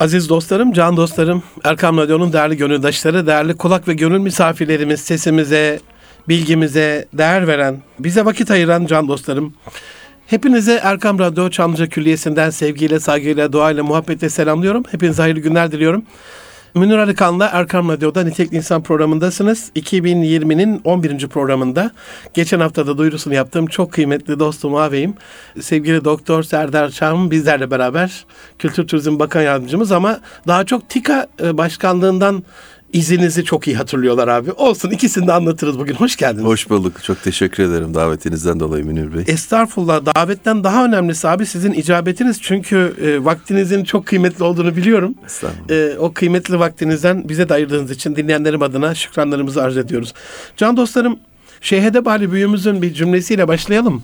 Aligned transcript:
Aziz 0.00 0.28
dostlarım, 0.28 0.72
can 0.72 0.96
dostlarım, 0.96 1.42
Erkam 1.64 1.98
Radyo'nun 1.98 2.32
değerli 2.32 2.56
gönüldaşları, 2.56 3.26
değerli 3.26 3.56
kulak 3.56 3.88
ve 3.88 3.94
gönül 3.94 4.18
misafirlerimiz, 4.18 5.00
sesimize, 5.00 5.80
bilgimize 6.28 7.08
değer 7.12 7.46
veren, 7.46 7.82
bize 7.98 8.24
vakit 8.24 8.50
ayıran 8.50 8.86
can 8.86 9.08
dostlarım. 9.08 9.54
Hepinize 10.26 10.80
Erkam 10.82 11.18
Radyo 11.18 11.50
Çamlıca 11.50 11.86
Külliyesi'nden 11.86 12.50
sevgiyle, 12.50 13.00
saygıyla, 13.00 13.52
duayla, 13.52 13.84
muhabbetle 13.84 14.30
selamlıyorum. 14.30 14.84
Hepinize 14.90 15.22
hayırlı 15.22 15.40
günler 15.40 15.72
diliyorum. 15.72 16.04
Münir 16.74 16.98
Arıkan'la 16.98 17.50
Erkam 17.52 17.88
Radyo'da 17.88 18.24
Nitekli 18.24 18.56
İnsan 18.56 18.82
programındasınız. 18.82 19.70
2020'nin 19.76 20.80
11. 20.84 21.28
programında 21.28 21.90
geçen 22.34 22.60
hafta 22.60 22.86
da 22.86 22.98
duyurusunu 22.98 23.34
yaptığım 23.34 23.66
çok 23.66 23.92
kıymetli 23.92 24.38
dostum 24.38 24.74
ağabeyim 24.74 25.14
sevgili 25.60 26.04
Doktor 26.04 26.42
Serdar 26.42 26.90
Çam 26.90 27.30
bizlerle 27.30 27.70
beraber 27.70 28.24
Kültür 28.58 28.86
Turizm 28.86 29.18
Bakan 29.18 29.42
Yardımcımız 29.42 29.92
ama 29.92 30.20
daha 30.46 30.64
çok 30.64 30.88
TİKA 30.88 31.26
e, 31.42 31.58
Başkanlığından 31.58 32.44
izinizi 32.94 33.44
çok 33.44 33.66
iyi 33.66 33.76
hatırlıyorlar 33.76 34.28
abi. 34.28 34.52
Olsun 34.52 34.90
ikisini 34.90 35.26
de 35.26 35.32
anlatırız 35.32 35.78
bugün. 35.78 35.94
Hoş 35.94 36.16
geldiniz. 36.16 36.44
Hoş 36.44 36.70
bulduk. 36.70 37.02
Çok 37.02 37.22
teşekkür 37.22 37.62
ederim 37.62 37.94
davetinizden 37.94 38.60
dolayı 38.60 38.84
Münir 38.84 39.14
Bey. 39.14 39.24
Estağfurullah. 39.26 40.06
Davetten 40.06 40.64
daha 40.64 40.84
önemlisi 40.84 41.28
abi 41.28 41.46
sizin 41.46 41.72
icabetiniz. 41.72 42.42
Çünkü 42.42 42.94
e, 43.02 43.24
vaktinizin 43.24 43.84
çok 43.84 44.06
kıymetli 44.06 44.44
olduğunu 44.44 44.76
biliyorum. 44.76 45.14
E, 45.70 45.96
o 45.98 46.12
kıymetli 46.12 46.58
vaktinizden 46.58 47.28
bize 47.28 47.48
de 47.48 47.54
ayırdığınız 47.54 47.90
için 47.90 48.16
dinleyenlerim 48.16 48.62
adına 48.62 48.94
şükranlarımızı 48.94 49.62
arz 49.62 49.76
ediyoruz. 49.76 50.14
Can 50.56 50.76
dostlarım, 50.76 51.18
Şehede 51.60 52.04
Bali 52.04 52.32
büyüğümüzün 52.32 52.82
bir 52.82 52.94
cümlesiyle 52.94 53.48
başlayalım. 53.48 54.02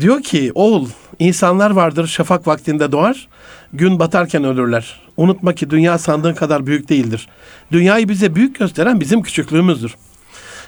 Diyor 0.00 0.22
ki 0.22 0.52
oğul 0.54 0.88
insanlar 1.18 1.70
vardır 1.70 2.06
şafak 2.06 2.46
vaktinde 2.46 2.92
doğar, 2.92 3.28
gün 3.72 3.98
batarken 3.98 4.44
ölürler. 4.44 5.00
Unutma 5.16 5.52
ki 5.52 5.70
dünya 5.70 5.98
sandığın 5.98 6.34
kadar 6.34 6.66
büyük 6.66 6.88
değildir. 6.88 7.28
Dünyayı 7.72 8.08
bize 8.08 8.34
büyük 8.34 8.58
gösteren 8.58 9.00
bizim 9.00 9.22
küçüklüğümüzdür. 9.22 9.96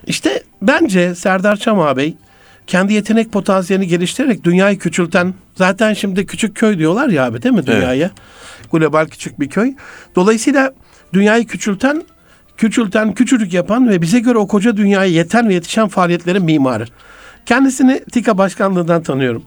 İşte 0.06 0.42
bence 0.62 1.14
Serdar 1.14 1.56
Çam 1.56 1.97
Bey 1.97 2.17
kendi 2.67 2.92
yetenek 2.92 3.33
potansiyelini 3.33 3.89
geliştirerek 3.89 4.44
dünyayı 4.44 4.78
küçülten 4.78 5.34
zaten 5.55 5.94
şimdi 5.94 6.27
küçük 6.27 6.56
köy 6.56 6.78
diyorlar 6.78 7.09
ya 7.09 7.25
abi 7.25 7.42
değil 7.42 7.55
mi 7.55 7.67
dünyaya? 7.67 7.94
Evet. 8.06 8.72
Global 8.72 9.06
küçük 9.06 9.41
bir 9.41 9.48
köy. 9.48 9.75
Dolayısıyla 10.16 10.75
dünyayı 11.12 11.47
küçülten, 11.47 12.03
küçülten, 12.56 13.12
küçücük 13.14 13.53
yapan 13.53 13.89
ve 13.89 14.03
bize 14.03 14.20
göre 14.20 14.39
o 14.39 14.47
koca 14.47 14.77
dünyaya 14.77 15.11
yeten 15.11 15.48
ve 15.48 15.55
yetişen 15.55 15.89
faaliyetlerin 15.89 16.44
mimarı. 16.44 16.84
Kendisini 17.47 18.05
TİKA 18.12 18.39
Başkanlığı'ndan 18.39 19.03
tanıyorum. 19.03 19.44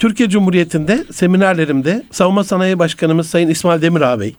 Türkiye 0.00 0.28
Cumhuriyeti'nde 0.28 1.04
seminerlerimde 1.12 2.02
Savunma 2.10 2.44
Sanayi 2.44 2.78
Başkanımız 2.78 3.30
Sayın 3.30 3.48
İsmail 3.48 3.82
Demir 3.82 4.00
ağabey, 4.00 4.36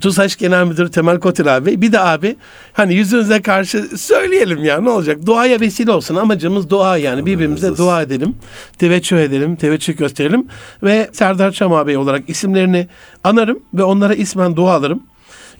TUSAŞ 0.00 0.36
Genel 0.36 0.64
Müdürü 0.64 0.90
Temel 0.90 1.20
Kotil 1.20 1.56
abi. 1.56 1.82
Bir 1.82 1.92
de 1.92 2.00
abi 2.00 2.36
hani 2.72 2.94
yüzünüze 2.94 3.42
karşı 3.42 3.98
söyleyelim 3.98 4.64
ya 4.64 4.80
ne 4.80 4.90
olacak? 4.90 5.26
Duaya 5.26 5.60
vesile 5.60 5.90
olsun. 5.92 6.16
Amacımız 6.16 6.70
dua 6.70 6.96
yani. 6.96 7.26
Birbirimize 7.26 7.76
dua 7.76 8.02
edelim. 8.02 8.36
Teveccüh 8.78 9.18
edelim. 9.18 9.56
Teveccüh 9.56 9.98
gösterelim. 9.98 10.46
Ve 10.82 11.10
Serdar 11.12 11.52
Çam 11.52 11.72
abi 11.72 11.98
olarak 11.98 12.30
isimlerini 12.30 12.88
anarım 13.24 13.60
ve 13.74 13.82
onlara 13.82 14.14
ismen 14.14 14.56
dua 14.56 14.74
alırım. 14.74 15.02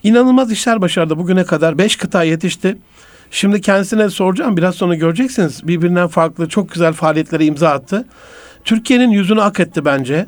İnanılmaz 0.03 0.51
işler 0.51 0.81
başardı 0.81 1.17
bugüne 1.17 1.43
kadar. 1.43 1.77
Beş 1.77 1.95
kıta 1.95 2.23
yetişti. 2.23 2.77
Şimdi 3.31 3.61
kendisine 3.61 4.09
soracağım. 4.09 4.57
Biraz 4.57 4.75
sonra 4.75 4.95
göreceksiniz. 4.95 5.67
Birbirinden 5.67 6.07
farklı 6.07 6.49
çok 6.49 6.71
güzel 6.71 6.93
faaliyetlere 6.93 7.45
imza 7.45 7.69
attı. 7.69 8.05
Türkiye'nin 8.65 9.09
yüzünü 9.09 9.41
ak 9.41 9.59
etti 9.59 9.85
bence. 9.85 10.25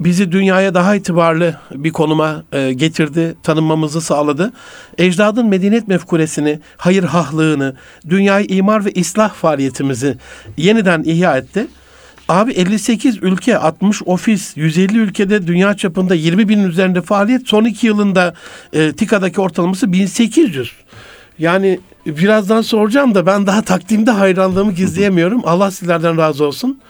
Bizi 0.00 0.32
dünyaya 0.32 0.74
daha 0.74 0.94
itibarlı 0.94 1.56
bir 1.70 1.92
konuma 1.92 2.42
e, 2.52 2.72
getirdi, 2.72 3.34
tanınmamızı 3.42 4.00
sağladı. 4.00 4.52
Ecdadın 4.98 5.46
medeniyet 5.46 5.88
mefkulesini, 5.88 6.60
hayır 6.76 7.04
hahlığını, 7.04 7.76
dünyayı 8.08 8.46
imar 8.46 8.84
ve 8.84 8.92
islah 8.92 9.34
faaliyetimizi 9.34 10.18
yeniden 10.56 11.02
ihya 11.02 11.36
etti. 11.36 11.66
Abi 12.28 12.52
58 12.52 13.18
ülke, 13.22 13.58
60 13.58 14.02
ofis, 14.06 14.56
150 14.56 14.98
ülkede 14.98 15.46
dünya 15.46 15.76
çapında 15.76 16.14
20 16.14 16.48
binin 16.48 16.68
üzerinde 16.68 17.02
faaliyet. 17.02 17.48
Son 17.48 17.64
iki 17.64 17.86
yılında 17.86 18.34
e, 18.72 18.92
TİKA'daki 18.92 19.40
ortalaması 19.40 19.92
1800. 19.92 20.72
Yani 21.38 21.80
birazdan 22.06 22.62
soracağım 22.62 23.14
da 23.14 23.26
ben 23.26 23.46
daha 23.46 23.62
takdimde 23.62 24.10
hayranlığımı 24.10 24.72
gizleyemiyorum. 24.72 25.42
Allah 25.44 25.70
sizlerden 25.70 26.18
razı 26.18 26.44
olsun. 26.44 26.80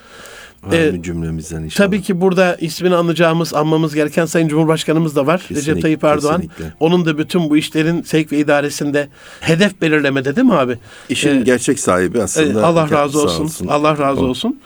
Ee, 0.73 1.03
cümlemizden 1.03 1.63
inşallah. 1.63 1.87
Tabii 1.87 2.03
ki 2.03 2.21
burada 2.21 2.57
ismini 2.61 2.95
anacağımız, 2.95 3.55
anmamız 3.55 3.95
gereken 3.95 4.27
Sayın 4.27 4.49
Cumhurbaşkanımız 4.49 5.17
da 5.17 5.27
var. 5.27 5.41
Kesinlikle, 5.41 5.71
Recep 5.71 5.83
Tayyip 5.83 6.05
Erdoğan. 6.05 6.41
Kesinlikle. 6.41 6.73
Onun 6.81 7.05
da 7.05 7.19
bütün 7.19 7.51
bu 7.51 7.57
işlerin 7.57 8.03
sevk 8.03 8.33
ve 8.33 8.39
idaresinde 8.39 9.09
hedef 9.41 9.81
belirlemede 9.81 10.37
değil 10.37 10.47
mi 10.47 10.55
abi? 10.55 10.79
İşin 11.09 11.41
ee, 11.41 11.43
gerçek 11.43 11.81
sahibi 11.81 12.23
aslında. 12.23 12.61
E, 12.61 12.63
Allah 12.63 12.91
razı 12.91 13.23
olsun. 13.23 13.45
olsun. 13.45 13.67
Allah 13.67 13.99
razı 13.99 14.25
olsun. 14.25 14.61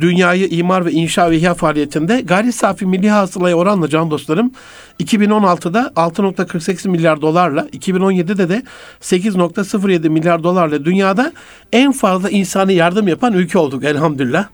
Dünyayı 0.00 0.48
imar 0.48 0.84
ve 0.84 0.92
inşa 0.92 1.30
ve 1.30 1.36
ihya 1.36 1.54
faaliyetinde 1.54 2.20
gayri 2.20 2.52
safi 2.52 2.86
milli 2.86 3.10
hasılaya 3.10 3.56
oranla 3.56 3.88
can 3.88 4.10
dostlarım 4.10 4.52
2016'da 5.00 5.92
6.48 5.96 6.88
milyar 6.88 7.20
dolarla 7.20 7.60
2017'de 7.60 8.48
de 8.48 8.62
8.07 9.00 10.08
milyar 10.08 10.42
dolarla 10.42 10.84
dünyada 10.84 11.32
en 11.72 11.92
fazla 11.92 12.30
insani 12.30 12.74
yardım 12.74 13.08
yapan 13.08 13.32
ülke 13.32 13.58
olduk 13.58 13.84
elhamdülillah. 13.84 14.46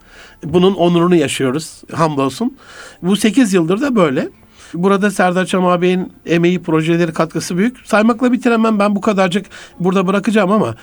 Bunun 0.45 0.75
onurunu 0.75 1.15
yaşıyoruz 1.15 1.83
hamdolsun. 1.93 2.57
Bu 3.03 3.17
8 3.17 3.55
yıldır 3.55 3.81
da 3.81 3.97
böyle. 3.97 4.29
Burada 4.75 5.11
Serdar 5.11 5.47
Çam 5.47 5.67
ağabeyin 5.67 6.13
emeği, 6.27 6.63
projeleri, 6.63 7.13
katkısı 7.13 7.59
büyük. 7.59 7.77
Saymakla 7.85 8.33
bitiremem 8.33 8.79
ben 8.79 8.97
bu 8.97 9.01
kadarcık 9.01 9.47
burada 9.81 10.07
bırakacağım 10.07 10.53
ama 10.53 10.75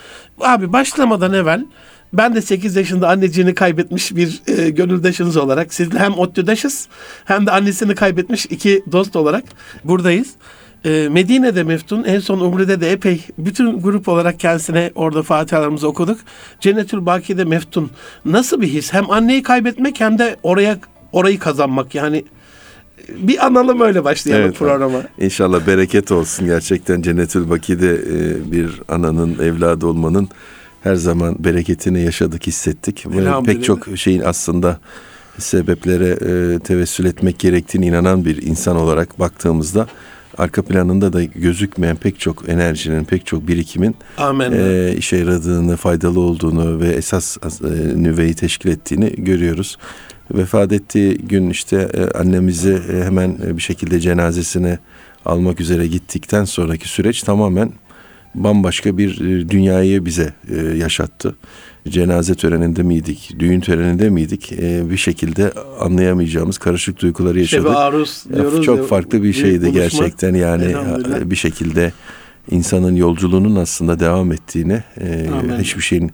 abi 0.42 0.74
başlamadan 0.74 1.34
evvel 1.34 1.66
ben 2.14 2.36
de 2.36 2.42
8 2.42 2.76
yaşında 2.76 3.10
anneciğini 3.10 3.54
kaybetmiş 3.56 4.16
bir 4.16 4.42
e, 4.48 4.70
gönüldaşınız 4.70 5.38
olarak 5.38 5.74
sizle 5.74 6.00
hem 6.00 6.14
ODTÜ'daşız 6.14 6.88
hem 7.26 7.46
de 7.46 7.52
annesini 7.52 7.96
kaybetmiş 7.96 8.46
iki 8.46 8.84
dost 8.92 9.16
olarak 9.16 9.44
buradayız. 9.84 10.28
E, 10.86 11.10
Medine'de 11.12 11.64
Meftun, 11.64 12.04
en 12.04 12.20
son 12.20 12.40
Umre'de 12.40 12.82
de 12.82 12.92
epey 12.92 13.22
bütün 13.38 13.82
grup 13.82 14.08
olarak 14.08 14.40
kendisine 14.40 14.92
orada 14.96 15.24
fatihalarımızı 15.24 15.88
okuduk. 15.88 16.20
Cennetül 16.60 17.06
Baki'de 17.06 17.46
Meftun. 17.46 17.92
Nasıl 18.26 18.62
bir 18.62 18.68
his? 18.68 18.94
Hem 18.94 19.12
anneyi 19.12 19.44
kaybetmek 19.44 20.00
hem 20.00 20.20
de 20.20 20.36
oraya 20.44 20.78
orayı 21.12 21.40
kazanmak 21.40 21.96
yani 21.96 22.24
bir 23.10 23.46
analım 23.46 23.82
öyle 23.82 24.04
başlayalım 24.04 24.46
evet, 24.46 24.58
programa. 24.58 25.02
İnşallah 25.20 25.68
bereket 25.68 26.12
olsun 26.12 26.46
gerçekten 26.46 27.02
Cennetül 27.02 27.50
Baki'de 27.50 27.96
e, 27.96 28.52
bir 28.52 28.82
ananın 28.88 29.40
evladı 29.40 29.88
olmanın 29.88 30.30
her 30.84 30.96
zaman 30.96 31.36
bereketini 31.40 32.02
yaşadık, 32.02 32.48
hissettik. 32.48 33.06
Ve 33.08 33.44
pek 33.46 33.64
çok 33.64 33.88
şeyin 33.96 34.22
aslında 34.22 34.80
sebeplere 35.38 36.10
e, 36.10 36.60
tevessül 36.60 37.06
etmek 37.06 37.40
gerektiğini 37.40 37.86
inanan 37.86 38.26
bir 38.26 38.42
insan 38.42 38.76
olarak 38.76 39.20
baktığımızda 39.20 39.88
arka 40.38 40.62
planında 40.62 41.14
da 41.14 41.24
gözükmeyen 41.24 41.96
pek 41.96 42.20
çok 42.20 42.50
enerjinin, 42.50 43.04
pek 43.04 43.26
çok 43.26 43.48
birikimin. 43.48 43.96
E, 44.54 44.96
işe 44.98 45.18
yaradığını, 45.18 45.78
faydalı 45.78 46.20
olduğunu 46.20 46.80
ve 46.80 46.88
esas 46.88 47.38
e, 47.38 47.44
nüveyi 48.04 48.34
teşkil 48.34 48.70
ettiğini 48.70 49.14
görüyoruz. 49.18 49.78
Vefat 50.32 50.72
ettiği 50.72 51.18
gün 51.18 51.50
işte 51.50 51.90
e, 51.94 52.18
annemizi 52.18 52.80
e, 52.94 53.04
hemen 53.04 53.38
bir 53.58 53.62
şekilde 53.62 54.00
cenazesine 54.00 54.80
almak 55.26 55.62
üzere 55.62 55.88
gittikten 55.88 56.46
sonraki 56.46 56.90
süreç 56.90 57.24
tamamen 57.24 57.72
bambaşka 58.44 58.98
bir 58.98 59.22
e, 59.22 59.50
dünyayı 59.50 60.06
bize 60.06 60.34
e, 60.50 60.78
yaşattı. 60.78 61.36
Cenaze 61.90 62.36
töreninde 62.36 62.84
miydik, 62.84 63.34
düğün 63.40 63.60
töreninde 63.60 64.10
miydik? 64.10 64.52
E, 64.52 64.90
bir 64.90 64.98
şekilde 64.98 65.52
anlayamayacağımız 65.80 66.58
karışık 66.58 67.02
duyguları 67.02 67.40
yaşadık. 67.40 67.68
Şebe 67.68 67.78
aruz 67.78 68.24
diyoruz. 68.34 68.66
Çok 68.66 68.78
ya, 68.78 68.84
farklı 68.84 69.24
bir 69.24 69.34
şeydi 69.34 69.66
buluşma. 69.66 69.82
gerçekten 69.82 70.34
yani 70.34 70.76
bir 71.32 71.36
şekilde 71.36 71.94
insanın 72.52 72.96
yolculuğunun 72.96 73.56
aslında 73.56 74.00
devam 74.00 74.32
ettiğini, 74.32 74.84
Amen. 75.32 75.60
hiçbir 75.60 75.82
şeyin 75.82 76.12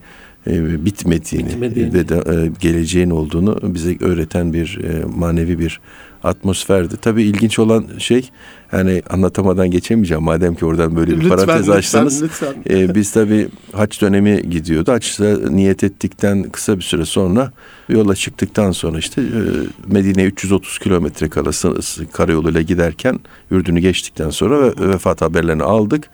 bitmediğini, 0.86 1.50
bitmediğini 1.50 1.94
ve 1.94 2.10
de 2.10 2.50
geleceğin 2.60 3.10
olduğunu 3.10 3.60
bize 3.64 3.98
öğreten 4.00 4.54
bir 4.54 4.80
manevi 5.16 5.60
bir 5.60 5.80
atmosferdi. 6.24 6.98
Tabii 6.98 7.24
ilginç 7.24 7.60
olan 7.60 7.86
şey 7.98 8.30
yani 8.74 9.02
anlatamadan 9.10 9.72
geçemeyeceğim 9.72 10.24
madem 10.24 10.56
ki 10.56 10.66
oradan 10.66 10.96
böyle 10.96 11.12
bir 11.12 11.22
lütfen, 11.22 11.30
parantez 11.30 11.70
açtınız. 11.70 12.24
Lütfen, 12.24 12.54
lütfen. 12.60 12.80
E, 12.80 12.96
biz 12.96 13.12
tabii 13.12 13.48
haç 13.72 14.02
dönemi 14.02 14.50
gidiyordu. 14.50 14.92
Haçta 14.92 15.38
niyet 15.50 15.84
ettikten 15.84 16.44
kısa 16.44 16.78
bir 16.78 16.84
süre 16.84 17.06
sonra 17.06 17.52
yola 17.90 18.16
çıktıktan 18.16 18.72
sonra 18.72 18.98
işte 18.98 19.22
e, 19.22 19.42
Medine 19.88 20.24
330 20.24 20.80
kilometre 20.80 21.30
kalası 21.30 21.74
karayoluyla 22.12 22.62
giderken 22.62 23.20
Ürdün'ü 23.52 23.80
geçtikten 23.80 24.30
sonra 24.30 24.62
ve, 24.62 24.90
vefat 24.90 25.22
haberlerini 25.22 25.64
aldık. 25.64 26.10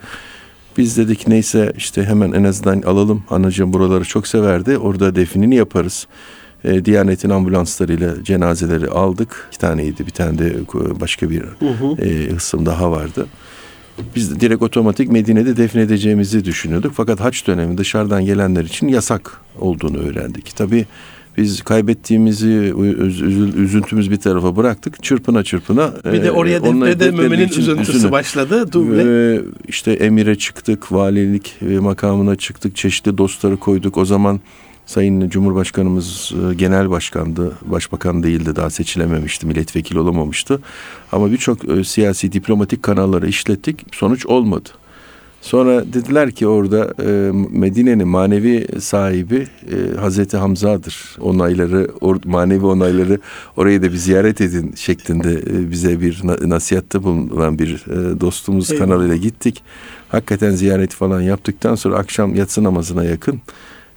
Biz 0.78 0.98
dedik 0.98 1.28
neyse 1.28 1.74
işte 1.78 2.04
hemen 2.04 2.32
en 2.32 2.44
azından 2.44 2.82
alalım. 2.82 3.24
Anacığım 3.30 3.74
buraları 3.74 4.06
çok 4.06 4.28
severdi. 4.28 4.78
Orada 4.78 5.16
definini 5.16 5.56
yaparız. 5.56 6.08
E, 6.64 6.86
Diyanet'in 6.86 7.30
ambulanslarıyla 7.30 8.24
cenazeleri 8.24 8.88
aldık. 8.88 9.48
İki 9.50 9.60
taneydi. 9.60 10.06
Bir 10.06 10.12
tane 10.12 10.38
de 10.40 10.54
başka 11.00 11.30
bir 11.30 11.42
hı 11.42 11.70
hı. 11.70 12.02
E, 12.02 12.34
hısım 12.34 12.66
daha 12.66 12.92
vardı. 12.92 13.28
Biz 14.16 14.36
de 14.36 14.40
direkt 14.40 14.62
otomatik 14.62 15.12
Medine'de 15.12 15.58
defnedeceğimizi 15.58 16.46
düşünüyorduk. 16.46 16.94
Fakat 16.96 17.20
haç 17.20 17.48
dönemi 17.48 17.78
dışarıdan 17.78 18.26
gelenler 18.26 18.64
için 18.64 18.88
yasak 18.88 19.42
olduğunu 19.60 19.98
öğrendik. 19.98 20.56
Tabii 20.56 20.86
biz 21.38 21.62
kaybettiğimizi 21.62 22.74
üzüntümüz 23.58 24.12
bir 24.12 24.18
tarafa 24.18 24.56
bıraktık. 24.56 25.04
Çırpına 25.04 25.44
çırpına. 25.44 25.94
Bir 26.06 26.24
de 26.24 26.28
e, 26.28 26.32
oraya 26.32 26.64
defnedememenin 26.64 27.50
üzüntüsü 27.50 27.92
üzüntü. 27.92 28.12
başladı. 28.12 28.72
Duble. 28.72 29.08
Ve 29.08 29.42
işte 29.68 29.92
emire 29.92 30.36
çıktık, 30.36 30.92
valilik 30.92 31.62
makamına 31.62 32.36
çıktık. 32.36 32.76
Çeşitli 32.76 33.18
dostları 33.18 33.58
koyduk. 33.58 33.98
O 33.98 34.06
zaman 34.06 34.40
Sayın 34.90 35.30
Cumhurbaşkanımız 35.30 36.34
e, 36.52 36.54
genel 36.54 36.90
başkandı, 36.90 37.52
başbakan 37.62 38.24
değildi, 38.24 38.56
daha 38.56 38.70
seçilememişti, 38.70 39.48
milletvekili 39.48 40.00
olamamıştı. 40.00 40.62
Ama 41.12 41.32
birçok 41.32 41.70
e, 41.70 41.84
siyasi 41.84 42.32
diplomatik 42.32 42.84
kanalları 42.84 43.28
işlettik, 43.28 43.86
sonuç 43.92 44.26
olmadı. 44.26 44.70
Sonra 45.42 45.94
dediler 45.94 46.32
ki 46.32 46.48
orada 46.48 46.94
e, 47.04 47.32
Medine'nin 47.50 48.08
manevi 48.08 48.68
sahibi 48.80 49.48
e, 49.72 49.98
Hazreti 50.00 50.38
Hamza'dır. 50.38 51.18
Onayları, 51.22 51.92
or, 52.02 52.18
manevi 52.26 52.66
onayları 52.66 53.20
orayı 53.58 53.82
da 53.82 53.92
bir 53.92 53.98
ziyaret 53.98 54.42
edin 54.42 54.74
şeklinde 54.76 55.34
e, 55.34 55.72
bize 55.72 56.02
bir 56.02 56.22
nasihatte 56.24 57.04
bulunan 57.04 57.60
bir 57.60 57.86
e, 57.88 58.20
dostumuz 58.20 58.78
kanalıyla 58.78 59.16
gittik. 59.16 59.64
Hakikaten 60.10 60.52
ziyareti 60.52 60.96
falan 60.96 61.22
yaptıktan 61.22 61.76
sonra 61.76 61.98
akşam 61.98 62.36
yatsı 62.36 62.64
namazına 62.64 63.04
yakın 63.04 63.42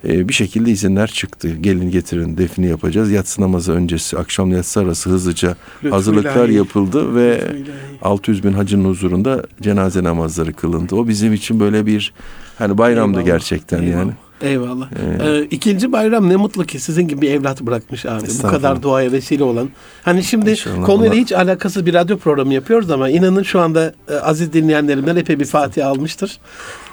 e, 0.05 0.29
bir 0.29 0.35
şekilde 0.35 0.71
izinler 0.71 1.07
çıktı. 1.11 1.49
Gelin 1.61 1.91
getirin 1.91 2.37
defni 2.39 2.67
yapacağız. 2.67 3.11
Yatsı 3.11 3.43
namazı 3.43 3.73
öncesi 3.73 4.19
akşam 4.19 4.53
yatsı 4.53 4.81
arası 4.81 5.11
hızlıca 5.11 5.49
Lütfü 5.77 5.91
hazırlıklar 5.91 6.45
ilahi. 6.45 6.55
yapıldı 6.55 7.15
ve 7.15 7.31
Lütfü 7.55 7.73
600 8.03 8.45
bin 8.45 8.53
hacının 8.53 8.89
huzurunda 8.89 9.43
cenaze 9.63 10.05
namazları 10.05 10.53
kılındı. 10.53 10.95
O 10.95 11.09
bizim 11.09 11.33
için 11.33 11.61
böyle 11.61 11.87
bir 11.87 12.13
hani 12.59 12.79
bayramdı 12.79 13.19
Eyvallah. 13.19 13.27
gerçekten 13.33 13.83
Eyvallah. 13.83 13.99
yani. 13.99 14.13
Eyvallah. 14.43 14.89
Ee, 15.23 15.43
ikinci 15.51 15.93
bayram 15.93 16.29
ne 16.29 16.37
mutlu 16.37 16.65
ki 16.65 16.81
sizin 16.81 17.09
gibi 17.09 17.23
bir 17.23 17.31
evlat 17.31 17.61
bırakmış 17.61 18.07
abi. 18.07 18.23
Bu 18.43 18.49
kadar 18.49 18.83
duaya 18.83 19.13
vesile 19.13 19.45
olan. 19.45 19.69
Hani 20.03 20.25
şimdi 20.25 20.51
İnşallah. 20.51 20.87
konuyla 20.87 21.15
hiç 21.15 21.33
alakasız 21.33 21.87
bir 21.87 21.95
radyo 21.95 22.19
programı 22.19 22.55
yapıyoruz 22.55 22.91
ama 22.91 23.09
inanın 23.09 23.43
şu 23.43 23.61
anda 23.61 23.95
e, 24.09 24.15
aziz 24.15 24.53
dinleyenlerimden 24.53 25.17
epey 25.17 25.41
bir 25.41 25.45
Fatiha 25.45 25.89
almıştır. 25.89 26.39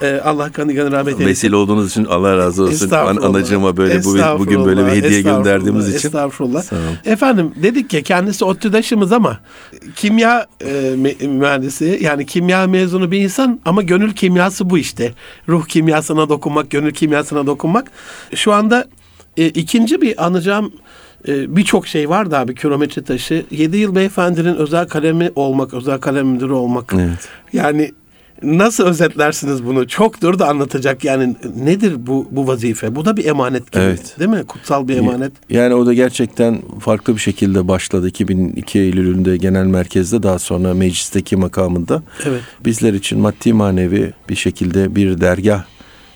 E, 0.02 0.22
Allah 0.26 0.52
kanı 0.52 0.76
kanı 0.76 0.92
rahmet 0.92 1.14
eylesin. 1.14 1.30
Vesile 1.30 1.56
olduğunuz 1.56 1.90
için 1.92 2.06
Allah 2.06 2.38
razı 2.38 2.64
olsun. 2.64 2.92
An, 2.92 3.16
anacığıma 3.16 3.78
böyle 3.78 4.04
bu, 4.04 4.40
bugün 4.40 4.66
böyle 4.66 4.86
bir 4.86 4.92
hediye 4.92 5.22
gönderdiğimiz 5.22 5.88
için. 5.96 6.08
Estağfurullah. 6.08 6.64
Efendim 7.06 7.54
dedik 7.64 7.90
ki 7.90 8.04
kendisi 8.04 8.46
ODTÜ'daşımız 8.46 9.12
ama 9.12 9.40
kimya 9.96 10.48
e, 10.66 10.96
mühendisi 11.28 12.00
yani 12.02 12.26
kimya 12.26 12.68
mezunu 12.68 13.12
bir 13.12 13.20
insan 13.20 13.60
ama 13.66 13.82
gönül 13.82 14.14
kimyası 14.14 14.70
bu 14.70 14.78
işte. 14.78 15.14
Ruh 15.50 15.66
kimyasına 15.66 16.30
dokunmak, 16.30 16.70
gönül 16.70 16.92
kimyasına 16.92 17.39
dokunmak. 17.48 17.92
Şu 18.36 18.54
anda 18.54 18.86
e, 19.38 19.48
ikinci 19.48 20.02
bir 20.02 20.26
anacağım 20.26 20.74
e, 21.28 21.56
birçok 21.56 21.88
şey 21.88 22.10
var 22.10 22.32
da 22.32 22.40
abi 22.40 22.56
kilometre 22.56 23.04
taşı. 23.04 23.46
7 23.52 23.78
yıl 23.78 23.96
beyefendinin 23.96 24.56
özel 24.56 24.88
kalemi 24.88 25.32
olmak, 25.36 25.74
özel 25.74 26.00
kalem 26.00 26.28
müdürü 26.28 26.54
olmak. 26.54 26.94
Evet. 26.94 27.30
Yani 27.54 27.92
Nasıl 28.44 28.86
özetlersiniz 28.86 29.66
bunu? 29.66 29.88
Çoktur 29.88 30.40
da 30.40 30.48
anlatacak. 30.48 31.04
Yani 31.04 31.36
nedir 31.56 32.08
bu 32.08 32.28
bu 32.32 32.48
vazife? 32.48 32.96
Bu 32.96 33.06
da 33.06 33.18
bir 33.18 33.26
emanet 33.26 33.72
gibi. 33.72 33.84
Evet. 33.84 34.16
Değil 34.20 34.30
mi? 34.30 34.44
Kutsal 34.44 34.88
bir 34.88 34.98
emanet. 34.98 35.32
Yani 35.50 35.74
o 35.74 35.86
da 35.86 35.94
gerçekten 35.94 36.62
farklı 36.80 37.16
bir 37.16 37.20
şekilde 37.20 37.68
başladı. 37.68 38.08
2002 38.08 38.80
Eylül'ünde 38.80 39.38
genel 39.38 39.66
merkezde 39.66 40.24
daha 40.24 40.40
sonra 40.40 40.74
meclisteki 40.74 41.36
makamında. 41.36 42.04
Evet. 42.26 42.42
Bizler 42.66 42.94
için 42.94 43.20
maddi 43.20 43.54
manevi 43.54 44.14
bir 44.30 44.36
şekilde 44.36 44.96
bir 44.96 45.22
dergah 45.22 45.64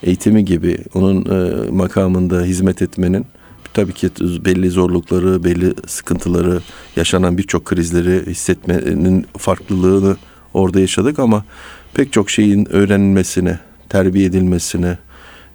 eğitimi 0.04 0.46
gibi 0.46 0.78
onun 0.94 1.26
e, 1.26 1.72
makamında 1.72 2.42
hizmet 2.42 2.82
etmenin 2.82 3.26
tabii 3.74 3.94
ki 3.94 4.10
belli 4.46 4.70
zorlukları, 4.70 5.44
belli 5.44 5.74
sıkıntıları, 5.88 6.62
yaşanan 6.96 7.38
birçok 7.38 7.66
krizleri 7.66 8.26
hissetmenin 8.26 9.26
farklılığını 9.38 10.18
orada 10.54 10.80
yaşadık 10.80 11.20
ama 11.20 11.46
pek 11.94 12.14
çok 12.14 12.30
şeyin 12.30 12.68
öğrenilmesine, 12.74 13.60
terbiye 13.90 14.26
edilmesine, 14.26 14.98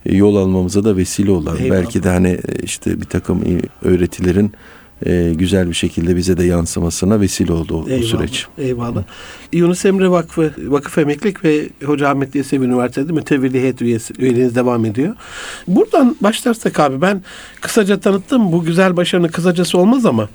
e, 0.06 0.16
yol 0.16 0.36
almamıza 0.36 0.84
da 0.84 0.96
vesile 0.96 1.30
olan 1.30 1.56
Eyvallah. 1.56 1.80
belki 1.80 2.02
de 2.02 2.08
hani 2.08 2.28
e, 2.28 2.62
işte 2.62 3.00
bir 3.00 3.06
takım 3.06 3.42
öğretilerin 3.82 4.52
e, 5.06 5.32
güzel 5.34 5.68
bir 5.68 5.74
şekilde 5.74 6.16
bize 6.16 6.36
de 6.36 6.44
yansımasına 6.44 7.20
vesile 7.20 7.52
oldu 7.52 7.76
o, 7.76 7.88
eyvallah, 7.88 8.04
o 8.04 8.06
süreç. 8.06 8.46
Eyvallah. 8.58 9.02
Yunus 9.52 9.84
Emre 9.84 10.10
Vakfı, 10.10 10.54
Vakıf 10.58 10.98
Emeklilik 10.98 11.44
ve 11.44 11.68
Hoca 11.84 12.08
Ahmet 12.08 12.34
Yesevi 12.34 12.64
Üniversitesi 12.64 13.12
mütevelli 13.12 13.60
heyet 13.62 13.82
üyesi, 13.82 14.14
üyeliğiniz 14.18 14.54
devam 14.54 14.84
ediyor. 14.84 15.14
Buradan 15.68 16.16
başlarsak 16.20 16.80
abi 16.80 17.00
ben 17.00 17.22
kısaca 17.60 18.00
tanıttım. 18.00 18.52
Bu 18.52 18.64
güzel 18.64 18.96
başarının 18.96 19.28
kısacası 19.28 19.78
olmaz 19.78 20.06
ama 20.06 20.28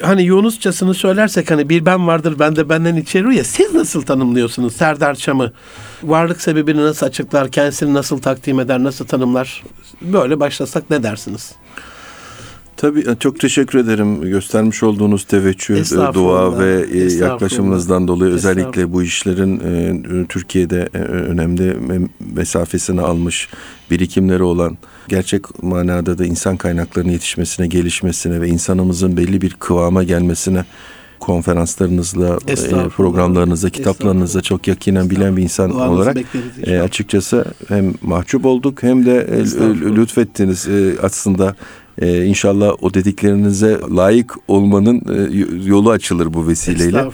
hani 0.00 0.22
Yunusçasını 0.22 0.94
söylersek 0.94 1.50
hani 1.50 1.68
bir 1.68 1.86
ben 1.86 2.06
vardır 2.06 2.38
ben 2.38 2.56
de 2.56 2.68
benden 2.68 2.96
içeriyor 2.96 3.32
ya 3.32 3.44
siz 3.44 3.74
nasıl 3.74 4.02
tanımlıyorsunuz 4.02 4.76
Serdar 4.76 5.14
Çam'ı? 5.14 5.52
Varlık 6.02 6.42
sebebini 6.42 6.80
nasıl 6.80 7.06
açıklar? 7.06 7.50
Kendisini 7.50 7.94
nasıl 7.94 8.18
takdim 8.18 8.60
eder? 8.60 8.84
Nasıl 8.84 9.06
tanımlar? 9.06 9.64
Böyle 10.02 10.40
başlasak 10.40 10.90
ne 10.90 11.02
dersiniz? 11.02 11.54
Tabii 12.76 13.00
e, 13.00 13.16
çok 13.20 13.40
teşekkür 13.40 13.78
ederim 13.78 14.20
göstermiş 14.20 14.82
olduğunuz 14.82 15.24
teveccüh, 15.24 15.76
e, 15.76 16.14
dua 16.14 16.58
ve 16.58 16.86
e, 16.92 17.12
yaklaşımınızdan 17.12 18.08
dolayı 18.08 18.32
özellikle 18.32 18.92
bu 18.92 19.02
işlerin 19.02 20.24
Türkiye'de 20.24 20.88
önemli 21.08 21.76
mesafesini 22.34 23.00
almış 23.00 23.48
birikimleri 23.90 24.42
olan 24.42 24.78
gerçek 25.08 25.62
manada 25.62 26.18
da 26.18 26.24
insan 26.24 26.56
kaynaklarının 26.56 27.12
yetişmesine, 27.12 27.66
gelişmesine 27.66 28.40
ve 28.40 28.48
insanımızın 28.48 29.16
belli 29.16 29.40
bir 29.40 29.50
kıvama 29.50 30.02
gelmesine 30.02 30.64
konferanslarınızla, 31.20 32.38
programlarınızla, 32.88 33.70
kitaplarınızla 33.70 34.42
çok 34.42 34.68
yakinen 34.68 35.10
bilen 35.10 35.36
bir 35.36 35.42
insan 35.42 35.70
Duanızı 35.70 35.92
olarak 35.92 36.16
e, 36.66 36.78
açıkçası 36.80 37.44
hem 37.68 37.94
mahcup 38.02 38.46
olduk 38.46 38.82
hem 38.82 39.06
de 39.06 39.26
lütfettiniz 39.96 40.68
e, 40.68 40.94
aslında 41.02 41.56
ee, 42.02 42.24
inşallah 42.24 42.72
o 42.80 42.94
dediklerinize 42.94 43.80
layık 43.96 44.34
olmanın 44.48 45.02
e, 45.14 45.36
yolu 45.68 45.90
açılır 45.90 46.34
bu 46.34 46.48
vesileyle. 46.48 47.04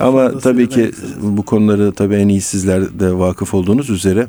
Ama 0.00 0.38
tabii 0.38 0.68
ki 0.68 0.90
bu 1.22 1.42
konuları 1.42 1.92
tabii 1.92 2.14
en 2.14 2.28
iyi 2.28 2.40
sizler 2.40 3.00
de 3.00 3.18
vakıf 3.18 3.54
olduğunuz 3.54 3.90
üzere 3.90 4.26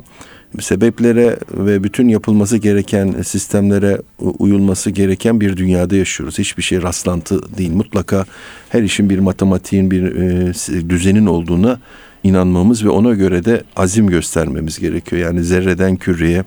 sebeplere 0.60 1.38
ve 1.54 1.84
bütün 1.84 2.08
yapılması 2.08 2.58
gereken 2.58 3.16
sistemlere 3.22 4.02
uyulması 4.20 4.90
gereken 4.90 5.42
bir 5.42 5.58
dünyada 5.58 5.96
yaşıyoruz. 5.96 6.40
Hiçbir 6.40 6.64
şey 6.64 6.82
rastlantı 6.82 7.58
değil. 7.58 7.72
Mutlaka 7.72 8.26
her 8.70 8.84
işin 8.84 9.10
bir 9.10 9.20
matematiğin, 9.20 9.92
bir 9.92 10.04
e, 10.04 10.90
düzenin 10.90 11.26
olduğuna 11.26 11.80
inanmamız 12.24 12.86
ve 12.86 12.90
ona 12.90 13.14
göre 13.14 13.46
de 13.46 13.64
azim 13.76 14.08
göstermemiz 14.08 14.80
gerekiyor. 14.80 15.22
Yani 15.22 15.44
zerreden 15.44 15.96
küreye, 15.96 16.44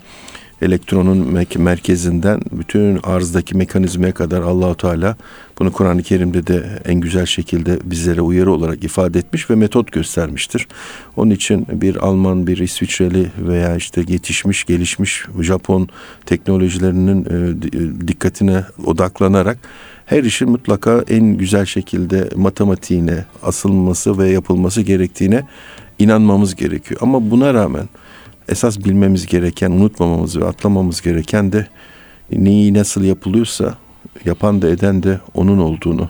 elektronun 0.65 1.47
merkezinden 1.57 2.41
bütün 2.53 3.01
arzdaki 3.03 3.57
mekanizmaya 3.57 4.15
kadar 4.15 4.43
Allahu 4.43 4.77
Teala 4.77 5.17
bunu 5.59 5.73
Kur'an-ı 5.73 6.03
Kerim'de 6.03 6.47
de 6.47 6.83
en 6.85 7.01
güzel 7.01 7.27
şekilde 7.27 7.79
bizlere 7.85 8.21
uyarı 8.21 8.53
olarak 8.53 8.85
ifade 8.85 9.19
etmiş 9.19 9.51
ve 9.51 9.55
metot 9.55 9.93
göstermiştir. 9.93 10.69
Onun 11.17 11.31
için 11.31 11.67
bir 11.73 11.97
Alman, 11.97 12.47
bir 12.47 12.59
İsviçreli 12.59 13.31
veya 13.39 13.77
işte 13.77 14.05
yetişmiş, 14.09 14.65
gelişmiş 14.65 15.25
Japon 15.41 15.89
teknolojilerinin 16.27 17.25
e, 17.25 18.09
dikkatine 18.09 18.65
odaklanarak 18.85 19.59
her 20.07 20.25
işin 20.25 20.51
mutlaka 20.51 21.05
en 21.09 21.25
güzel 21.37 21.67
şekilde 21.67 22.29
matematiğine 22.37 23.25
asılması 23.43 24.19
ve 24.19 24.31
yapılması 24.31 24.83
gerektiğine 24.83 25.43
inanmamız 25.99 26.55
gerekiyor. 26.55 27.01
Ama 27.03 27.31
buna 27.31 27.55
rağmen 27.55 27.89
esas 28.49 28.85
bilmemiz 28.85 29.27
gereken, 29.27 29.71
unutmamamız 29.71 30.37
ve 30.41 30.45
atlamamız 30.45 31.03
gereken 31.03 31.53
de 31.53 31.67
neyi 32.33 32.75
nasıl 32.75 33.05
yapılıyorsa 33.05 33.75
yapan 34.25 34.63
da 34.63 34.69
eden 34.69 35.03
de 35.03 35.21
onun 35.35 35.59
olduğunu. 35.59 36.09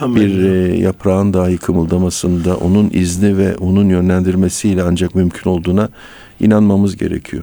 Amin. 0.00 0.16
Bir 0.16 0.42
e, 0.42 0.76
yaprağın 0.76 1.32
dahi 1.32 1.56
kımıldamasında 1.58 2.56
onun 2.56 2.90
izni 2.92 3.38
ve 3.38 3.56
onun 3.56 3.88
yönlendirmesiyle 3.88 4.82
ancak 4.82 5.14
mümkün 5.14 5.50
olduğuna 5.50 5.88
inanmamız 6.40 6.96
gerekiyor. 6.96 7.42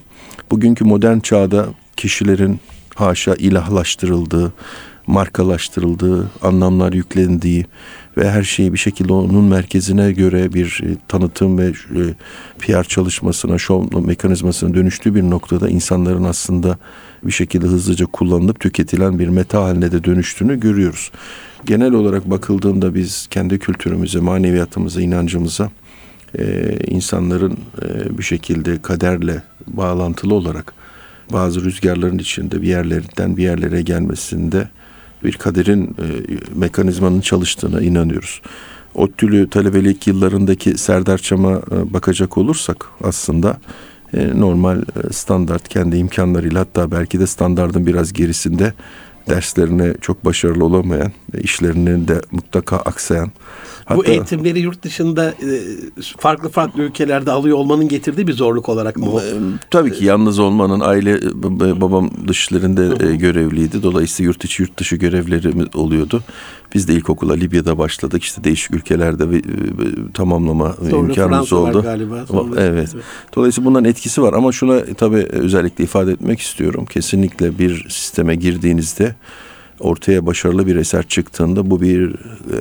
Bugünkü 0.52 0.86
modern 0.86 1.20
çağda 1.20 1.66
kişilerin 1.98 2.60
haşa 2.96 3.36
ilahlaştırıldığı, 3.36 4.54
markalaştırıldığı, 5.10 6.32
anlamlar 6.42 6.94
yüklendiği 6.94 7.66
ve 8.18 8.32
her 8.32 8.44
şeyi 8.44 8.74
bir 8.74 8.78
şekilde 8.78 9.14
onun 9.14 9.44
merkezine 9.44 10.12
göre 10.12 10.54
bir 10.54 10.82
e, 10.86 10.98
tanıtım 11.08 11.58
ve 11.58 11.66
e, 11.68 12.04
PR 12.60 12.84
çalışmasına, 12.84 13.58
şov 13.58 14.06
mekanizmasına 14.06 14.74
dönüştüğü 14.74 15.16
bir 15.16 15.24
noktada 15.24 15.70
insanların 15.70 16.24
aslında 16.24 16.78
bir 17.24 17.32
şekilde 17.32 17.66
hızlıca 17.66 18.06
kullanılıp 18.06 18.60
tüketilen 18.60 19.20
bir 19.20 19.28
meta 19.28 19.64
haline 19.64 19.92
de 19.92 20.04
dönüştüğünü 20.04 20.60
görüyoruz. 20.60 21.12
Genel 21.66 21.94
olarak 21.94 22.30
bakıldığında 22.30 22.96
biz 22.96 23.28
kendi 23.28 23.60
kültürümüze, 23.60 24.20
maneviyatımıza, 24.20 25.02
inancımıza 25.02 25.72
e, 26.40 26.78
insanların 26.88 27.58
bir 28.18 28.24
şekilde 28.24 28.82
kaderle 28.82 29.44
bağlantılı 29.68 30.34
olarak 30.34 30.74
bazı 31.34 31.64
rüzgarların 31.64 32.18
içinde 32.18 32.62
bir 32.62 32.68
yerlerden 32.68 33.38
bir 33.38 33.44
yerlere 33.44 33.82
gelmesinde 33.82 34.68
bir 35.24 35.34
kaderin 35.34 35.84
e, 35.86 36.06
mekanizmanın 36.56 37.22
çalıştığına 37.22 37.82
inanıyoruz. 37.82 38.42
ODTÜ'lü 38.96 39.50
talebelik 39.50 40.08
yıllarındaki 40.08 40.78
Serdar 40.78 41.18
Çam'a 41.18 41.52
e, 41.52 41.94
bakacak 41.94 42.38
olursak 42.38 42.86
aslında 43.04 43.58
e, 44.14 44.40
normal 44.40 44.82
standart 45.12 45.68
kendi 45.68 45.98
imkanlarıyla 45.98 46.60
hatta 46.60 46.92
belki 46.92 47.20
de 47.20 47.28
standardın 47.28 47.86
biraz 47.86 48.14
gerisinde 48.14 48.74
derslerine 49.30 49.94
çok 50.02 50.26
başarılı 50.26 50.66
olamayan, 50.66 51.12
işlerinin 51.42 52.08
de 52.08 52.22
mutlaka 52.32 52.78
aksayan. 52.78 53.32
Hatta, 53.90 54.00
Bu 54.00 54.06
eğitimleri 54.06 54.60
yurt 54.60 54.84
dışında 54.84 55.30
e, 55.30 55.50
farklı 56.18 56.50
farklı 56.50 56.84
ülkelerde 56.84 57.32
alıyor 57.32 57.58
olmanın 57.58 57.88
getirdiği 57.88 58.28
bir 58.28 58.34
zorluk 58.34 58.70
olarak 58.70 58.98
mı 58.98 59.12
o? 59.12 59.22
Tabii 59.72 59.94
ki 59.94 60.06
yalnız 60.06 60.40
olmanın 60.40 60.80
aile 60.80 61.20
babam 61.82 62.12
dışlarında 62.28 63.06
görevliydi. 63.16 63.84
Dolayısıyla 63.84 64.28
yurt 64.28 64.46
içi 64.46 64.64
yurt 64.64 64.78
dışı 64.80 64.96
görevleri 64.96 65.54
oluyordu. 65.74 66.24
Biz 66.76 66.88
de 66.88 66.94
ilkokula 66.94 67.34
Libya'da 67.34 67.78
başladık. 67.78 68.24
İşte 68.24 68.44
değişik 68.44 68.76
ülkelerde 68.76 69.42
tamamlama 70.14 70.74
Sonra 70.74 70.90
imkanımız 70.90 71.16
Fransa 71.16 71.56
oldu. 71.56 71.82
Galiba. 71.82 72.26
Evet. 72.58 72.96
Dolayısıyla 73.36 73.70
bunların 73.70 73.86
etkisi 73.86 74.22
var 74.22 74.34
ama 74.34 74.52
şuna 74.52 74.86
tabii 74.98 75.28
özellikle 75.30 75.84
ifade 75.84 76.12
etmek 76.12 76.40
istiyorum. 76.40 76.86
Kesinlikle 76.86 77.60
bir 77.60 77.90
sisteme 77.90 78.36
girdiğinizde 78.36 79.16
ortaya 79.80 80.26
başarılı 80.26 80.68
bir 80.68 80.76
eser 80.76 81.08
çıktığında 81.08 81.72
bu 81.72 81.82
bir 81.82 82.10
e, 82.10 82.60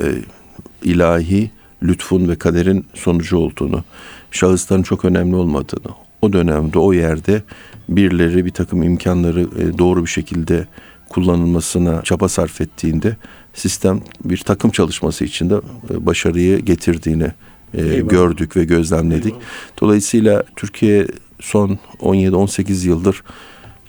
ilahi 0.83 1.51
lütfun 1.83 2.29
ve 2.29 2.37
kaderin 2.37 2.87
sonucu 2.95 3.37
olduğunu, 3.37 3.85
şahısların 4.31 4.83
çok 4.83 5.05
önemli 5.05 5.37
olmadığını, 5.37 5.93
o 6.23 6.33
dönemde 6.33 6.79
o 6.79 6.93
yerde 6.93 7.43
birileri 7.89 8.45
bir 8.45 8.51
takım 8.51 8.83
imkanları 8.83 9.41
e, 9.41 9.79
doğru 9.79 10.05
bir 10.05 10.11
şekilde 10.11 10.67
kullanılmasına 11.09 12.03
çaba 12.03 12.29
sarf 12.29 12.61
ettiğinde 12.61 13.17
sistem 13.55 14.01
bir 14.25 14.39
takım 14.39 14.71
çalışması 14.71 15.25
içinde 15.25 15.55
e, 15.91 16.07
başarıyı 16.07 16.59
getirdiğini 16.59 17.33
e, 17.75 18.01
gördük 18.01 18.57
ve 18.57 18.65
gözlemledik. 18.65 19.27
Eyvallah. 19.27 19.43
Dolayısıyla 19.81 20.45
Türkiye 20.57 21.07
son 21.41 21.79
17-18 22.01 22.87
yıldır 22.87 23.23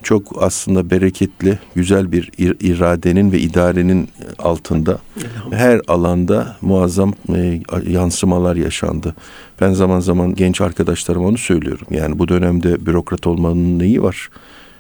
çok 0.04 0.44
aslında 0.44 0.90
bereketli, 0.90 1.60
güzel 1.76 2.12
bir 2.12 2.32
iradenin 2.60 3.32
ve 3.32 3.40
idarenin 3.40 4.10
altında 4.40 5.00
her 5.52 5.82
alanda 5.88 6.58
muazzam 6.62 7.14
e, 7.36 7.62
yansımalar 7.88 8.56
yaşandı. 8.56 9.16
Ben 9.62 9.74
zaman 9.74 10.00
zaman 10.00 10.36
genç 10.36 10.62
arkadaşlarıma 10.62 11.28
onu 11.28 11.38
söylüyorum. 11.38 11.88
Yani 11.92 12.20
bu 12.20 12.28
dönemde 12.28 12.86
bürokrat 12.86 13.28
olmanın 13.28 13.80
neyi 13.80 14.04
var? 14.04 14.30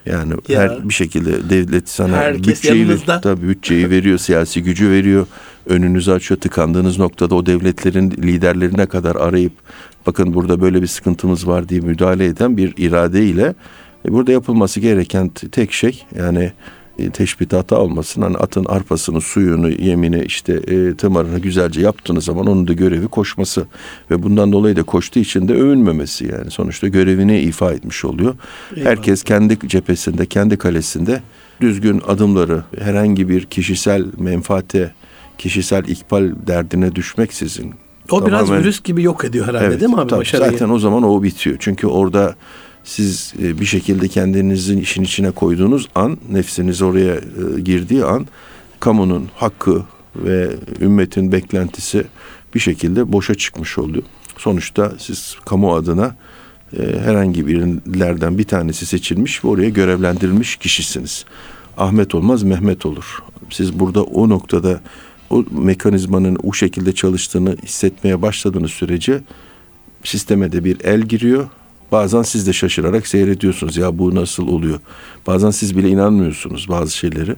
Yani 0.05 0.33
ya, 0.47 0.61
her 0.61 0.89
bir 0.89 0.93
şekilde 0.93 1.49
devlet 1.49 1.89
sana 1.89 2.33
bütçeyi 2.33 2.79
yanınızda. 2.79 3.21
tabii 3.21 3.47
bütçeyi 3.47 3.89
veriyor, 3.89 4.17
siyasi 4.17 4.63
gücü 4.63 4.89
veriyor. 4.89 5.27
Önünüzü 5.65 6.11
açıyor. 6.11 6.39
Tıkandığınız 6.39 6.99
noktada 6.99 7.35
o 7.35 7.45
devletlerin 7.45 8.11
liderlerine 8.11 8.85
kadar 8.85 9.15
arayıp 9.15 9.53
bakın 10.07 10.33
burada 10.33 10.61
böyle 10.61 10.81
bir 10.81 10.87
sıkıntımız 10.87 11.47
var 11.47 11.69
diye 11.69 11.81
müdahale 11.81 12.25
eden 12.25 12.57
bir 12.57 12.73
irade 12.77 13.25
ile 13.25 13.43
e, 13.43 13.53
burada 14.07 14.31
yapılması 14.31 14.79
gereken 14.79 15.29
tek 15.29 15.71
şey 15.71 16.05
yani 16.15 16.51
e, 16.99 17.09
teşbih 17.09 17.47
hata 17.51 17.77
olmasın. 17.77 18.21
Hani 18.21 18.37
atın 18.37 18.65
arpasını, 18.65 19.21
suyunu, 19.21 19.69
yemini, 19.69 20.23
işte 20.23 20.53
e, 20.53 20.95
tımarını 20.95 21.39
güzelce 21.39 21.81
yaptığınız 21.81 22.25
zaman 22.25 22.47
onun 22.47 22.67
da 22.67 22.73
görevi 22.73 23.07
koşması 23.07 23.67
ve 24.11 24.23
bundan 24.23 24.51
dolayı 24.51 24.75
da 24.75 24.83
koştuğu 24.83 25.19
için 25.19 25.47
de 25.47 25.53
övünmemesi 25.53 26.25
yani. 26.25 26.51
Sonuçta 26.51 26.87
görevini 26.87 27.39
ifa 27.39 27.71
etmiş 27.71 28.05
oluyor. 28.05 28.35
Eyvallah. 28.75 28.91
Herkes 28.91 29.23
kendi 29.23 29.67
cephesinde, 29.67 30.25
kendi 30.25 30.57
kalesinde 30.57 31.21
düzgün 31.61 32.01
adımları 32.07 32.63
herhangi 32.79 33.29
bir 33.29 33.45
kişisel 33.45 34.05
menfaate, 34.17 34.91
kişisel 35.37 35.83
ikbal 35.87 36.31
derdine 36.47 36.95
düşmeksizin 36.95 37.73
o 38.11 38.19
tamamen, 38.19 38.47
biraz 38.47 38.51
virüs 38.51 38.83
gibi 38.83 39.03
yok 39.03 39.25
ediyor 39.25 39.47
herhalde 39.47 39.65
evet, 39.65 39.81
değil 39.81 39.91
mi 39.91 39.97
abi 39.97 40.09
tabii, 40.09 40.19
başarıyı? 40.19 40.51
Zaten 40.51 40.69
o 40.69 40.79
zaman 40.79 41.03
o 41.03 41.23
bitiyor. 41.23 41.57
Çünkü 41.59 41.87
orada 41.87 42.35
siz 42.83 43.33
e, 43.43 43.59
bir 43.59 43.65
şekilde 43.65 44.07
kendinizin 44.07 44.77
işin 44.77 45.03
içine 45.03 45.31
koyduğunuz 45.31 45.89
an, 45.95 46.17
nefsiniz 46.31 46.81
oraya 46.81 47.15
e, 47.15 47.61
girdiği 47.61 48.05
an 48.05 48.27
kamunun 48.79 49.29
hakkı 49.35 49.83
ve 50.15 50.49
ümmetin 50.81 51.31
beklentisi 51.31 52.05
bir 52.55 52.59
şekilde 52.59 53.11
boşa 53.11 53.35
çıkmış 53.35 53.77
oluyor. 53.77 54.03
Sonuçta 54.37 54.93
siz 54.97 55.37
kamu 55.45 55.75
adına 55.75 56.15
e, 56.79 56.99
herhangi 56.99 57.47
birilerden 57.47 58.37
bir 58.37 58.43
tanesi 58.43 58.85
seçilmiş 58.85 59.45
ve 59.45 59.47
oraya 59.47 59.69
görevlendirilmiş 59.69 60.55
kişisiniz. 60.55 61.25
Ahmet 61.77 62.15
olmaz 62.15 62.43
Mehmet 62.43 62.85
olur. 62.85 63.19
Siz 63.49 63.79
burada 63.79 64.03
o 64.03 64.29
noktada 64.29 64.81
o 65.29 65.45
mekanizmanın 65.51 66.37
o 66.43 66.53
şekilde 66.53 66.93
çalıştığını 66.93 67.57
hissetmeye 67.63 68.21
başladığınız 68.21 68.71
sürece 68.71 69.21
sisteme 70.03 70.51
de 70.51 70.63
bir 70.63 70.77
el 70.83 71.01
giriyor 71.01 71.49
Bazen 71.91 72.21
siz 72.21 72.47
de 72.47 72.53
şaşırarak 72.53 73.07
seyrediyorsunuz 73.07 73.77
ya 73.77 73.97
bu 73.97 74.15
nasıl 74.15 74.47
oluyor. 74.47 74.79
Bazen 75.27 75.51
siz 75.51 75.77
bile 75.77 75.89
inanmıyorsunuz 75.89 76.69
bazı 76.69 76.97
şeyleri. 76.97 77.35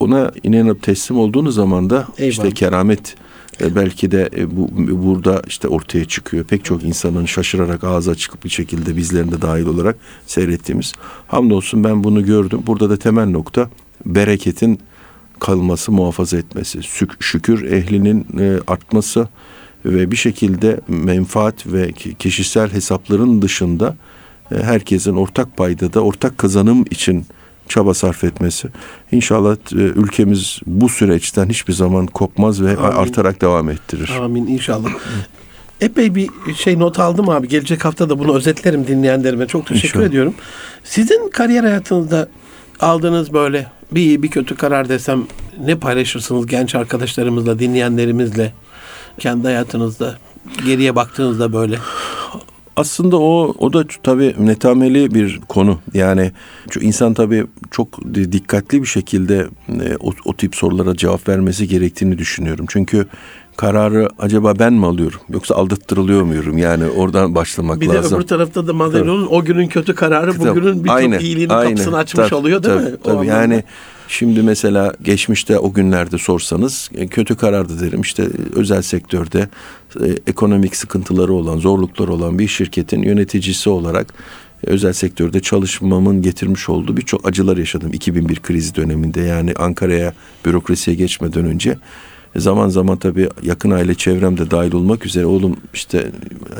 Ona 0.00 0.32
inanıp 0.42 0.82
teslim 0.82 1.18
olduğunuz 1.18 1.54
zaman 1.54 1.90
da 1.90 2.06
Eyvallah. 2.18 2.30
işte 2.30 2.50
keramet 2.50 3.16
e, 3.60 3.74
belki 3.74 4.10
de 4.10 4.30
e, 4.36 4.56
bu 4.56 4.68
burada 4.76 5.42
işte 5.46 5.68
ortaya 5.68 6.04
çıkıyor. 6.04 6.44
Pek 6.44 6.64
çok 6.64 6.82
insanın 6.82 7.26
şaşırarak 7.26 7.84
ağzı 7.84 8.10
açık 8.10 8.44
bir 8.44 8.50
şekilde 8.50 8.96
bizlerin 8.96 9.30
de 9.30 9.42
dahil 9.42 9.66
olarak 9.66 9.96
seyrettiğimiz. 10.26 10.92
Hamdolsun 11.26 11.84
ben 11.84 12.04
bunu 12.04 12.24
gördüm. 12.24 12.62
Burada 12.66 12.90
da 12.90 12.96
temel 12.96 13.26
nokta 13.26 13.70
bereketin 14.06 14.80
kalması, 15.40 15.92
muhafaza 15.92 16.38
etmesi. 16.38 16.82
Şükür 17.20 17.72
ehlinin 17.72 18.26
e, 18.38 18.58
artması, 18.66 19.28
ve 19.84 20.10
bir 20.10 20.16
şekilde 20.16 20.80
menfaat 20.88 21.66
ve 21.66 21.92
kişisel 22.18 22.72
hesapların 22.72 23.42
dışında 23.42 23.96
e, 24.52 24.62
herkesin 24.62 25.16
ortak 25.16 25.56
payda 25.56 25.92
da 25.92 26.00
ortak 26.00 26.38
kazanım 26.38 26.84
için 26.90 27.26
çaba 27.68 27.94
sarf 27.94 28.24
etmesi. 28.24 28.68
İnşallah 29.12 29.56
e, 29.72 29.76
ülkemiz 29.76 30.60
bu 30.66 30.88
süreçten 30.88 31.48
hiçbir 31.48 31.72
zaman 31.72 32.06
kopmaz 32.06 32.62
ve 32.62 32.76
Amin. 32.76 32.96
artarak 32.96 33.40
devam 33.40 33.70
ettirir. 33.70 34.10
Amin 34.22 34.46
inşallah. 34.46 34.90
Epey 35.80 36.14
bir 36.14 36.28
şey 36.56 36.78
not 36.78 36.98
aldım 36.98 37.28
abi. 37.28 37.48
Gelecek 37.48 37.84
hafta 37.84 38.10
da 38.10 38.18
bunu 38.18 38.36
özetlerim 38.36 38.86
dinleyenlerime. 38.86 39.46
Çok 39.46 39.66
teşekkür 39.66 39.88
İnşallah. 39.88 40.06
ediyorum. 40.06 40.34
Sizin 40.84 41.30
kariyer 41.30 41.64
hayatınızda 41.64 42.28
aldığınız 42.80 43.32
böyle 43.32 43.66
bir 43.92 44.00
iyi 44.00 44.22
bir 44.22 44.28
kötü 44.28 44.56
karar 44.56 44.88
desem 44.88 45.26
ne 45.64 45.74
paylaşırsınız 45.78 46.46
genç 46.46 46.74
arkadaşlarımızla, 46.74 47.58
dinleyenlerimizle? 47.58 48.52
Kendi 49.18 49.44
hayatınızda 49.44 50.14
geriye 50.66 50.96
baktığınızda 50.96 51.52
böyle? 51.52 51.78
Aslında 52.76 53.16
o 53.16 53.54
o 53.58 53.72
da 53.72 53.84
tabii 54.02 54.34
netameli 54.38 55.14
bir 55.14 55.40
konu. 55.48 55.78
Yani 55.94 56.32
insan 56.80 57.14
tabii 57.14 57.46
çok 57.70 58.14
dikkatli 58.14 58.82
bir 58.82 58.86
şekilde 58.86 59.46
e, 59.68 59.96
o, 60.00 60.12
o 60.24 60.36
tip 60.36 60.54
sorulara 60.54 60.96
cevap 60.96 61.28
vermesi 61.28 61.68
gerektiğini 61.68 62.18
düşünüyorum. 62.18 62.66
Çünkü 62.68 63.06
kararı 63.56 64.08
acaba 64.18 64.58
ben 64.58 64.72
mi 64.72 64.86
alıyorum 64.86 65.20
yoksa 65.28 65.54
aldattırılıyor 65.54 66.22
muyum? 66.22 66.58
Yani 66.58 66.84
oradan 66.86 67.34
başlamak 67.34 67.80
bir 67.80 67.86
lazım. 67.86 68.04
Bir 68.04 68.10
de 68.10 68.16
öbür 68.16 68.26
tarafta 68.26 68.66
da 68.66 68.72
Madelon'un 68.72 69.26
o 69.30 69.44
günün 69.44 69.68
kötü 69.68 69.94
kararı 69.94 70.38
bugünün 70.38 70.84
birçok 70.84 70.96
aynen, 70.96 71.18
iyiliğinin 71.18 71.52
aynen, 71.52 71.70
kapısını 71.70 71.96
açmış 71.96 72.28
tabii, 72.28 72.34
oluyor 72.34 72.62
değil 72.62 72.78
tabii, 72.78 72.90
mi? 72.90 72.96
Tabii, 73.04 73.26
yani 73.26 73.64
Şimdi 74.12 74.42
mesela 74.42 74.94
geçmişte 75.02 75.58
o 75.58 75.72
günlerde 75.72 76.18
sorsanız 76.18 76.90
e, 76.94 77.06
kötü 77.06 77.36
karardı 77.36 77.80
derim. 77.80 78.00
İşte 78.00 78.28
özel 78.54 78.82
sektörde 78.82 79.48
e, 80.00 80.06
ekonomik 80.26 80.76
sıkıntıları 80.76 81.32
olan, 81.32 81.58
zorlukları 81.58 82.12
olan 82.12 82.38
bir 82.38 82.48
şirketin 82.48 83.02
yöneticisi 83.02 83.70
olarak 83.70 84.14
e, 84.66 84.70
özel 84.70 84.92
sektörde 84.92 85.40
çalışmamın 85.40 86.22
getirmiş 86.22 86.68
olduğu 86.68 86.96
birçok 86.96 87.28
acılar 87.28 87.56
yaşadım 87.56 87.92
2001 87.92 88.36
krizi 88.36 88.74
döneminde. 88.74 89.20
Yani 89.20 89.52
Ankara'ya 89.58 90.12
bürokrasiye 90.44 90.96
geçmeden 90.96 91.44
önce 91.44 91.78
zaman 92.36 92.68
zaman 92.68 92.98
tabii 92.98 93.28
yakın 93.42 93.70
aile 93.70 93.94
çevremde 93.94 94.50
dahil 94.50 94.72
olmak 94.72 95.06
üzere 95.06 95.26
oğlum 95.26 95.56
işte 95.74 96.10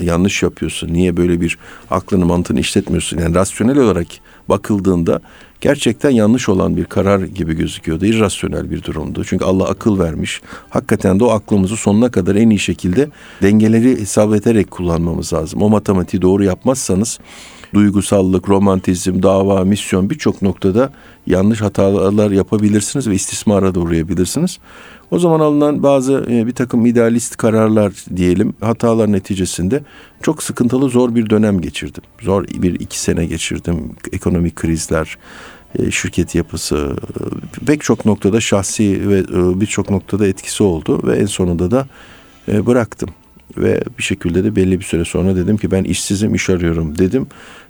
yanlış 0.00 0.42
yapıyorsun. 0.42 0.92
Niye 0.92 1.16
böyle 1.16 1.40
bir 1.40 1.59
aklını 1.90 2.26
mantığını 2.26 2.61
işletmiyorsun? 2.61 3.18
Yani 3.18 3.35
rasyonel 3.35 3.78
olarak 3.78 4.06
bakıldığında 4.49 5.20
gerçekten 5.61 6.11
yanlış 6.11 6.49
olan 6.49 6.76
bir 6.76 6.84
karar 6.84 7.20
gibi 7.20 7.54
gözüküyordu. 7.54 8.06
İrrasyonel 8.06 8.70
bir 8.70 8.82
durumdu. 8.82 9.25
Çünkü 9.25 9.44
Allah 9.44 9.64
akıl 9.64 9.99
vermiş. 9.99 10.42
Hakikaten 10.70 11.20
de 11.20 11.25
o 11.25 11.30
aklımızı 11.30 11.76
sonuna 11.76 12.11
kadar 12.11 12.34
en 12.37 12.50
iyi 12.50 12.58
şekilde 12.58 13.08
dengeleri 13.42 14.00
hesap 14.00 14.34
ederek 14.34 14.70
kullanmamız 14.70 15.32
lazım. 15.32 15.62
O 15.62 15.68
matematiği 15.68 16.22
doğru 16.22 16.44
yapmazsanız 16.44 17.18
duygusallık, 17.74 18.48
romantizm, 18.48 19.22
dava, 19.22 19.64
misyon 19.64 20.10
birçok 20.10 20.42
noktada 20.42 20.92
yanlış 21.26 21.60
hatalar 21.60 22.30
yapabilirsiniz 22.30 23.08
ve 23.08 23.14
istismara 23.14 23.74
da 23.74 23.80
uğrayabilirsiniz. 23.80 24.58
O 25.10 25.18
zaman 25.18 25.40
alınan 25.40 25.82
bazı 25.82 26.26
e, 26.30 26.46
bir 26.46 26.52
takım 26.52 26.86
idealist 26.86 27.36
kararlar 27.36 27.92
diyelim 28.16 28.54
hatalar 28.60 29.12
neticesinde 29.12 29.82
çok 30.22 30.42
sıkıntılı 30.42 30.88
zor 30.88 31.14
bir 31.14 31.30
dönem 31.30 31.60
geçirdim. 31.60 32.02
Zor 32.20 32.44
bir 32.44 32.80
iki 32.80 33.00
sene 33.00 33.26
geçirdim. 33.26 33.90
Ekonomik 34.12 34.56
krizler, 34.56 35.18
e, 35.78 35.90
şirket 35.90 36.34
yapısı 36.34 36.96
e, 37.60 37.64
pek 37.64 37.82
çok 37.82 38.06
noktada 38.06 38.40
şahsi 38.40 39.08
ve 39.08 39.24
birçok 39.60 39.90
noktada 39.90 40.26
etkisi 40.26 40.62
oldu 40.62 41.00
ve 41.04 41.16
en 41.16 41.26
sonunda 41.26 41.70
da 41.70 41.86
bıraktım. 42.48 43.08
Ve 43.56 43.82
bir 43.99 44.02
şekilde 44.02 44.44
de 44.44 44.56
belli 44.56 44.80
bir 44.80 44.84
süre 44.84 45.04
sonra 45.04 45.37
dedim 45.37 45.56
ki 45.56 45.70
ben 45.70 45.84
işsizim 45.84 46.34
iş 46.34 46.50
arıyorum 46.50 46.99
dedim. 46.99 47.26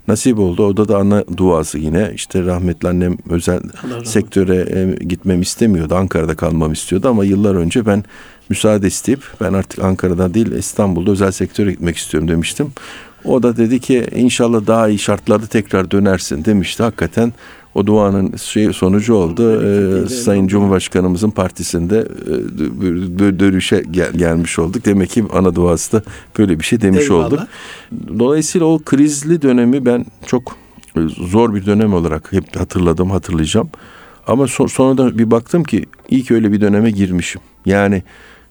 Nasip 0.07 0.39
oldu. 0.39 0.65
Orada 0.65 0.87
da 0.87 0.97
ana 0.97 1.23
duası 1.37 1.79
yine. 1.79 2.11
işte 2.15 2.45
rahmetli 2.45 2.87
annem 2.89 3.17
özel 3.29 3.59
sektöre 4.03 4.55
e, 4.55 5.03
gitmem 5.03 5.41
istemiyordu. 5.41 5.95
Ankara'da 5.95 6.35
kalmam 6.35 6.73
istiyordu 6.73 7.09
ama 7.09 7.25
yıllar 7.25 7.55
önce 7.55 7.85
ben 7.85 8.03
müsaade 8.49 8.87
isteyip 8.87 9.21
ben 9.41 9.53
artık 9.53 9.83
Ankara'da 9.83 10.33
değil 10.33 10.51
İstanbul'da 10.51 11.11
özel 11.11 11.31
sektöre 11.31 11.71
gitmek 11.71 11.97
istiyorum 11.97 12.29
demiştim. 12.29 12.71
O 13.25 13.43
da 13.43 13.57
dedi 13.57 13.79
ki 13.79 14.07
inşallah 14.15 14.67
daha 14.67 14.89
iyi 14.89 14.99
şartlarda 14.99 15.45
tekrar 15.45 15.91
dönersin 15.91 16.45
demişti. 16.45 16.83
Hakikaten 16.83 17.33
o 17.75 17.87
duanın 17.87 18.35
şey 18.37 18.73
sonucu 18.73 19.13
oldu. 19.13 19.61
Ee, 19.63 20.09
Sayın 20.09 20.47
Cumhurbaşkanımızın 20.47 21.29
partisinde 21.29 22.07
e, 23.27 23.39
dönüşe 23.39 23.83
gel, 23.91 24.13
gelmiş 24.13 24.59
olduk. 24.59 24.85
Demek 24.85 25.09
ki 25.09 25.23
ana 25.33 25.55
duası 25.55 25.91
da 25.91 26.03
böyle 26.37 26.59
bir 26.59 26.63
şey 26.63 26.81
demiş 26.81 27.03
Eyvallah. 27.03 27.27
olduk. 27.27 27.39
Dolayısıyla 28.19 28.67
o 28.67 28.79
krizli 28.79 29.41
dönemi 29.41 29.85
ben 29.85 30.05
çok 30.25 30.55
e, 30.97 30.99
zor 31.07 31.55
bir 31.55 31.65
dönem 31.65 31.93
olarak 31.93 32.33
hep 32.33 32.59
hatırladım, 32.59 33.11
hatırlayacağım. 33.11 33.69
Ama 34.27 34.47
son, 34.47 34.67
sonra 34.67 34.97
da 34.97 35.17
bir 35.17 35.31
baktım 35.31 35.63
ki 35.63 35.85
iyi 36.09 36.23
ki 36.23 36.33
öyle 36.33 36.51
bir 36.51 36.61
döneme 36.61 36.91
girmişim. 36.91 37.41
Yani 37.65 38.03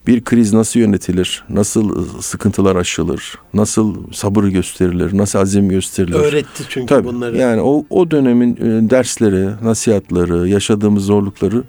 bir 0.07 0.25
kriz 0.25 0.53
nasıl 0.53 0.81
yönetilir, 0.81 1.45
nasıl 1.49 2.07
sıkıntılar 2.21 2.77
aşılır, 2.77 3.39
nasıl 3.55 4.13
sabır 4.13 4.45
gösterilir, 4.45 5.19
nasıl 5.19 5.39
azim 5.39 5.69
gösterilir. 5.69 6.17
Öğretti 6.17 6.63
çünkü 6.69 6.87
Tabii, 6.87 7.07
bunları. 7.07 7.37
Yani 7.37 7.61
o, 7.61 7.85
o 7.91 8.11
dönemin 8.11 8.57
e, 8.57 8.91
dersleri, 8.91 9.49
nasihatları, 9.65 10.49
yaşadığımız 10.49 11.05
zorlukları 11.05 11.63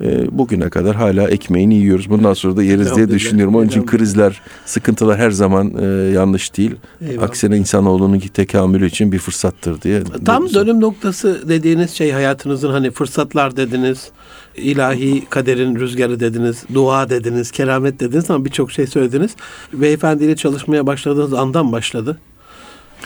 e, 0.00 0.38
bugüne 0.38 0.70
kadar 0.70 0.96
hala 0.96 1.28
ekmeğini 1.28 1.74
yiyoruz. 1.74 2.10
Bundan 2.10 2.34
sonra 2.34 2.56
da 2.56 2.62
yeriz 2.62 2.96
diye 2.96 3.08
düşünüyorum. 3.08 3.54
Onun 3.54 3.66
için 3.66 3.86
krizler, 3.86 4.40
sıkıntılar 4.66 5.18
her 5.18 5.30
zaman 5.30 5.64
yanlış 6.12 6.56
değil. 6.56 6.76
Eyvallah. 7.00 7.28
Aksine 7.28 7.56
insanoğlunun 7.56 8.18
tekamülü 8.18 8.86
için 8.86 9.12
bir 9.12 9.18
fırsattır 9.18 9.82
diye. 9.82 10.02
Tam 10.24 10.54
dönüm 10.54 10.80
noktası 10.80 11.48
dediğiniz 11.48 11.90
şey 11.90 12.10
hayatınızın 12.10 12.70
hani 12.70 12.90
fırsatlar 12.90 13.56
dediniz 13.56 14.10
ilahi 14.56 15.24
kaderin 15.30 15.76
rüzgarı 15.76 16.20
dediniz, 16.20 16.64
dua 16.74 17.10
dediniz, 17.10 17.50
keramet 17.50 18.00
dediniz 18.00 18.30
ama 18.30 18.44
birçok 18.44 18.72
şey 18.72 18.86
söylediniz. 18.86 19.30
Beyefendiyle 19.72 20.36
çalışmaya 20.36 20.86
başladığınız 20.86 21.32
andan 21.34 21.72
başladı. 21.72 22.18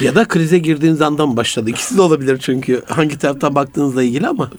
Ya 0.01 0.15
da 0.15 0.25
krize 0.25 0.59
girdiğiniz 0.59 1.03
andan 1.03 1.37
başladı. 1.37 1.71
İkisi 1.71 1.97
de 1.97 2.03
olabilir 2.03 2.39
çünkü 2.41 2.83
hangi 2.87 3.19
taraftan 3.19 3.55
baktığınızla 3.55 4.03
ilgili 4.03 4.27
ama. 4.27 4.51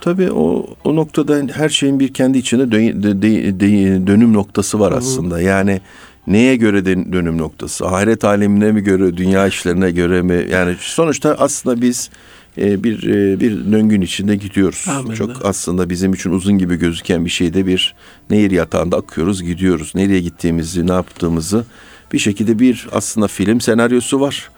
Tabii 0.00 0.32
o 0.32 0.66
o 0.84 0.96
noktada 0.96 1.42
her 1.52 1.68
şeyin 1.68 2.00
bir 2.00 2.14
kendi 2.14 2.38
içinde 2.38 2.62
dö- 2.62 3.02
de, 3.02 3.22
de, 3.22 3.60
de, 3.60 4.06
dönüm 4.06 4.32
noktası 4.32 4.80
var 4.80 4.92
aslında. 4.92 5.40
Yani 5.40 5.80
neye 6.26 6.56
göre 6.56 6.84
de 6.84 7.12
dönüm 7.12 7.38
noktası? 7.38 7.86
Ahiret 7.86 8.24
alemine 8.24 8.72
mi 8.72 8.80
göre, 8.80 9.16
dünya 9.16 9.46
işlerine 9.46 9.90
göre 9.90 10.22
mi? 10.22 10.46
Yani 10.50 10.76
sonuçta 10.80 11.36
aslında 11.38 11.80
biz 11.80 12.10
e, 12.58 12.84
bir 12.84 13.02
e, 13.02 13.40
bir 13.40 13.72
döngün 13.72 14.00
içinde 14.00 14.36
gidiyoruz. 14.36 14.86
Amin. 14.88 15.14
Çok 15.14 15.44
aslında 15.44 15.90
bizim 15.90 16.14
için 16.14 16.30
uzun 16.30 16.58
gibi 16.58 16.76
gözüken 16.76 17.24
bir 17.24 17.30
şeyde 17.30 17.66
bir 17.66 17.94
nehir 18.30 18.50
yatağında 18.50 18.96
akıyoruz, 18.96 19.42
gidiyoruz. 19.42 19.92
Nereye 19.94 20.20
gittiğimizi, 20.20 20.86
ne 20.86 20.92
yaptığımızı 20.92 21.64
bir 22.12 22.18
şekilde 22.18 22.58
bir 22.58 22.86
aslında 22.92 23.28
film 23.28 23.60
senaryosu 23.60 24.20
var. 24.20 24.50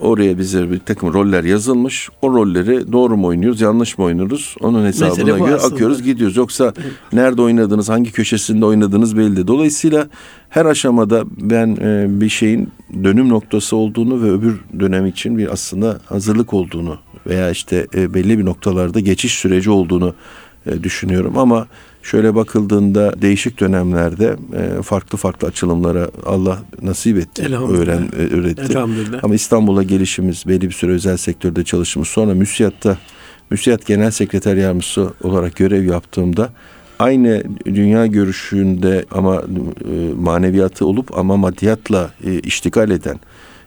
Oraya 0.00 0.38
bize 0.38 0.70
bir 0.70 0.78
takım 0.78 1.12
roller 1.12 1.44
yazılmış. 1.44 2.08
O 2.22 2.34
rolleri 2.34 2.92
doğru 2.92 3.16
mu 3.16 3.26
oynuyoruz, 3.26 3.60
yanlış 3.60 3.98
mı 3.98 4.04
oynuyoruz? 4.04 4.56
Onun 4.60 4.86
hesabına 4.86 5.38
göre 5.38 5.54
aslında. 5.54 5.74
akıyoruz, 5.74 6.02
gidiyoruz. 6.02 6.36
Yoksa 6.36 6.72
nerede 7.12 7.42
oynadığınız, 7.42 7.88
hangi 7.88 8.12
köşesinde 8.12 8.64
oynadığınız 8.64 9.16
belli. 9.16 9.46
Dolayısıyla 9.46 10.08
her 10.48 10.66
aşamada 10.66 11.24
ben 11.40 11.76
e, 11.80 12.20
bir 12.20 12.28
şeyin 12.28 12.68
dönüm 13.04 13.28
noktası 13.28 13.76
olduğunu 13.76 14.22
ve 14.22 14.30
öbür 14.30 14.60
dönem 14.80 15.06
için 15.06 15.38
bir 15.38 15.52
aslında 15.52 16.00
hazırlık 16.06 16.54
olduğunu 16.54 16.98
veya 17.26 17.50
işte 17.50 17.86
e, 17.94 18.14
belli 18.14 18.38
bir 18.38 18.44
noktalarda 18.44 19.00
geçiş 19.00 19.32
süreci 19.32 19.70
olduğunu 19.70 20.14
e, 20.66 20.82
düşünüyorum 20.82 21.38
ama 21.38 21.66
şöyle 22.04 22.34
bakıldığında 22.34 23.22
değişik 23.22 23.60
dönemlerde 23.60 24.36
e, 24.56 24.82
farklı 24.82 25.18
farklı 25.18 25.48
açılımlara 25.48 26.08
Allah 26.26 26.62
nasip 26.82 27.18
etti, 27.18 27.42
öğren 27.56 28.14
öğretti. 28.14 28.62
Elhamdülillah. 28.62 29.24
Ama 29.24 29.34
İstanbul'a 29.34 29.82
gelişimiz, 29.82 30.44
belli 30.46 30.68
bir 30.68 30.74
süre 30.74 30.92
özel 30.92 31.16
sektörde 31.16 31.64
çalışımız, 31.64 32.08
sonra 32.08 32.34
müsiyatta 32.34 32.98
müsiyat 33.50 33.86
genel 33.86 34.10
sekreter 34.10 34.56
yardımcısı 34.56 35.12
olarak 35.22 35.56
görev 35.56 35.84
yaptığımda 35.84 36.50
aynı 36.98 37.42
dünya 37.64 38.06
görüşünde 38.06 39.04
ama 39.10 39.42
maneviyatı 40.16 40.86
olup 40.86 41.18
ama 41.18 41.36
maddiyatla 41.36 42.10
iştikal 42.42 42.90
eden 42.90 43.20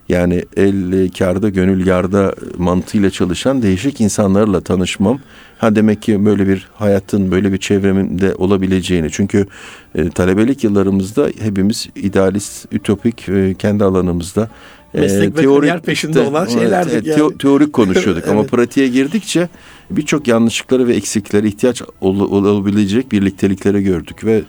yani 0.08 0.44
el 0.56 1.10
karda 1.18 1.48
gönül 1.48 1.86
yarda 1.86 2.34
mantığıyla 2.58 3.10
çalışan 3.10 3.62
değişik 3.62 4.00
insanlarla 4.00 4.60
tanışmam. 4.60 5.20
Ha 5.58 5.76
demek 5.76 6.02
ki 6.02 6.24
böyle 6.24 6.48
bir 6.48 6.68
hayatın 6.74 7.30
böyle 7.30 7.52
bir 7.52 7.58
çevreminde 7.58 8.34
olabileceğini. 8.34 9.10
Çünkü 9.10 9.46
e, 9.94 10.10
talebelik 10.10 10.64
yıllarımızda 10.64 11.30
hepimiz 11.42 11.88
idealist, 11.96 12.66
ütopik 12.72 13.28
e, 13.28 13.54
kendi 13.54 13.84
alanımızda 13.84 14.48
e, 14.94 15.00
Meslek 15.00 15.36
ve 15.36 15.40
teorik, 15.40 15.60
kariyer 15.60 15.82
peşinde 15.82 16.20
olan 16.20 16.46
şeylerdik 16.46 16.92
evet, 16.92 17.06
yani. 17.06 17.38
Teorik 17.38 17.72
konuşuyorduk 17.72 18.22
evet. 18.26 18.32
ama 18.32 18.42
pratiğe 18.42 18.88
girdikçe 18.88 19.48
birçok 19.90 20.28
yanlışlıkları 20.28 20.86
ve 20.86 20.94
eksikleri 20.94 21.48
ihtiyaç 21.48 21.82
ol, 22.00 22.20
olabilecek 22.20 23.12
birlikteliklere 23.12 23.82
gördük 23.82 24.24
ve 24.24 24.42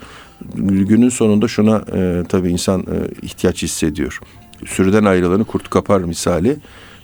günün 0.65 1.09
sonunda 1.09 1.47
şuna 1.47 1.83
e, 1.93 2.23
tabii 2.29 2.49
insan 2.51 2.81
e, 2.81 3.25
ihtiyaç 3.25 3.63
hissediyor 3.63 4.19
sürüden 4.65 5.05
ayrılanı 5.05 5.45
kurt 5.45 5.69
kapar 5.69 6.01
misali 6.01 6.57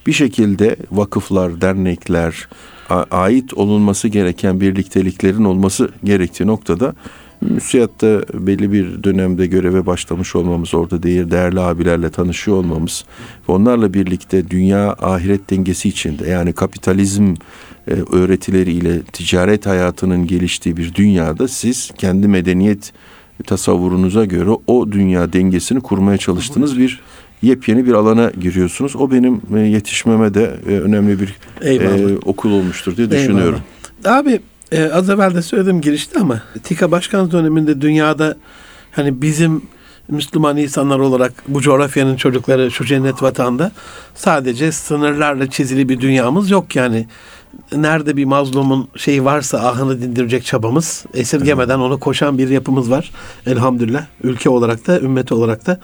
bir 0.07 0.13
şekilde 0.13 0.75
vakıflar, 0.91 1.61
dernekler, 1.61 2.47
ait 2.89 3.53
olunması 3.53 4.07
gereken 4.07 4.61
birlikteliklerin 4.61 5.43
olması 5.43 5.89
gerektiği 6.03 6.47
noktada 6.47 6.93
müsiyatta 7.41 8.21
belli 8.33 8.71
bir 8.71 9.03
dönemde 9.03 9.47
göreve 9.47 9.85
başlamış 9.85 10.35
olmamız, 10.35 10.73
orada 10.73 11.03
değil 11.03 11.31
değerli 11.31 11.59
abilerle 11.59 12.09
tanışıyor 12.09 12.57
olmamız 12.57 13.05
ve 13.49 13.53
onlarla 13.53 13.93
birlikte 13.93 14.49
dünya 14.49 14.93
ahiret 14.93 15.49
dengesi 15.49 15.89
içinde 15.89 16.29
yani 16.29 16.53
kapitalizm 16.53 17.33
e, 17.87 17.91
öğretileriyle 17.91 19.01
ticaret 19.01 19.65
hayatının 19.65 20.27
geliştiği 20.27 20.77
bir 20.77 20.95
dünyada 20.95 21.47
siz 21.47 21.91
kendi 21.97 22.27
medeniyet 22.27 22.93
tasavvurunuza 23.43 24.25
göre 24.25 24.49
o 24.67 24.91
dünya 24.91 25.33
dengesini 25.33 25.81
kurmaya 25.81 26.17
çalıştığınız 26.17 26.79
bir 26.79 27.01
yepyeni 27.45 27.85
bir 27.85 27.93
alana 27.93 28.31
giriyorsunuz. 28.41 28.95
O 28.95 29.11
benim 29.11 29.41
e, 29.55 29.59
yetişmeme 29.59 30.33
de 30.33 30.59
e, 30.67 30.71
önemli 30.71 31.19
bir 31.19 31.35
e, 31.63 32.17
okul 32.25 32.51
olmuştur 32.51 32.97
diye 32.97 33.11
düşünüyorum. 33.11 33.59
Eyvallah. 34.05 34.19
Abi 34.19 34.39
e, 34.71 34.83
az 34.83 35.09
evvel 35.09 35.35
de 35.35 35.41
söyledim 35.41 35.81
girişte 35.81 36.19
ama 36.19 36.41
TİKA 36.63 36.91
Başkan 36.91 37.31
döneminde 37.31 37.81
dünyada 37.81 38.37
hani 38.91 39.21
bizim 39.21 39.61
Müslüman 40.07 40.57
insanlar 40.57 40.99
olarak 40.99 41.33
bu 41.47 41.61
coğrafyanın 41.61 42.15
çocukları 42.15 42.71
şu 42.71 42.85
cennet 42.85 43.23
vatanda 43.23 43.71
sadece 44.15 44.71
sınırlarla 44.71 45.49
çizili 45.49 45.89
bir 45.89 45.99
dünyamız 45.99 46.49
yok 46.49 46.75
yani. 46.75 47.07
Nerede 47.75 48.17
bir 48.17 48.25
mazlumun 48.25 48.87
şeyi 48.95 49.25
varsa 49.25 49.57
ahını 49.59 50.01
dindirecek 50.01 50.45
çabamız 50.45 51.05
esirgemeden 51.13 51.79
onu 51.79 51.99
koşan 51.99 52.37
bir 52.37 52.49
yapımız 52.49 52.91
var. 52.91 53.11
Elhamdülillah 53.45 54.05
ülke 54.23 54.49
olarak 54.49 54.87
da 54.87 54.99
ümmet 54.99 55.31
olarak 55.31 55.65
da. 55.65 55.79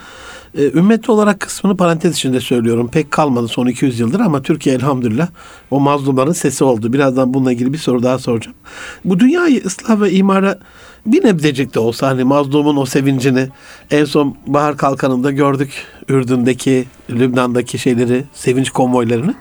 E, 0.58 0.72
ümmet 0.72 1.10
olarak 1.10 1.40
kısmını 1.40 1.78
parantez 1.78 2.16
içinde 2.16 2.40
söylüyorum. 2.40 2.90
Pek 2.92 3.12
kalmadı 3.12 3.48
son 3.48 3.68
200 3.68 4.00
yıldır 4.00 4.20
ama 4.20 4.42
Türkiye 4.42 4.76
elhamdülillah 4.76 5.28
o 5.72 5.80
mazlumların 5.80 6.32
sesi 6.32 6.64
oldu. 6.64 6.94
Birazdan 6.94 7.34
bununla 7.34 7.52
ilgili 7.52 7.74
bir 7.74 7.78
soru 7.78 8.04
daha 8.04 8.20
soracağım. 8.20 8.58
Bu 9.06 9.20
dünyayı 9.20 9.64
ıslah 9.66 10.02
ve 10.02 10.12
imara 10.12 10.60
bir 11.06 11.26
nebzecik 11.26 11.76
de 11.76 11.80
olsa 11.80 12.08
hani 12.08 12.24
mazlumun 12.24 12.78
o 12.78 12.86
sevincini 12.86 13.48
en 13.92 14.06
son 14.06 14.36
bahar 14.48 14.78
kalkanında 14.78 15.32
gördük 15.32 15.70
Ürdün'deki, 16.10 16.86
Lübnan'daki 17.10 17.80
şeyleri, 17.80 18.24
sevinç 18.34 18.70
konvoylarını. 18.70 19.36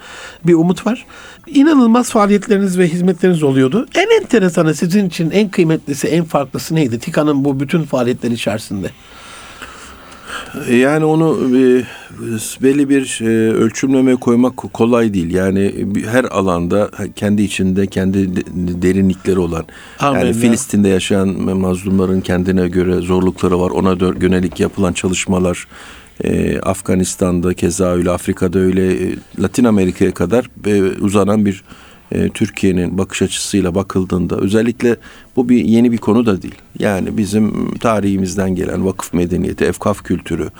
Bir 0.45 0.55
umut 0.55 0.87
var. 0.87 1.07
İnanılmaz 1.47 2.11
faaliyetleriniz 2.11 2.79
ve 2.79 2.89
hizmetleriniz 2.89 3.43
oluyordu. 3.43 3.87
En 3.95 4.23
enteresanı 4.23 4.75
sizin 4.75 5.09
için 5.09 5.31
en 5.31 5.49
kıymetlisi, 5.49 6.09
en 6.09 6.25
farklısı 6.25 6.75
neydi? 6.75 6.99
TİKA'nın 6.99 7.45
bu 7.45 7.61
bütün 7.61 7.83
faaliyetleri 7.83 8.35
içerisinde. 8.35 8.91
Yani 10.71 11.05
onu 11.05 11.57
e, 11.59 11.83
belli 12.63 12.89
bir 12.89 13.19
e, 13.23 13.53
ölçümleme 13.53 14.17
koymak 14.17 14.57
kolay 14.57 15.15
değil. 15.15 15.35
Yani 15.35 15.87
her 16.11 16.25
alanda 16.25 16.91
kendi 17.17 17.43
içinde 17.43 17.87
kendi 17.87 18.37
derinlikleri 18.83 19.39
olan 19.39 19.65
Amin 19.99 20.19
yani 20.19 20.29
ya. 20.29 20.35
Filistin'de 20.35 20.89
yaşayan 20.89 21.29
mazlumların 21.59 22.21
kendine 22.21 22.69
göre 22.69 22.95
zorlukları 22.95 23.61
var. 23.61 23.71
Ona 23.71 23.97
yönelik 24.21 24.61
yapılan 24.61 24.93
çalışmalar 24.93 25.67
e, 26.25 26.61
Afganistan'da 26.61 27.55
keza 27.55 27.93
öyle 27.93 28.11
Afrika'da 28.11 28.59
öyle 28.59 28.97
Latin 29.39 29.65
Amerika'ya 29.65 30.15
kadar 30.15 30.51
uzanan 31.01 31.47
bir 31.47 31.65
e, 32.13 32.29
Türkiye'nin 32.29 32.99
bakış 32.99 33.23
açısıyla 33.23 33.75
bakıldığında 33.75 34.37
özellikle 34.37 34.97
bu 35.37 35.49
bir 35.49 35.65
yeni 35.65 35.93
bir 35.93 35.99
konu 35.99 36.27
da 36.27 36.43
değil. 36.43 36.55
Yani 36.79 37.17
bizim 37.19 37.75
tarihimizden 37.75 38.55
gelen 38.55 38.87
vakıf 38.87 39.15
medeniyeti, 39.15 39.65
efkaf 39.65 40.05
kültürü, 40.05 40.51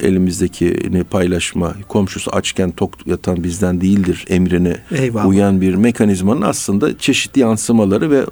elimizdekini 0.00 1.04
paylaşma, 1.04 1.74
komşusu 1.88 2.30
açken 2.30 2.70
tok 2.70 3.06
yatan 3.06 3.44
bizden 3.44 3.80
değildir 3.80 4.24
emrine 4.28 4.76
Eyvallah. 4.90 5.26
uyan 5.26 5.60
bir 5.60 5.74
mekanizmanın 5.74 6.42
aslında 6.42 6.98
çeşitli 6.98 7.40
yansımaları 7.40 8.10
ve 8.10 8.24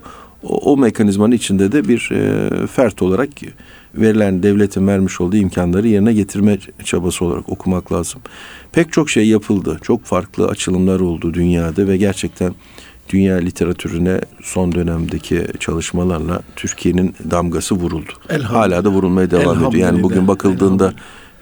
o, 0.42 0.72
o 0.72 0.76
mekanizmanın 0.76 1.32
içinde 1.32 1.72
de 1.72 1.88
bir 1.88 2.10
e, 2.12 2.66
fert 2.66 3.02
olarak 3.02 3.28
verilen 4.00 4.42
devletin 4.42 4.87
vermiş 4.87 5.20
olduğu 5.20 5.37
imkanları 5.37 5.88
yerine 5.88 6.12
getirme 6.12 6.58
çabası 6.84 7.24
olarak 7.24 7.48
okumak 7.48 7.92
lazım. 7.92 8.20
Pek 8.72 8.92
çok 8.92 9.11
şey 9.11 9.28
yapıldı. 9.28 9.78
Çok 9.82 10.04
farklı 10.04 10.48
açılımlar 10.48 11.00
oldu 11.00 11.34
dünyada 11.34 11.88
ve 11.88 11.96
gerçekten 11.96 12.54
dünya 13.08 13.37
literatürüne 13.37 14.20
son 14.42 14.72
dönemdeki 14.72 15.46
çalışmalarla 15.61 16.42
Türkiye'nin 16.56 17.14
damgası 17.30 17.74
vuruldu. 17.74 18.12
Hala 18.42 18.84
da 18.84 18.88
vurulmaya 18.88 19.30
devam 19.30 19.64
ediyor. 19.64 19.87
Yani 19.87 20.02
bugün 20.02 20.28
bakıldığında 20.28 20.92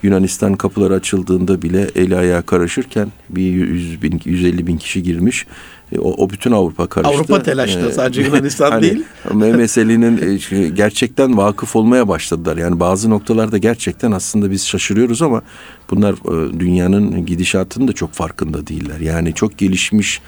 Yunanistan 0.06 0.54
kapıları 0.54 0.94
açıldığında 0.94 1.62
bile 1.62 1.90
eli 1.94 2.16
ayağı 2.16 2.42
karışırken 2.42 3.12
bir 3.30 3.42
100 3.42 4.02
bin, 4.02 4.20
150 4.24 4.66
bin 4.66 4.76
kişi 4.76 5.02
girmiş. 5.02 5.46
E, 5.92 5.98
o, 5.98 6.24
o 6.24 6.30
bütün 6.30 6.52
Avrupa 6.52 6.86
karıştı. 6.86 7.14
Avrupa 7.14 7.42
telaşta 7.42 7.80
ee, 7.80 7.92
sadece 7.92 8.22
Yunanistan 8.26 8.70
hani, 8.70 8.82
değil. 8.82 9.04
meselenin 9.34 10.40
e, 10.50 10.68
gerçekten 10.68 11.36
vakıf 11.36 11.76
olmaya 11.76 12.08
başladılar. 12.08 12.56
Yani 12.56 12.80
bazı 12.80 13.10
noktalarda 13.10 13.58
gerçekten 13.58 14.12
aslında 14.12 14.50
biz 14.50 14.66
şaşırıyoruz 14.66 15.22
ama 15.22 15.42
bunlar 15.90 16.12
e, 16.12 16.60
dünyanın 16.60 17.26
gidişatının 17.26 17.88
da 17.88 17.92
çok 17.92 18.12
farkında 18.12 18.66
değiller. 18.66 19.00
Yani 19.00 19.34
çok 19.34 19.58
gelişmiş 19.58 20.20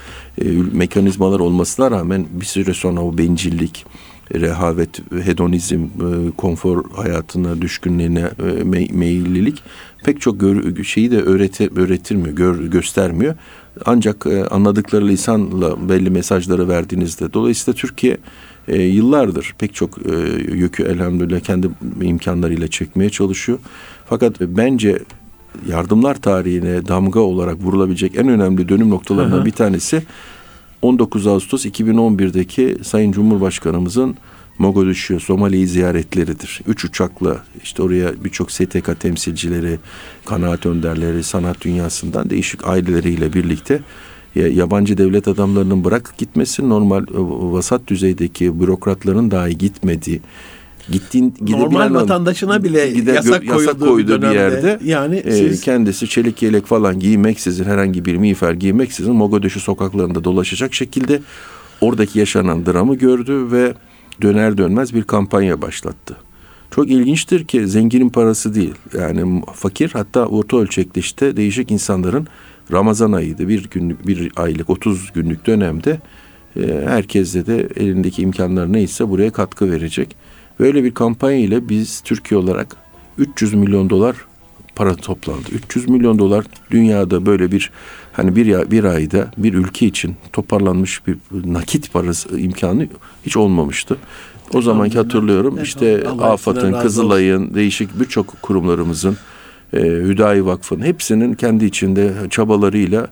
mekanizmalar 0.73 1.41
olmasına 1.41 1.91
rağmen 1.91 2.27
bir 2.31 2.47
süre 2.47 2.75
sonra 2.75 3.01
o 3.01 3.19
bencillik, 3.19 3.87
rehavet, 4.35 5.13
hedonizm, 5.25 5.87
konfor 6.37 6.91
hayatına 6.91 7.63
düşkünlüğüne 7.63 8.31
meyillilik 8.93 9.63
pek 10.05 10.21
çok 10.21 10.41
gör, 10.41 10.85
şeyi 10.85 11.11
de 11.11 11.23
öğreti, 11.23 11.71
öğretirmiyor, 11.77 12.37
gör, 12.37 12.65
göstermiyor. 12.65 13.35
Ancak 13.87 14.27
e, 14.27 14.45
anladıkları 14.45 15.09
lisanla 15.09 15.89
belli 15.89 16.11
mesajları 16.11 16.69
verdiğinizde. 16.69 17.33
Dolayısıyla 17.33 17.77
Türkiye 17.77 18.19
e, 18.69 18.83
yıllardır 18.83 19.55
pek 19.59 19.75
çok 19.75 19.99
e, 19.99 20.13
yükü 20.53 20.83
elhamdülillah 20.83 21.41
kendi 21.41 21.71
imkanlarıyla 22.03 22.69
çekmeye 22.69 23.11
çalışıyor. 23.11 23.59
Fakat 24.07 24.41
bence 24.41 24.99
yardımlar 25.69 26.15
tarihine 26.15 26.89
damga 26.89 27.21
olarak 27.21 27.57
vurulabilecek 27.63 28.17
en 28.17 28.29
önemli 28.29 28.69
dönüm 28.69 28.91
noktalarından 28.91 29.45
bir 29.45 29.53
tanesi 29.53 30.03
19 30.83 31.27
Ağustos 31.27 31.67
2011'deki 31.67 32.77
Sayın 32.85 33.13
Cumhurbaşkanımızın 33.13 34.17
Mogadishu, 34.59 35.21
Somali'yi 35.21 35.67
ziyaretleridir. 35.67 36.61
Üç 36.67 36.85
uçakla 36.85 37.45
işte 37.63 37.83
oraya 37.83 38.25
birçok 38.25 38.53
STK 38.53 39.01
temsilcileri, 39.01 39.79
kanaat 40.25 40.67
önderleri, 40.67 41.23
sanat 41.23 41.61
dünyasından 41.61 42.31
değişik 42.31 42.69
aileleriyle 42.69 43.33
birlikte 43.33 43.81
yabancı 44.35 44.99
devlet 44.99 45.29
adamlarının 45.29 45.85
bırak 45.85 46.15
gitmesi 46.19 46.69
normal 46.69 47.03
e, 47.03 47.07
vasat 47.53 47.87
düzeydeki 47.87 48.61
bürokratların 48.61 49.31
dahi 49.31 49.59
gitmediği 49.59 50.21
gittiğin 50.91 51.35
normal 51.49 51.95
vatandaşına 51.95 52.65
bile 52.65 52.91
gide, 52.91 53.13
yasak, 53.13 53.45
yasak 53.45 53.81
koyduğu 53.81 54.23
bir 54.23 54.31
yerde 54.31 54.79
yani 54.85 55.17
e, 55.17 55.33
siz... 55.33 55.61
kendisi 55.61 56.09
çelik 56.09 56.43
yelek 56.43 56.67
falan 56.67 57.01
giymeksizin 57.01 57.65
herhangi 57.65 58.05
bir 58.05 58.17
miğfer 58.17 58.53
giymeksizin 58.53 59.15
Mogadishu 59.15 59.61
sokaklarında 59.61 60.25
dolaşacak 60.25 60.75
şekilde 60.75 61.21
oradaki 61.81 62.19
yaşanan 62.19 62.67
dramı 62.67 62.95
gördü 62.95 63.53
ve 63.53 63.75
döner 64.23 64.59
dönmez 64.59 64.95
bir 64.95 65.03
kampanya 65.03 65.63
başlattı. 65.63 66.17
Çok 66.71 66.91
ilginçtir 66.91 67.45
ki 67.45 67.69
zenginin 67.69 68.09
parası 68.09 68.55
değil. 68.55 68.75
Yani 68.99 69.43
fakir 69.55 69.91
hatta 69.93 70.27
orta 70.27 70.57
ölçekli 70.57 70.99
işte 70.99 71.37
değişik 71.37 71.71
insanların 71.71 72.27
Ramazan 72.73 73.13
ayıydı. 73.13 73.49
Bir 73.49 73.69
günlük, 73.71 74.07
bir 74.07 74.33
aylık 74.37 74.71
30 74.71 75.13
günlük 75.13 75.47
dönemde 75.47 76.01
e, 76.57 76.85
herkeste 76.87 77.47
de 77.47 77.69
elindeki 77.77 78.23
imkanlar 78.23 78.73
neyse 78.73 79.09
buraya 79.09 79.31
katkı 79.31 79.71
verecek. 79.71 80.17
Böyle 80.61 80.85
bir 80.85 80.95
kampanya 80.95 81.39
ile 81.39 81.69
biz 81.69 82.01
Türkiye 82.01 82.41
olarak 82.41 82.77
300 83.19 83.55
milyon 83.55 83.91
dolar 83.91 84.17
para 84.75 84.95
toplandı. 84.95 85.49
300 85.53 85.89
milyon 85.89 86.19
dolar 86.19 86.45
dünyada 86.71 87.27
böyle 87.27 87.53
bir 87.53 87.71
hani 88.13 88.37
bir 88.37 88.71
bir 88.71 88.85
ayda 88.85 89.31
bir 89.39 89.55
ülke 89.55 89.87
için 89.87 90.17
toparlanmış 90.33 91.07
bir 91.07 91.17
nakit 91.45 91.93
parası 91.93 92.41
imkanı 92.41 92.89
hiç 93.27 93.37
olmamıştı. 93.37 93.97
O 94.55 94.63
zamanki 94.63 94.99
hatırlıyorum 94.99 95.59
işte 95.63 96.09
AFAD'ın, 96.21 96.81
Kızılay'ın, 96.81 97.55
değişik 97.55 98.01
birçok 98.01 98.43
kurumlarımızın, 98.43 99.17
e, 99.73 99.79
Hüdayi 99.81 100.47
Vakfı'nın 100.47 100.83
hepsinin 100.83 101.35
kendi 101.35 101.65
içinde 101.65 102.13
çabalarıyla 102.31 103.09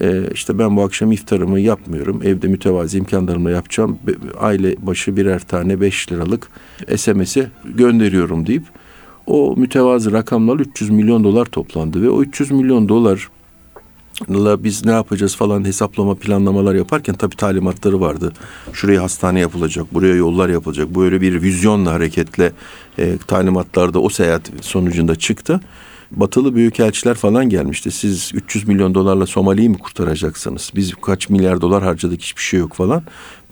e, 0.00 0.30
işte 0.34 0.58
ben 0.58 0.76
bu 0.76 0.82
akşam 0.82 1.12
iftarımı 1.12 1.60
yapmıyorum. 1.60 2.20
Evde 2.24 2.48
mütevazi 2.48 2.98
imkanlarımla 2.98 3.50
yapacağım. 3.50 3.98
Aile 4.38 4.76
başı 4.78 5.16
birer 5.16 5.40
tane 5.40 5.80
5 5.80 6.12
liralık 6.12 6.48
SMS'i 6.96 7.50
gönderiyorum 7.64 8.46
deyip 8.46 8.64
o 9.26 9.54
mütevazı 9.56 10.12
rakamlar 10.12 10.60
300 10.60 10.90
milyon 10.90 11.24
dolar 11.24 11.44
toplandı 11.44 12.02
ve 12.02 12.10
o 12.10 12.22
300 12.22 12.50
milyon 12.50 12.88
dolar 12.88 13.28
biz 14.28 14.84
ne 14.84 14.90
yapacağız 14.90 15.36
falan 15.36 15.64
hesaplama 15.64 16.14
planlamalar 16.14 16.74
yaparken 16.74 17.14
tabii 17.14 17.36
talimatları 17.36 18.00
vardı. 18.00 18.32
Şuraya 18.72 19.02
hastane 19.02 19.40
yapılacak, 19.40 19.94
buraya 19.94 20.14
yollar 20.14 20.48
yapılacak. 20.48 20.94
Böyle 20.94 21.20
bir 21.20 21.42
vizyonla 21.42 21.92
hareketle 21.92 22.52
e, 22.98 23.18
talimatlarda 23.26 24.00
o 24.00 24.08
seyahat 24.08 24.50
sonucunda 24.60 25.16
çıktı. 25.16 25.60
Batılı 26.10 26.54
büyükelçiler 26.54 27.14
falan 27.14 27.48
gelmişti. 27.48 27.90
Siz 27.90 28.30
300 28.34 28.68
milyon 28.68 28.94
dolarla 28.94 29.26
Somali'yi 29.26 29.68
mi 29.68 29.78
kurtaracaksınız? 29.78 30.72
Biz 30.76 30.94
kaç 30.94 31.28
milyar 31.28 31.60
dolar 31.60 31.82
harcadık 31.82 32.20
hiçbir 32.20 32.42
şey 32.42 32.60
yok 32.60 32.74
falan. 32.74 33.02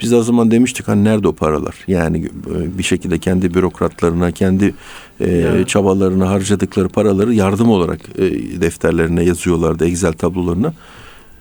Biz 0.03 0.13
o 0.13 0.23
zaman 0.23 0.51
demiştik 0.51 0.89
hani 0.89 1.05
nerede 1.05 1.29
o 1.29 1.33
paralar? 1.33 1.75
Yani 1.89 2.27
e, 2.27 2.79
bir 2.79 2.83
şekilde 2.83 3.19
kendi 3.19 3.55
bürokratlarına, 3.55 4.31
kendi 4.31 4.75
e, 5.21 5.31
yani. 5.31 5.67
çabalarına 5.67 6.31
harcadıkları 6.31 6.89
paraları 6.89 7.35
yardım 7.35 7.71
olarak 7.71 8.01
e, 8.19 8.23
defterlerine 8.61 9.25
yazıyorlardı, 9.25 9.87
Excel 9.87 10.13
tablolarına. 10.13 10.73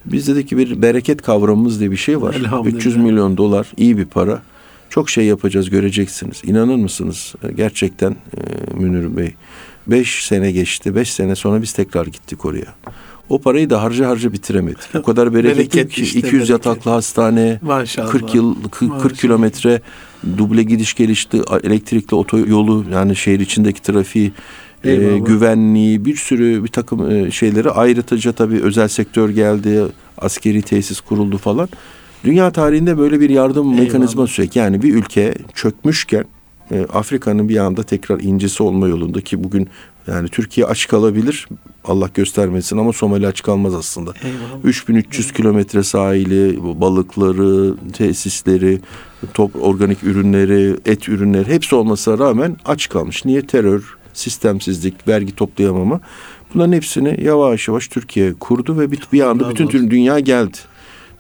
Biz 0.06 0.28
dedik 0.28 0.50
ki 0.50 0.58
bir 0.58 0.82
bereket 0.82 1.22
kavramımız 1.22 1.80
diye 1.80 1.92
bir 1.92 1.98
şey 1.98 2.22
var. 2.22 2.36
300 2.66 2.98
milyon 2.98 3.38
dolar 3.38 3.72
iyi 3.78 3.98
bir 3.98 4.06
para. 4.06 4.42
Çok 4.90 5.10
şey 5.10 5.26
yapacağız 5.26 5.70
göreceksiniz. 5.70 6.42
İnanır 6.44 6.76
mısınız? 6.76 7.36
E, 7.44 7.52
gerçekten 7.52 8.12
e, 8.12 8.74
Münir 8.74 9.18
Bey 9.18 9.34
Beş 9.88 10.26
sene 10.26 10.52
geçti. 10.52 10.96
Beş 10.96 11.14
sene 11.14 11.36
sonra 11.36 11.62
biz 11.62 11.74
tekrar 11.74 12.06
gittik 12.06 12.46
oraya. 12.46 12.76
O 13.30 13.42
parayı 13.42 13.70
da 13.70 13.84
harca 13.84 14.10
harca 14.10 14.34
bitiremedik. 14.34 14.96
O 14.96 15.04
kadar 15.04 15.34
bereketli 15.34 15.90
ki 15.90 16.02
işte, 16.02 16.20
200 16.20 16.34
bereket. 16.34 16.50
yataklı 16.50 16.92
hastane, 16.92 17.60
Maşallah. 17.62 18.12
40 18.12 18.36
yıl 18.36 18.56
40, 18.72 19.02
40 19.02 19.18
kilometre 19.18 19.82
duble 20.38 20.64
gidiş 20.64 20.94
gelişti, 20.94 21.42
elektrikli 21.64 22.16
otoyolu 22.16 22.86
yani 22.92 23.16
şehir 23.16 23.40
içindeki 23.40 23.82
trafiği 23.82 24.32
e, 24.84 25.18
güvenliği 25.18 26.06
bir 26.06 26.16
sürü 26.16 26.64
bir 26.64 26.68
takım 26.70 27.12
e, 27.12 27.32
şeyleri 27.32 27.72
ayrıtıcı 27.72 28.34
tabii 28.34 28.62
özel 28.62 28.88
sektör 28.88 29.30
geldi, 29.30 29.84
askeri 30.18 30.62
tesis 30.62 31.00
kuruldu 31.00 31.38
falan. 31.38 31.70
Dünya 32.24 32.52
tarihinde 32.52 32.98
böyle 32.98 33.20
bir 33.20 33.30
yardım 33.30 33.68
Eyvallah. 33.68 33.84
mekanizması 33.84 34.34
sürekli 34.34 34.60
yani 34.60 34.82
bir 34.82 34.94
ülke 34.94 35.34
çökmüşken 35.54 36.26
e, 36.72 36.86
Afrika'nın 36.94 37.50
bir 37.50 37.58
anda 37.58 37.84
tekrar 37.84 38.20
incisi 38.20 38.64
olma 38.64 38.88
yolunda 38.88 39.22
ki 39.22 39.44
bugün 39.44 39.70
yani 40.08 40.30
Türkiye 40.30 40.68
aç 40.68 40.88
kalabilir. 40.88 41.48
Allah 41.86 42.10
göstermesin 42.14 42.78
ama 42.78 42.94
Somali 42.94 43.28
aç 43.28 43.44
kalmaz 43.44 43.76
aslında. 43.76 44.14
Eyvallah. 44.24 44.64
3300 44.64 45.32
kilometre 45.32 45.84
sahili, 45.84 46.60
balıkları, 46.82 47.76
tesisleri, 47.94 48.80
top, 49.34 49.64
organik 49.64 50.04
ürünleri, 50.04 50.76
et 50.86 51.10
ürünleri 51.10 51.50
hepsi 51.50 51.76
olmasına 51.76 52.20
rağmen 52.20 52.58
aç 52.66 52.90
kalmış. 52.90 53.26
Niye? 53.26 53.42
Terör, 53.42 53.98
sistemsizlik, 54.14 55.08
vergi 55.08 55.36
toplayamama. 55.36 56.00
Bunların 56.54 56.74
hepsini 56.74 57.24
yavaş 57.24 57.68
yavaş 57.68 57.88
Türkiye 57.88 58.34
kurdu 58.34 58.80
ve 58.80 58.92
bir, 58.92 59.00
bir 59.14 59.22
anda 59.22 59.50
bütün 59.50 59.68
tüm 59.68 59.92
dünya 59.92 60.20
geldi. 60.20 60.58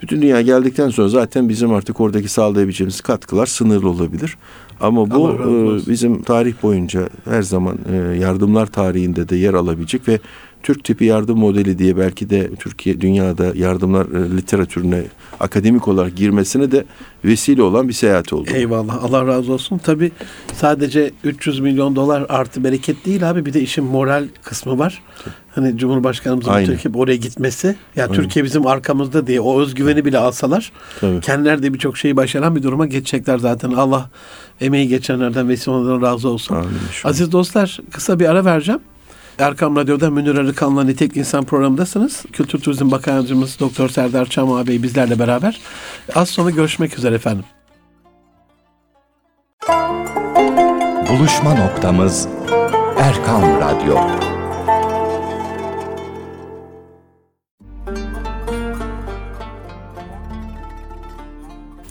Bütün 0.01 0.21
dünya 0.21 0.41
geldikten 0.41 0.89
sonra 0.89 1.09
zaten 1.09 1.49
bizim 1.49 1.73
artık 1.73 2.01
oradaki 2.01 2.27
sağlayabileceğimiz 2.27 3.01
katkılar 3.01 3.45
sınırlı 3.45 3.89
olabilir. 3.89 4.37
Ama 4.79 5.11
bu 5.11 5.29
e, 5.29 5.89
bizim 5.91 6.21
tarih 6.21 6.53
boyunca 6.63 7.09
her 7.25 7.41
zaman 7.41 7.77
e, 7.91 7.95
yardımlar 7.95 8.65
tarihinde 8.65 9.29
de 9.29 9.35
yer 9.35 9.53
alabilecek 9.53 10.07
ve 10.07 10.19
Türk 10.65 10.83
tipi 10.83 11.05
yardım 11.05 11.39
modeli 11.39 11.79
diye 11.79 11.97
belki 11.97 12.29
de 12.29 12.55
Türkiye 12.55 13.01
dünyada 13.01 13.51
yardımlar 13.55 14.05
e, 14.05 14.37
literatürüne 14.37 15.03
akademik 15.39 15.87
olarak 15.87 16.15
girmesine 16.15 16.71
de 16.71 16.85
vesile 17.25 17.61
olan 17.61 17.87
bir 17.87 17.93
seyahat 17.93 18.33
oldu. 18.33 18.49
Eyvallah. 18.53 19.03
Allah 19.03 19.27
razı 19.27 19.53
olsun. 19.53 19.77
Tabi 19.77 20.11
sadece 20.53 21.11
300 21.23 21.59
milyon 21.59 21.95
dolar 21.95 22.25
artı 22.29 22.63
bereket 22.63 23.05
değil 23.05 23.29
abi. 23.29 23.45
Bir 23.45 23.53
de 23.53 23.61
işin 23.61 23.83
moral 23.83 24.27
kısmı 24.43 24.79
var. 24.79 25.01
Hani 25.55 25.77
Cumhurbaşkanımızın 25.77 26.65
Türkiye 26.65 26.93
oraya 26.93 27.15
gitmesi. 27.15 27.67
Ya 27.67 27.75
yani 27.95 28.15
Türkiye 28.15 28.45
bizim 28.45 28.67
arkamızda 28.67 29.27
diye 29.27 29.39
o 29.39 29.61
özgüveni 29.61 30.05
bile 30.05 30.17
alsalar 30.17 30.71
Tabii. 30.99 31.21
kendileri 31.21 31.63
de 31.63 31.73
birçok 31.73 31.97
şeyi 31.97 32.15
başaran 32.15 32.55
bir 32.55 32.63
duruma 32.63 32.85
geçecekler 32.85 33.37
zaten. 33.37 33.71
Allah 33.71 34.09
emeği 34.61 34.87
geçenlerden 34.87 35.49
ve 35.49 35.53
razı 36.01 36.29
olsun. 36.29 36.55
Amin, 36.55 36.69
Aziz 37.03 37.31
dostlar 37.31 37.79
kısa 37.91 38.19
bir 38.19 38.25
ara 38.25 38.45
vereceğim. 38.45 38.81
Erkam 39.39 39.75
Radyo'da 39.75 40.09
Münir 40.09 40.35
Arıkan'la 40.35 40.83
Nitek 40.83 41.17
İnsan 41.17 41.45
programındasınız. 41.45 42.23
Kültür 42.33 42.59
Turizm 42.59 42.91
Bakanımız 42.91 43.59
Doktor 43.59 43.89
Serdar 43.89 44.25
Çamağ 44.25 44.67
Bey 44.67 44.83
bizlerle 44.83 45.19
beraber. 45.19 45.61
Az 46.15 46.29
sonra 46.29 46.49
görüşmek 46.49 46.97
üzere 46.97 47.15
efendim. 47.15 47.45
Buluşma 51.09 51.53
noktamız 51.53 52.27
Erkam 52.97 53.41
Radyo. 53.41 53.97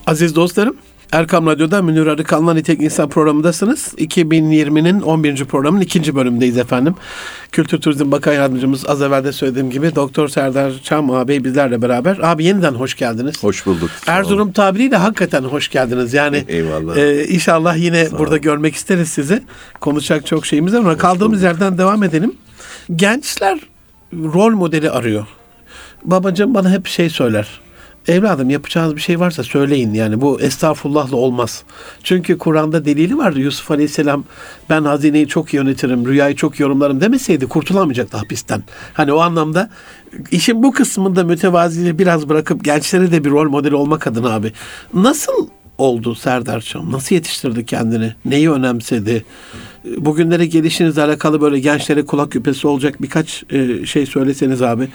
Aziz 0.07 0.37
dostlarım, 0.37 0.77
Erkam 1.13 1.47
Radyo'da 1.47 1.83
Münir 1.83 2.07
Arıkan'la 2.07 2.55
Nitek 2.55 2.81
İnsan 2.81 3.09
programındasınız. 3.09 3.95
2020'nin 3.99 5.01
11. 5.01 5.45
programının 5.45 5.81
ikinci 5.81 6.15
bölümündeyiz 6.15 6.59
efendim. 6.59 6.95
Kültür 7.53 7.81
Turizm 7.81 8.13
Bakan 8.13 8.33
Yardımcımız 8.33 8.87
az 8.89 9.03
evvel 9.03 9.25
de 9.25 9.33
söylediğim 9.33 9.71
gibi 9.71 9.95
Doktor 9.95 10.29
Serdar 10.29 10.73
Çam 10.83 11.11
abi 11.11 11.45
bizlerle 11.45 11.83
beraber. 11.83 12.19
Abi 12.23 12.45
yeniden 12.45 12.75
hoş 12.75 12.95
geldiniz. 12.95 13.43
Hoş 13.43 13.67
bulduk. 13.67 13.91
Erzurum 14.07 14.53
tabiriyle 14.53 14.97
hakikaten 14.97 15.43
hoş 15.43 15.69
geldiniz. 15.69 16.15
Yani 16.15 16.45
Eyvallah. 16.49 16.97
E, 16.97 17.27
inşallah 17.27 17.77
yine 17.77 18.09
burada 18.19 18.37
görmek 18.37 18.75
isteriz 18.75 19.09
sizi. 19.09 19.43
Konuşacak 19.81 20.27
çok 20.27 20.47
şeyimiz 20.47 20.75
var 20.75 20.99
kaldığımız 20.99 21.43
bulduk. 21.43 21.53
yerden 21.53 21.79
devam 21.79 22.03
edelim. 22.03 22.35
Gençler 22.97 23.59
rol 24.13 24.51
modeli 24.51 24.91
arıyor. 24.91 25.27
Babacığım 26.05 26.55
bana 26.55 26.71
hep 26.71 26.87
şey 26.87 27.11
söyler 27.11 27.64
evladım 28.09 28.51
yapacağınız 28.51 28.97
bir 28.97 29.01
şey 29.01 29.21
varsa 29.21 29.43
söyleyin 29.43 29.95
yani 29.95 30.21
bu 30.21 30.41
estağfurullahla 30.41 31.17
olmaz. 31.17 31.63
Çünkü 32.03 32.39
Kur'an'da 32.39 32.85
delili 32.85 33.19
vardı 33.19 33.41
Yusuf 33.41 33.71
Aleyhisselam 33.71 34.25
ben 34.71 34.85
hazineyi 34.85 35.29
çok 35.29 35.55
yönetirim, 35.55 36.07
rüyayı 36.07 36.37
çok 36.37 36.61
yorumlarım 36.61 37.01
demeseydi 37.01 37.47
kurtulamayacaktı 37.47 38.17
hapisten. 38.17 38.63
Hani 38.95 39.13
o 39.13 39.19
anlamda 39.19 39.71
işin 40.31 40.63
bu 40.63 40.73
kısmında 40.73 41.25
mütevaziliği 41.25 41.99
biraz 41.99 42.29
bırakıp 42.29 42.65
gençlere 42.65 43.13
de 43.13 43.25
bir 43.25 43.31
rol 43.31 43.51
model 43.51 43.73
olmak 43.73 44.07
adına 44.07 44.35
abi. 44.35 44.53
Nasıl 44.95 45.49
oldu 45.79 46.15
Serdar'cığım? 46.15 46.93
Nasıl 46.93 47.15
yetiştirdi 47.15 47.67
kendini? 47.67 48.15
Neyi 48.25 48.51
önemsedi? 48.51 49.25
Bugünlere 49.97 50.47
gelişinizle 50.47 51.03
alakalı 51.03 51.41
böyle 51.41 51.61
gençlere 51.61 52.05
kulak 52.05 52.33
küpesi 52.33 52.67
olacak 52.67 53.03
birkaç 53.03 53.45
e, 53.51 53.87
şey 53.87 54.07
söyleseniz 54.07 54.63
abi. 54.63 54.89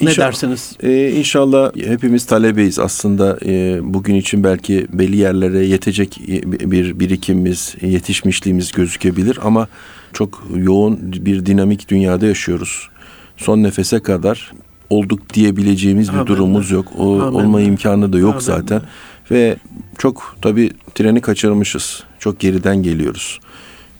İnşallah, 0.00 0.16
ne 0.18 0.24
dersiniz? 0.24 0.76
E, 0.82 1.10
inşallah 1.10 1.70
hepimiz 1.76 2.26
talebeyiz. 2.26 2.78
Aslında 2.78 3.38
e, 3.46 3.78
bugün 3.82 4.14
için 4.14 4.44
belki 4.44 4.86
belli 4.92 5.16
yerlere 5.16 5.66
yetecek 5.66 6.20
bir 6.44 7.00
birikimimiz, 7.00 7.74
yetişmişliğimiz 7.82 8.72
gözükebilir 8.72 9.38
ama 9.42 9.68
çok 10.12 10.46
yoğun 10.56 10.98
bir 11.02 11.46
dinamik 11.46 11.88
dünyada 11.88 12.26
yaşıyoruz. 12.26 12.88
Son 13.36 13.62
nefese 13.62 14.00
kadar 14.00 14.52
olduk 14.90 15.34
diyebileceğimiz 15.34 16.08
bir 16.08 16.14
Amin. 16.14 16.26
durumumuz 16.26 16.70
yok. 16.70 16.86
O 16.98 17.20
Amin. 17.20 17.34
olma 17.34 17.60
imkanı 17.60 18.12
da 18.12 18.18
yok 18.18 18.30
Amin. 18.32 18.40
zaten. 18.40 18.82
Ve 19.30 19.56
çok 19.98 20.36
tabii 20.42 20.70
treni 20.94 21.20
kaçırmışız. 21.20 22.02
Çok 22.18 22.40
geriden 22.40 22.82
geliyoruz. 22.82 23.40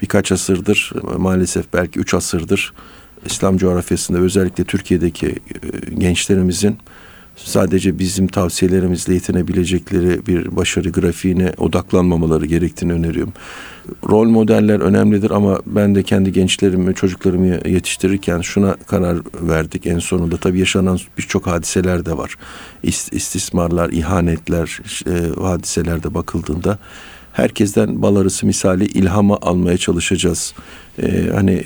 Birkaç 0.02 0.32
asırdır 0.32 0.92
maalesef 1.18 1.72
belki 1.72 2.00
üç 2.00 2.14
asırdır 2.14 2.72
İslam 3.26 3.56
coğrafyasında 3.56 4.18
özellikle 4.18 4.64
Türkiye'deki 4.64 5.26
e, 5.26 5.94
gençlerimizin 5.98 6.76
sadece 7.36 7.98
bizim 7.98 8.26
tavsiyelerimizle 8.26 9.14
yetinebilecekleri 9.14 10.26
bir 10.26 10.56
başarı 10.56 10.90
grafiğine 10.90 11.52
odaklanmamaları 11.58 12.46
gerektiğini 12.46 12.92
öneriyorum. 12.92 13.32
Rol 14.10 14.28
modeller 14.28 14.80
önemlidir 14.80 15.30
ama 15.30 15.58
ben 15.66 15.94
de 15.94 16.02
kendi 16.02 16.32
gençlerimi, 16.32 16.94
çocuklarımı 16.94 17.68
yetiştirirken 17.68 18.40
şuna 18.40 18.74
karar 18.74 19.18
verdik 19.34 19.86
en 19.86 19.98
sonunda. 19.98 20.36
Tabii 20.36 20.58
yaşanan 20.58 20.98
birçok 21.18 21.46
hadiseler 21.46 22.06
de 22.06 22.16
var. 22.16 22.34
İstismarlar, 23.12 23.90
ihanetler, 23.90 24.80
e, 25.06 25.40
hadiselerde 25.42 26.14
bakıldığında 26.14 26.78
herkesten 27.32 28.02
bal 28.02 28.16
arısı 28.16 28.46
misali 28.46 28.84
ilhamı 28.84 29.36
almaya 29.42 29.78
çalışacağız. 29.78 30.54
Ee, 31.02 31.30
hani 31.34 31.64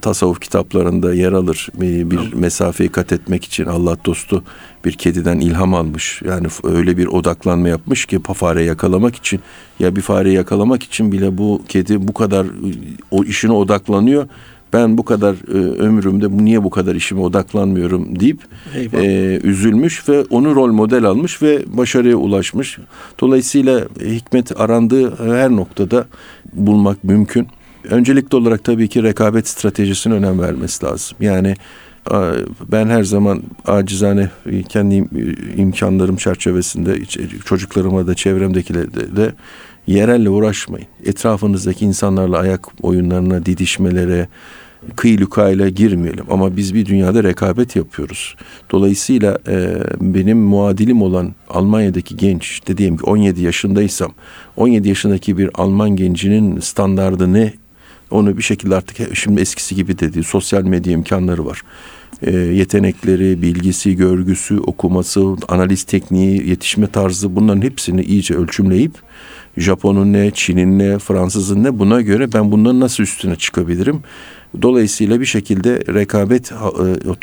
tasavvuf 0.00 0.40
kitaplarında 0.40 1.14
yer 1.14 1.32
alır. 1.32 1.68
Bir, 1.74 2.10
bir 2.10 2.32
mesafeyi 2.32 2.88
kat 2.88 3.12
etmek 3.12 3.44
için 3.44 3.64
Allah 3.64 3.96
dostu 4.04 4.44
bir 4.84 4.92
kediden 4.92 5.40
ilham 5.40 5.74
almış. 5.74 6.22
Yani 6.24 6.46
öyle 6.64 6.96
bir 6.96 7.06
odaklanma 7.06 7.68
yapmış 7.68 8.06
ki 8.06 8.20
fare 8.34 8.62
yakalamak 8.62 9.16
için 9.16 9.40
ya 9.78 9.96
bir 9.96 10.00
fare 10.00 10.32
yakalamak 10.32 10.82
için 10.82 11.12
bile 11.12 11.38
bu 11.38 11.62
kedi 11.68 12.08
bu 12.08 12.14
kadar 12.14 12.46
o 13.10 13.24
işine 13.24 13.52
odaklanıyor. 13.52 14.28
Ben 14.72 14.98
bu 14.98 15.04
kadar 15.04 15.34
e, 15.34 15.58
ömrümde 15.82 16.44
niye 16.44 16.64
bu 16.64 16.70
kadar 16.70 16.94
işime 16.94 17.20
odaklanmıyorum 17.20 18.20
deyip 18.20 18.40
e, 18.92 19.40
üzülmüş 19.42 20.08
ve 20.08 20.24
onu 20.30 20.54
rol 20.54 20.72
model 20.72 21.04
almış 21.04 21.42
ve 21.42 21.62
başarıya 21.66 22.16
ulaşmış. 22.16 22.78
Dolayısıyla 23.20 23.80
hikmet 24.00 24.60
arandığı 24.60 25.32
her 25.34 25.50
noktada 25.50 26.06
bulmak 26.52 27.04
mümkün. 27.04 27.48
Öncelikli 27.90 28.36
olarak 28.36 28.64
tabii 28.64 28.88
ki 28.88 29.02
rekabet 29.02 29.48
stratejisine 29.48 30.14
önem 30.14 30.40
vermesi 30.40 30.84
lazım. 30.84 31.16
Yani 31.20 31.54
ben 32.72 32.86
her 32.86 33.02
zaman 33.02 33.42
acizane 33.66 34.30
kendi 34.68 34.94
imkanlarım 35.56 36.16
çerçevesinde 36.16 37.04
çocuklarıma 37.44 38.06
da 38.06 38.14
çevremdekilere 38.14 39.16
de 39.16 39.32
yerelle 39.86 40.30
uğraşmayın. 40.30 40.86
Etrafınızdaki 41.04 41.84
insanlarla 41.84 42.38
ayak 42.38 42.68
oyunlarına, 42.82 43.46
didişmelere, 43.46 44.28
kıylukayla 44.96 45.68
girmeyelim. 45.68 46.24
Ama 46.30 46.56
biz 46.56 46.74
bir 46.74 46.86
dünyada 46.86 47.24
rekabet 47.24 47.76
yapıyoruz. 47.76 48.36
Dolayısıyla 48.70 49.38
e, 49.48 49.78
benim 50.00 50.38
muadilim 50.38 51.02
olan 51.02 51.34
Almanya'daki 51.48 52.16
genç, 52.16 52.60
dediğim 52.66 52.96
ki 52.96 53.04
17 53.04 53.42
yaşındaysam, 53.42 54.12
17 54.56 54.88
yaşındaki 54.88 55.38
bir 55.38 55.50
Alman 55.54 55.90
gencinin 55.90 56.60
standardı 56.60 57.32
ne 57.32 57.52
onu 58.10 58.36
bir 58.36 58.42
şekilde 58.42 58.76
artık 58.76 59.16
şimdi 59.16 59.40
eskisi 59.40 59.74
gibi 59.74 59.98
dedi 59.98 60.22
sosyal 60.24 60.62
medya 60.62 60.92
imkanları 60.92 61.46
var. 61.46 61.62
E, 62.22 62.30
yetenekleri, 62.30 63.42
bilgisi, 63.42 63.96
görgüsü, 63.96 64.58
okuması, 64.58 65.36
analiz 65.48 65.82
tekniği, 65.82 66.48
yetişme 66.48 66.86
tarzı 66.86 67.36
bunların 67.36 67.62
hepsini 67.62 68.02
iyice 68.02 68.34
ölçümleyip 68.34 68.92
Japon'un 69.56 70.12
ne, 70.12 70.30
Çin'in 70.30 70.78
ne, 70.78 70.98
Fransız'ın 70.98 71.64
ne 71.64 71.78
buna 71.78 72.00
göre 72.00 72.32
ben 72.32 72.52
bunların 72.52 72.80
nasıl 72.80 73.02
üstüne 73.02 73.36
çıkabilirim? 73.36 74.02
Dolayısıyla 74.62 75.20
bir 75.20 75.26
şekilde 75.26 75.82
rekabet 75.94 76.52
e, 76.52 76.54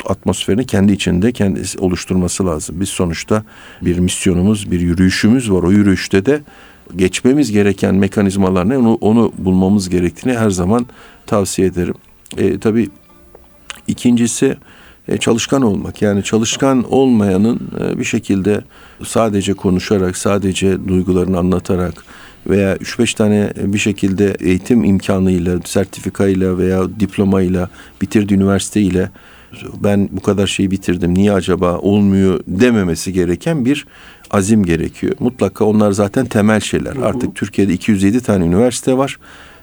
atmosferini 0.08 0.66
kendi 0.66 0.92
içinde 0.92 1.32
kendisi 1.32 1.78
oluşturması 1.78 2.46
lazım. 2.46 2.80
Biz 2.80 2.88
sonuçta 2.88 3.44
bir 3.82 3.98
misyonumuz, 3.98 4.70
bir 4.70 4.80
yürüyüşümüz 4.80 5.50
var. 5.50 5.62
O 5.62 5.70
yürüyüşte 5.70 6.26
de 6.26 6.40
geçmemiz 6.96 7.52
gereken 7.52 7.94
mekanizmalar 7.94 8.68
ne 8.68 8.78
onu, 8.78 8.94
onu 8.94 9.32
bulmamız 9.38 9.88
gerektiğini 9.88 10.38
her 10.38 10.50
zaman 10.50 10.86
tavsiye 11.26 11.68
ederim. 11.68 11.94
E, 12.36 12.58
tabii 12.58 12.88
ikincisi 13.86 14.56
e, 15.08 15.16
çalışkan 15.16 15.62
olmak. 15.62 16.02
Yani 16.02 16.22
çalışkan 16.22 16.92
olmayanın 16.92 17.60
e, 17.80 17.98
bir 17.98 18.04
şekilde 18.04 18.64
sadece 19.06 19.54
konuşarak, 19.54 20.16
sadece 20.16 20.88
duygularını 20.88 21.38
anlatarak 21.38 22.04
veya 22.46 22.76
3-5 22.76 23.16
tane 23.16 23.52
bir 23.56 23.78
şekilde 23.78 24.36
eğitim 24.40 24.84
imkanıyla, 24.84 25.60
sertifikayla 25.64 26.58
veya 26.58 27.00
diplomayla, 27.00 27.68
bitirdiği 28.02 28.34
üniversiteyle 28.34 29.10
ben 29.82 30.08
bu 30.12 30.20
kadar 30.20 30.46
şeyi 30.46 30.70
bitirdim 30.70 31.14
niye 31.14 31.32
acaba 31.32 31.78
olmuyor 31.78 32.40
dememesi 32.48 33.12
gereken 33.12 33.64
bir 33.64 33.86
azim 34.34 34.64
gerekiyor. 34.64 35.14
Mutlaka 35.20 35.64
onlar 35.64 35.92
zaten 35.92 36.26
temel 36.26 36.60
şeyler. 36.60 36.96
Artık 36.96 37.36
Türkiye'de 37.36 37.72
207 37.72 38.20
tane 38.20 38.44
üniversite 38.44 38.96
var. 38.96 39.18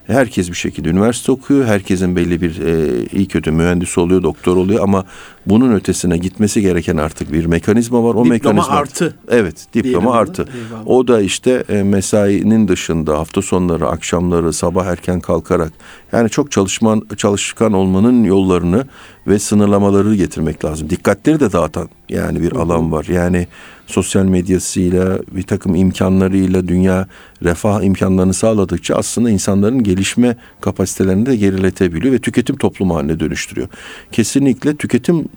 Herkes 0.08 0.50
bir 0.50 0.56
şekilde 0.56 0.90
üniversite 0.90 1.32
okuyor. 1.32 1.66
Herkesin 1.66 2.16
belli 2.16 2.42
bir 2.42 2.62
e, 2.62 3.06
iyi 3.12 3.28
kötü 3.28 3.52
mühendis 3.52 3.98
oluyor, 3.98 4.24
doktor 4.24 4.58
oluyor 4.58 4.84
ama 4.84 5.06
bunun 5.46 5.74
ötesine 5.74 6.18
gitmesi 6.18 6.62
gereken 6.62 6.98
artık 6.98 7.34
bir 7.34 7.46
mekanizma 7.46 8.04
var. 8.04 8.10
O 8.10 8.12
diploma 8.12 8.30
mekanizma 8.30 8.74
artı. 8.74 9.16
Evet, 9.28 9.68
diploma 9.74 10.14
artı. 10.14 10.42
Eyvallah. 10.42 10.88
O 10.88 11.08
da 11.08 11.22
işte 11.22 11.64
e, 11.70 11.84
mesainin 11.84 12.68
dışında 12.68 13.20
hafta 13.20 13.42
sonları, 13.42 13.88
akşamları, 13.88 14.54
sabah 14.54 14.86
erken 14.86 15.20
kalkarak 15.20 15.72
yani 16.12 16.30
çok 16.30 16.52
çalışman 16.52 17.02
çalışkan 17.18 17.74
olmanın 17.74 18.24
yollarını 18.24 18.86
ve 19.28 19.40
sınırlamaları 19.40 20.16
getirmek 20.16 20.66
lazım. 20.66 20.90
Dikkatleri 20.90 21.40
de 21.40 21.52
dağıtan 21.52 21.90
yani 22.10 22.42
bir 22.42 22.52
alan 22.52 22.92
var. 22.92 23.06
Yani 23.06 23.48
sosyal 23.91 24.25
medyasıyla, 24.25 25.19
bir 25.32 25.43
takım 25.43 25.75
imkanlarıyla 25.75 26.67
dünya 26.67 27.08
refah 27.43 27.84
imkanlarını 27.84 28.34
sağladıkça 28.34 28.95
aslında 28.95 29.30
insanların 29.30 29.84
gelişme 29.84 30.36
kapasitelerini 30.62 31.25
de 31.25 31.36
geriletebiliyor 31.36 32.13
ve 32.13 32.19
tüketim 32.19 32.58
toplumu 32.58 32.95
haline 32.95 33.19
dönüştürüyor. 33.19 33.67
Kesinlikle 34.12 34.75
tüketim 34.75 35.30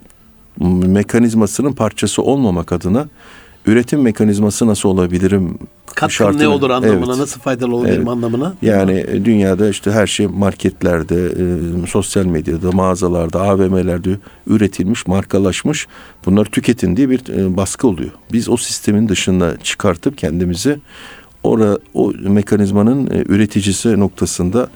mekanizmasının 0.86 1.72
parçası 1.72 2.22
olmamak 2.22 2.72
adına 2.72 3.08
üretim 3.66 4.03
mekanizması 4.03 4.66
nasıl 4.66 4.88
olabilirim? 4.88 5.59
Katkım 5.94 6.38
ne 6.38 6.48
olur 6.48 6.70
anlamına, 6.70 7.07
evet. 7.07 7.18
nasıl 7.18 7.40
faydalı 7.40 7.77
olabilirim 7.77 7.98
evet. 7.98 8.09
anlamına. 8.09 8.55
Yani 8.62 8.92
mi? 8.92 9.24
dünyada 9.24 9.68
işte 9.68 9.90
her 9.90 10.07
şey 10.07 10.27
marketlerde, 10.27 11.27
e, 11.27 11.87
sosyal 11.87 12.24
medyada, 12.24 12.72
mağazalarda, 12.72 13.40
AVM'lerde 13.40 14.18
üretilmiş, 14.46 15.07
markalaşmış. 15.07 15.87
Bunları 16.27 16.50
tüketin 16.50 16.96
diye 16.96 17.11
bir 17.11 17.20
e, 17.29 17.57
baskı 17.57 17.88
oluyor. 17.88 18.11
Biz 18.33 18.48
o 18.48 18.57
sistemin 18.57 19.09
dışında 19.09 19.57
çıkartıp 19.62 20.18
kendimizi 20.18 20.79
ora 21.42 21.79
o 21.94 22.12
mekanizmanın 22.12 23.07
e, 23.07 23.24
üreticisi 23.29 24.00
noktasında 24.00 24.68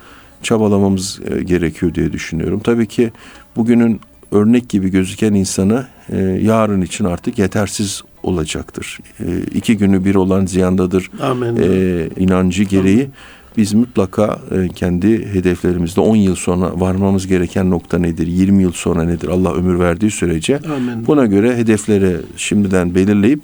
çabalamamız 0.42 1.20
e, 1.30 1.42
gerekiyor 1.42 1.94
diye 1.94 2.12
düşünüyorum. 2.12 2.60
Tabii 2.64 2.86
ki 2.86 3.12
bugünün 3.56 4.00
örnek 4.32 4.68
gibi 4.68 4.88
gözüken 4.88 5.34
insanı 5.34 5.86
e, 6.12 6.16
yarın 6.42 6.82
için 6.82 7.04
artık 7.04 7.38
yetersiz 7.38 8.02
olacaktır. 8.22 8.98
E, 9.20 9.38
iki 9.54 9.76
günü 9.76 10.04
bir 10.04 10.14
olan 10.14 10.46
ziyandadır 10.46 11.10
Amen. 11.22 11.56
E, 11.56 12.08
inancı 12.16 12.62
gereği. 12.62 13.00
Amen. 13.00 13.12
Biz 13.58 13.74
mutlaka 13.74 14.38
e, 14.50 14.68
kendi 14.68 15.26
hedeflerimizde 15.26 16.00
10 16.00 16.16
yıl 16.16 16.34
sonra 16.34 16.80
varmamız 16.80 17.26
gereken 17.26 17.70
nokta 17.70 17.98
nedir? 17.98 18.26
20 18.26 18.62
yıl 18.62 18.72
sonra 18.72 19.04
nedir? 19.04 19.28
Allah 19.28 19.54
ömür 19.54 19.78
verdiği 19.78 20.10
sürece 20.10 20.60
Amen. 20.76 21.06
buna 21.06 21.26
göre 21.26 21.56
hedefleri 21.56 22.16
şimdiden 22.36 22.94
belirleyip 22.94 23.40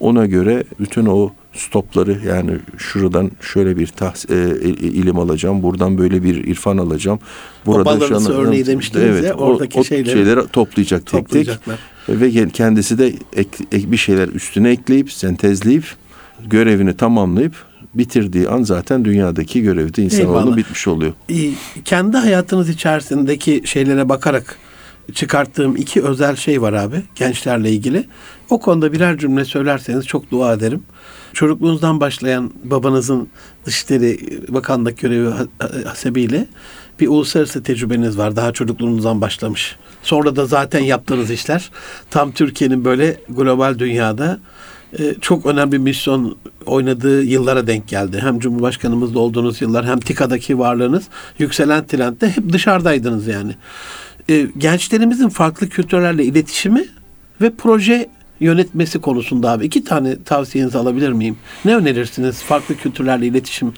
ona 0.00 0.26
göre 0.26 0.64
bütün 0.80 1.06
o 1.06 1.30
stopları 1.54 2.18
yani 2.26 2.50
şuradan 2.78 3.30
şöyle 3.40 3.76
bir 3.76 3.86
tahs, 3.86 4.30
e, 4.30 4.58
ilim 4.80 5.18
alacağım, 5.18 5.62
buradan 5.62 5.98
böyle 5.98 6.22
bir 6.22 6.34
irfan 6.34 6.78
alacağım. 6.78 7.18
Burada 7.66 8.00
şu 8.08 8.16
an, 8.16 8.32
örneği 8.32 8.66
demiştiniz 8.66 9.06
evet, 9.06 9.24
ya 9.24 9.34
oradaki 9.34 9.80
o, 9.80 9.84
şeyleri, 9.84 10.12
şeyleri 10.12 10.46
toplayacak 10.46 11.06
tek 11.06 11.28
tek 11.28 11.48
ve 12.08 12.48
kendisi 12.48 12.98
de 12.98 13.06
ek, 13.32 13.64
ek, 13.72 13.92
bir 13.92 13.96
şeyler 13.96 14.28
üstüne 14.28 14.70
ekleyip 14.70 15.12
sentezleyip 15.12 15.84
görevini 16.46 16.96
tamamlayıp 16.96 17.71
bitirdiği 17.94 18.48
an 18.48 18.62
zaten 18.62 19.04
dünyadaki 19.04 19.62
görevde 19.62 20.02
insanoğlu 20.02 20.56
bitmiş 20.56 20.88
oluyor. 20.88 21.12
Kendi 21.84 22.16
hayatınız 22.16 22.68
içerisindeki 22.68 23.62
şeylere 23.64 24.08
bakarak 24.08 24.58
çıkarttığım 25.14 25.76
iki 25.76 26.02
özel 26.02 26.36
şey 26.36 26.62
var 26.62 26.72
abi 26.72 27.02
gençlerle 27.14 27.70
ilgili. 27.70 28.04
O 28.50 28.60
konuda 28.60 28.92
birer 28.92 29.18
cümle 29.18 29.44
söylerseniz 29.44 30.06
çok 30.06 30.30
dua 30.30 30.52
ederim. 30.52 30.82
Çocukluğunuzdan 31.32 32.00
başlayan 32.00 32.52
babanızın 32.64 33.28
Dışişleri 33.64 34.18
Bakanlık 34.48 34.98
görevi 34.98 35.30
hasebiyle 35.84 36.46
bir 37.00 37.08
uluslararası 37.08 37.62
tecrübeniz 37.62 38.18
var. 38.18 38.36
Daha 38.36 38.52
çocukluğunuzdan 38.52 39.20
başlamış. 39.20 39.76
Sonra 40.02 40.36
da 40.36 40.46
zaten 40.46 40.80
yaptığınız 40.80 41.30
işler 41.30 41.70
tam 42.10 42.32
Türkiye'nin 42.32 42.84
böyle 42.84 43.16
global 43.28 43.78
dünyada 43.78 44.40
çok 45.20 45.46
önemli 45.46 45.72
bir 45.72 45.78
misyon 45.78 46.36
oynadığı 46.66 47.24
yıllara 47.24 47.66
denk 47.66 47.88
geldi. 47.88 48.18
Hem 48.20 48.38
Cumhurbaşkanımızda 48.38 49.18
olduğunuz 49.18 49.62
yıllar 49.62 49.86
hem 49.86 50.00
TİKA'daki 50.00 50.58
varlığınız 50.58 51.04
yükselen 51.38 51.86
trendde 51.86 52.28
hep 52.28 52.52
dışarıdaydınız 52.52 53.26
yani. 53.26 53.54
E, 54.28 54.46
gençlerimizin 54.58 55.28
farklı 55.28 55.68
kültürlerle 55.68 56.24
iletişimi 56.24 56.84
ve 57.40 57.52
proje 57.58 58.08
yönetmesi 58.40 59.00
konusunda 59.00 59.50
abi 59.50 59.66
iki 59.66 59.84
tane 59.84 60.22
tavsiyenizi 60.22 60.78
alabilir 60.78 61.12
miyim? 61.12 61.36
Ne 61.64 61.76
önerirsiniz 61.76 62.42
farklı 62.42 62.76
kültürlerle 62.76 63.26
iletişim? 63.26 63.72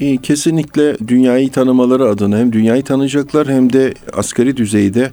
E, 0.00 0.16
kesinlikle 0.16 0.96
dünyayı 1.08 1.50
tanımaları 1.50 2.08
adına 2.08 2.38
hem 2.38 2.52
dünyayı 2.52 2.82
tanıyacaklar 2.82 3.48
hem 3.48 3.72
de 3.72 3.94
asgari 4.12 4.56
düzeyde 4.56 5.10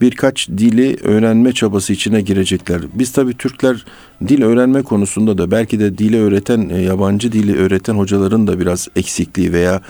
birkaç 0.00 0.48
dili 0.48 0.96
öğrenme 1.02 1.52
çabası 1.52 1.92
içine 1.92 2.20
girecekler. 2.20 2.80
Biz 2.94 3.12
tabii 3.12 3.36
Türkler 3.36 3.84
dil 4.28 4.42
öğrenme 4.42 4.82
konusunda 4.82 5.38
da 5.38 5.50
belki 5.50 5.80
de 5.80 5.98
dili 5.98 6.20
öğreten, 6.20 6.68
e, 6.68 6.82
yabancı 6.82 7.32
dili 7.32 7.56
öğreten 7.56 7.94
hocaların 7.94 8.46
da 8.46 8.60
biraz 8.60 8.88
eksikliği 8.96 9.52
veya 9.52 9.80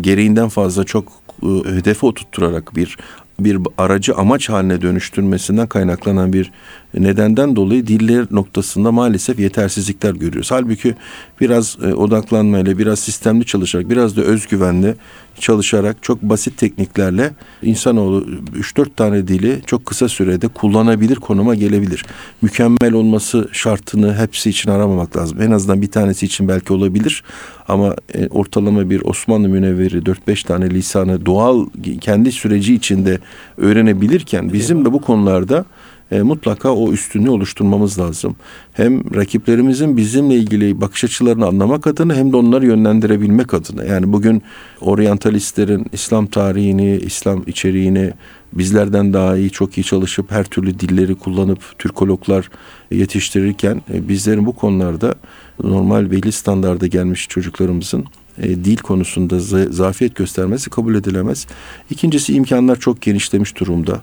gereğinden 0.00 0.48
fazla 0.48 0.84
çok 0.84 1.12
e, 1.42 1.46
hedefe 1.46 2.06
oturtturarak 2.06 2.76
bir 2.76 2.96
bir 3.38 3.58
aracı 3.78 4.14
amaç 4.14 4.48
haline 4.48 4.82
dönüştürmesinden 4.82 5.66
kaynaklanan 5.66 6.32
bir 6.32 6.52
nedenden 6.96 7.56
dolayı 7.56 7.86
diller 7.86 8.26
noktasında 8.30 8.92
maalesef 8.92 9.38
yetersizlikler 9.38 10.14
görüyoruz. 10.14 10.50
Halbuki 10.50 10.94
biraz 11.40 11.76
e, 11.82 11.94
odaklanmayla, 11.94 12.78
biraz 12.78 12.98
sistemli 12.98 13.46
çalışarak, 13.46 13.90
biraz 13.90 14.16
da 14.16 14.22
özgüvenli 14.22 14.94
çalışarak 15.40 15.96
çok 16.02 16.22
basit 16.22 16.58
tekniklerle 16.58 17.30
insanoğlu 17.62 18.26
3-4 18.56 18.94
tane 18.96 19.28
dili 19.28 19.62
çok 19.66 19.86
kısa 19.86 20.08
sürede 20.08 20.48
kullanabilir 20.48 21.16
konuma 21.16 21.54
gelebilir. 21.54 22.04
Mükemmel 22.42 22.92
olması 22.92 23.48
şartını 23.52 24.14
hepsi 24.14 24.50
için 24.50 24.70
aramamak 24.70 25.16
lazım. 25.16 25.42
En 25.42 25.50
azından 25.50 25.82
bir 25.82 25.90
tanesi 25.90 26.26
için 26.26 26.48
belki 26.48 26.72
olabilir 26.72 27.24
ama 27.68 27.96
e, 28.14 28.28
ortalama 28.28 28.90
bir 28.90 29.02
Osmanlı 29.02 29.48
münevveri 29.48 29.98
4-5 29.98 30.46
tane 30.46 30.70
lisanı 30.70 31.26
doğal 31.26 31.66
kendi 32.00 32.32
süreci 32.32 32.74
içinde 32.74 33.18
öğrenebilirken 33.56 34.52
bizim 34.52 34.84
de 34.84 34.92
bu 34.92 35.00
konularda 35.00 35.64
e, 36.10 36.22
mutlaka 36.22 36.74
o 36.74 36.92
üstünlüğü 36.92 37.30
oluşturmamız 37.30 37.98
lazım. 37.98 38.36
Hem 38.72 39.14
rakiplerimizin 39.14 39.96
bizimle 39.96 40.34
ilgili 40.34 40.80
bakış 40.80 41.04
açılarını 41.04 41.46
anlamak 41.46 41.86
adına 41.86 42.14
hem 42.14 42.32
de 42.32 42.36
onları 42.36 42.66
yönlendirebilmek 42.66 43.54
adına. 43.54 43.84
Yani 43.84 44.12
bugün 44.12 44.42
oryantalistlerin 44.80 45.86
İslam 45.92 46.26
tarihini, 46.26 46.96
İslam 46.96 47.42
içeriğini 47.46 48.12
bizlerden 48.52 49.12
daha 49.12 49.36
iyi, 49.36 49.50
çok 49.50 49.78
iyi 49.78 49.84
çalışıp 49.84 50.30
her 50.30 50.44
türlü 50.44 50.80
dilleri 50.80 51.14
kullanıp 51.14 51.78
Türkologlar 51.78 52.50
yetiştirirken 52.90 53.82
e, 53.94 54.08
bizlerin 54.08 54.46
bu 54.46 54.52
konularda 54.52 55.14
normal 55.62 56.10
belli 56.10 56.32
standarda 56.32 56.86
gelmiş 56.86 57.28
çocuklarımızın 57.28 58.04
e, 58.38 58.48
dil 58.48 58.76
konusunda 58.76 59.40
zafiyet 59.70 60.14
göstermesi 60.14 60.70
kabul 60.70 60.94
edilemez. 60.94 61.46
İkincisi 61.90 62.34
imkanlar 62.34 62.76
çok 62.76 63.02
genişlemiş 63.02 63.56
durumda 63.60 64.02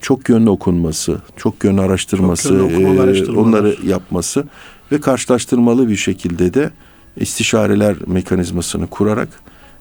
çok 0.00 0.28
yönlü 0.28 0.50
okunması, 0.50 1.18
çok 1.36 1.64
yönlü 1.64 1.80
araştırması, 1.80 2.48
çok 2.48 2.70
yönlü 2.70 3.28
e, 3.28 3.30
onları 3.30 3.76
yapması 3.86 4.44
ve 4.92 5.00
karşılaştırmalı 5.00 5.88
bir 5.88 5.96
şekilde 5.96 6.54
de 6.54 6.70
istişareler 7.16 7.96
mekanizmasını 8.06 8.86
kurarak 8.86 9.28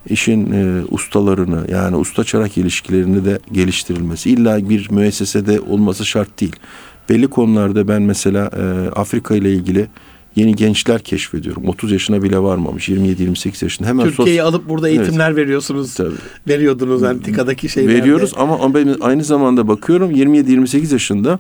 işin 0.10 0.52
e, 0.52 0.86
ustalarını 0.92 1.72
yani 1.72 1.96
usta 1.96 2.24
çırak 2.24 2.58
ilişkilerini 2.58 3.26
de 3.26 3.40
geliştirilmesi. 3.52 4.30
İlla 4.30 4.70
bir 4.70 4.92
müessesede 4.92 5.60
olması 5.60 6.06
şart 6.06 6.42
değil. 6.42 6.56
Belli 7.10 7.28
konularda 7.28 7.88
ben 7.88 8.02
mesela 8.02 8.52
e, 8.58 8.90
Afrika 8.90 9.36
ile 9.36 9.54
ilgili 9.54 9.88
yeni 10.38 10.56
gençler 10.56 11.00
keşfediyorum. 11.02 11.68
30 11.68 11.92
yaşına 11.92 12.24
bile 12.24 12.40
varmamış. 12.40 12.90
27-28 12.90 13.66
yaşında. 13.66 13.88
Hemen 13.88 14.06
Türkiye'yi 14.06 14.40
sos... 14.40 14.48
alıp 14.50 14.70
burada 14.70 14.90
eğitimler 14.90 15.28
evet. 15.28 15.38
veriyorsunuz. 15.38 15.94
Tabii. 15.96 16.16
Veriyordunuz 16.48 17.04
antikadaki 17.04 17.70
şeylerde. 17.70 18.02
Veriyoruz 18.02 18.34
ama 18.38 18.74
ben 18.74 18.96
aynı 19.02 19.24
zamanda 19.24 19.68
bakıyorum 19.68 20.12
27-28 20.12 20.94
yaşında 20.94 21.40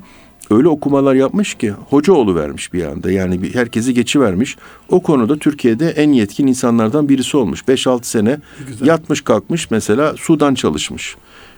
öyle 0.50 0.68
okumalar 0.68 1.16
yapmış 1.16 1.56
ki 1.56 1.74
hoca 1.90 2.14
oğlu 2.14 2.36
vermiş 2.36 2.74
bir 2.74 2.84
anda. 2.84 3.12
Yani 3.12 3.42
bir, 3.42 3.56
herkesi 3.56 3.94
geçi 3.94 4.22
vermiş. 4.22 4.58
O 4.90 5.02
konuda 5.02 5.38
Türkiye'de 5.38 5.90
en 5.90 6.12
yetkin 6.12 6.48
insanlardan 6.48 7.10
birisi 7.10 7.38
olmuş. 7.38 7.62
5-6 7.62 8.04
sene 8.04 8.40
Güzel. 8.68 8.88
yatmış 8.88 9.22
kalkmış 9.22 9.72
mesela 9.72 10.16
Sudan 10.18 10.54
çalışmış. 10.54 11.16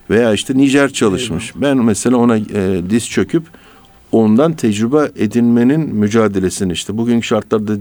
Veya 0.09 0.33
işte 0.33 0.57
Nijer 0.57 0.89
çalışmış. 0.93 1.51
Eyvallah. 1.55 1.61
Ben 1.61 1.85
mesela 1.85 2.17
ona 2.17 2.37
e, 2.37 2.81
diz 2.89 3.09
çöküp 3.09 3.43
ondan 4.11 4.53
tecrübe 4.53 5.11
edinmenin 5.15 5.95
mücadelesini 5.95 6.73
işte 6.73 6.97
bugün 6.97 7.21
şartlarda 7.21 7.73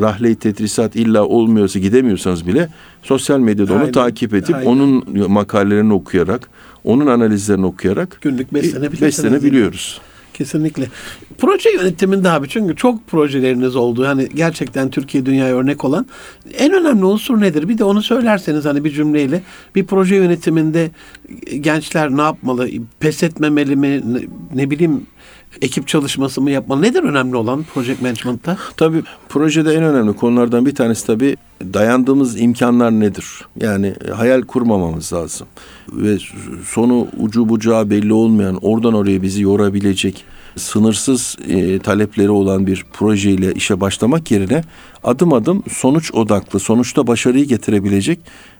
rahle 0.00 0.34
tedrisat 0.34 0.96
illa 0.96 1.24
olmuyorsa 1.24 1.78
gidemiyorsanız 1.78 2.46
bile 2.46 2.68
sosyal 3.02 3.38
medyada 3.38 3.72
onu 3.72 3.80
Aynen. 3.80 3.92
takip 3.92 4.34
edip 4.34 4.54
Aynen. 4.54 4.66
onun 4.66 5.04
makalelerini 5.30 5.92
okuyarak 5.92 6.48
onun 6.84 7.06
analizlerini 7.06 7.66
okuyarak 7.66 8.18
günlük 8.22 8.54
beslenebiliyoruz. 9.02 10.00
Kesinlikle. 10.34 10.88
Proje 11.38 11.70
yönetiminde 11.70 12.30
abi 12.30 12.48
çünkü 12.48 12.76
çok 12.76 13.06
projeleriniz 13.06 13.76
oldu. 13.76 14.06
Hani 14.06 14.28
gerçekten 14.34 14.90
Türkiye 14.90 15.26
dünyaya 15.26 15.56
örnek 15.56 15.84
olan 15.84 16.06
en 16.58 16.72
önemli 16.72 17.04
unsur 17.04 17.40
nedir? 17.40 17.68
Bir 17.68 17.78
de 17.78 17.84
onu 17.84 18.02
söylerseniz 18.02 18.64
hani 18.64 18.84
bir 18.84 18.90
cümleyle 18.90 19.42
bir 19.74 19.86
proje 19.86 20.16
yönetiminde 20.16 20.90
gençler 21.60 22.10
ne 22.10 22.22
yapmalı? 22.22 22.68
Pes 23.00 23.22
etmemeli 23.22 23.76
mi? 23.76 24.00
Ne, 24.14 24.20
ne 24.54 24.70
bileyim 24.70 25.06
ekip 25.62 25.88
çalışması 25.88 26.40
mı 26.40 26.50
yapmalı? 26.50 26.82
Nedir 26.82 27.02
önemli 27.02 27.36
olan 27.36 27.62
project 27.74 28.02
management'ta? 28.02 28.58
Tabii 28.76 29.02
projede 29.28 29.74
en 29.74 29.82
önemli 29.82 30.12
konulardan 30.16 30.66
bir 30.66 30.74
tanesi 30.74 31.06
tabii 31.06 31.36
dayandığımız 31.62 32.40
imkanlar 32.40 32.90
nedir? 32.90 33.46
Yani 33.60 33.94
hayal 34.16 34.42
kurmamamız 34.42 35.12
lazım. 35.12 35.46
Ve 35.96 36.18
sonu 36.66 37.08
ucu 37.18 37.48
bucağı 37.48 37.90
belli 37.90 38.12
olmayan, 38.12 38.58
oradan 38.62 38.94
oraya 38.94 39.22
bizi 39.22 39.42
yorabilecek, 39.42 40.24
sınırsız 40.56 41.36
e, 41.48 41.78
talepleri 41.78 42.30
olan 42.30 42.66
bir 42.66 42.84
projeyle 42.92 43.52
işe 43.54 43.80
başlamak 43.80 44.30
yerine 44.30 44.62
adım 45.04 45.32
adım 45.32 45.62
sonuç 45.70 46.14
odaklı, 46.14 46.60
sonuçta 46.60 47.06
başarıyı 47.06 47.44
getirebilecek 47.44 48.18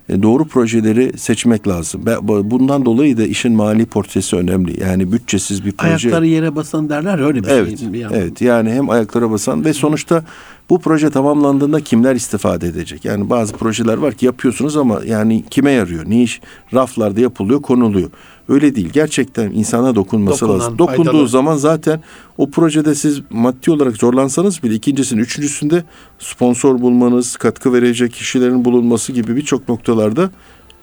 e, 0.09 0.23
doğru 0.23 0.45
projeleri 0.45 1.19
seçmek 1.19 1.69
lazım. 1.69 2.05
Bundan 2.23 2.85
dolayı 2.85 3.19
da 3.19 3.27
işin 3.27 3.53
mali 3.53 3.87
portresi 3.87 4.37
önemli. 4.37 4.81
Yani 4.83 5.13
bütçesiz 5.13 5.65
bir 5.65 5.73
proje. 5.73 6.09
Ayakları 6.09 6.27
yere 6.27 6.57
basan 6.57 6.89
derler 6.89 7.19
öyle 7.19 7.43
bir 7.43 7.49
evet, 7.49 7.79
şey. 7.79 7.93
Bir 7.93 8.07
evet 8.13 8.41
yani 8.41 8.73
hem 8.73 8.91
ayaklara 8.91 9.31
basan 9.31 9.65
ve 9.65 9.73
sonuçta 9.73 10.25
bu 10.71 10.81
proje 10.81 11.11
tamamlandığında 11.11 11.81
kimler 11.81 12.15
istifade 12.15 12.67
edecek? 12.67 13.05
Yani 13.05 13.31
bazı 13.31 13.53
projeler 13.53 13.97
var 13.97 14.15
ki 14.15 14.27
yapıyorsunuz 14.27 14.77
ama 14.77 15.01
yani 15.07 15.45
kime 15.51 15.71
yarıyor? 15.71 16.05
Ne 16.07 16.23
iş? 16.23 16.41
Raflarda 16.75 17.21
yapılıyor, 17.21 17.63
konuluyor. 17.63 18.11
Öyle 18.49 18.75
değil. 18.75 18.91
Gerçekten 18.93 19.51
insana 19.51 19.95
dokunması 19.95 20.41
Dokunan, 20.41 20.61
lazım. 20.61 20.79
Dokunduğu 20.79 21.05
faydalı. 21.05 21.29
zaman 21.29 21.57
zaten 21.57 22.01
o 22.39 22.51
projede 22.51 22.95
siz 22.95 23.21
maddi 23.31 23.71
olarak 23.71 23.97
zorlansanız 23.97 24.63
bile 24.63 24.75
ikincisinin, 24.75 25.21
üçüncüsünde 25.23 25.85
sponsor 26.19 26.81
bulmanız, 26.81 27.37
katkı 27.37 27.73
verecek 27.73 28.13
kişilerin 28.13 28.65
bulunması 28.65 29.13
gibi 29.13 29.37
birçok 29.37 29.69
noktalarda 29.69 30.31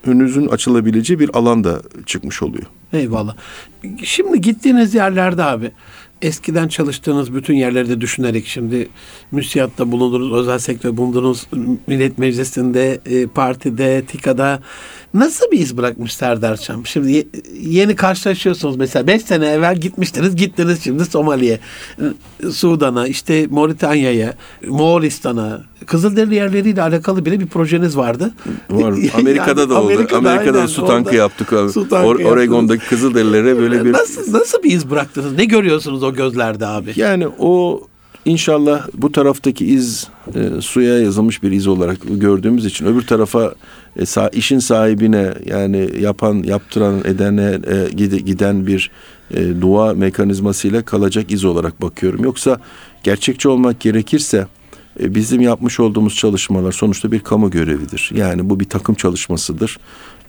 önünüzün 0.05 0.47
açılabileceği 0.47 1.19
bir 1.19 1.29
alanda 1.37 1.81
çıkmış 2.05 2.41
oluyor. 2.41 2.65
Eyvallah. 2.93 3.35
Şimdi 4.03 4.41
gittiğiniz 4.41 4.95
yerlerde 4.95 5.43
abi 5.43 5.71
eskiden 6.21 6.67
çalıştığınız 6.67 7.33
bütün 7.33 7.53
yerlerde 7.53 8.01
düşünerek 8.01 8.47
şimdi 8.47 8.89
müsiyatta 9.31 9.91
bulundunuz, 9.91 10.33
özel 10.33 10.59
sektör 10.59 10.97
bulundunuz, 10.97 11.47
millet 11.87 12.17
meclisinde, 12.17 12.99
e, 13.05 13.27
partide, 13.27 14.05
TİKA'da 14.05 14.59
nasıl 15.13 15.51
bir 15.51 15.59
iz 15.59 15.77
bırakmış 15.77 16.13
Serdar 16.13 16.57
Çam? 16.57 16.85
Şimdi 16.85 17.27
yeni 17.61 17.95
karşılaşıyorsunuz 17.95 18.75
mesela. 18.75 19.07
5 19.07 19.21
sene 19.21 19.47
evvel 19.47 19.77
gitmiştiniz, 19.77 20.35
gittiniz 20.35 20.83
şimdi 20.83 21.05
Somali'ye, 21.05 21.59
Sudan'a, 22.51 23.07
işte 23.07 23.47
Moritanya'ya, 23.49 24.33
Moğolistan'a, 24.67 25.70
Kızılderili 25.85 26.35
yerleriyle 26.35 26.81
alakalı 26.81 27.25
bile 27.25 27.39
bir 27.39 27.47
projeniz 27.47 27.97
vardı. 27.97 28.31
Var. 28.69 28.93
Amerika'da 29.19 29.61
yani, 29.61 29.69
da 29.69 29.81
oldu. 29.81 29.93
Amerika'da, 29.93 30.29
Amerika'da 30.29 30.57
aynen, 30.57 30.67
su 30.67 30.85
tankı 30.85 31.15
yaptık. 31.15 31.53
Abi. 31.53 31.71
Su 31.71 31.89
tankı 31.89 32.07
Or- 32.07 32.23
Oregon'daki 32.23 32.85
Kızılderililere 32.85 33.57
böyle 33.57 33.85
bir... 33.85 33.93
Nasıl, 33.93 34.33
nasıl 34.33 34.63
bir 34.63 34.71
iz 34.71 34.89
bıraktınız? 34.89 35.37
Ne 35.37 35.45
görüyorsunuz 35.45 36.03
o 36.03 36.13
gözlerde 36.13 36.67
abi? 36.67 36.93
Yani 36.95 37.27
o 37.39 37.81
inşallah 38.25 38.87
bu 38.93 39.11
taraftaki 39.11 39.65
iz 39.65 40.07
e, 40.35 40.61
suya 40.61 40.99
yazılmış 40.99 41.43
bir 41.43 41.51
iz 41.51 41.67
olarak 41.67 41.97
gördüğümüz 42.09 42.65
için 42.65 42.85
öbür 42.85 43.01
tarafa 43.01 43.53
e, 43.95 44.01
sa- 44.01 44.35
işin 44.35 44.59
sahibine 44.59 45.33
yani 45.45 45.89
yapan, 45.99 46.43
yaptıran, 46.43 46.99
edene 47.05 47.59
e, 47.67 47.93
giden 48.17 48.67
bir 48.67 48.91
e, 49.33 49.61
dua 49.61 49.93
mekanizmasıyla 49.93 50.81
kalacak 50.81 51.31
iz 51.31 51.45
olarak 51.45 51.81
bakıyorum. 51.81 52.23
Yoksa 52.23 52.59
gerçekçi 53.03 53.49
olmak 53.49 53.79
gerekirse 53.79 54.47
e, 54.99 55.15
bizim 55.15 55.41
yapmış 55.41 55.79
olduğumuz 55.79 56.15
çalışmalar 56.15 56.71
sonuçta 56.71 57.11
bir 57.11 57.19
kamu 57.19 57.49
görevidir. 57.49 58.11
Yani 58.13 58.49
bu 58.49 58.59
bir 58.59 58.69
takım 58.69 58.95
çalışmasıdır. 58.95 59.77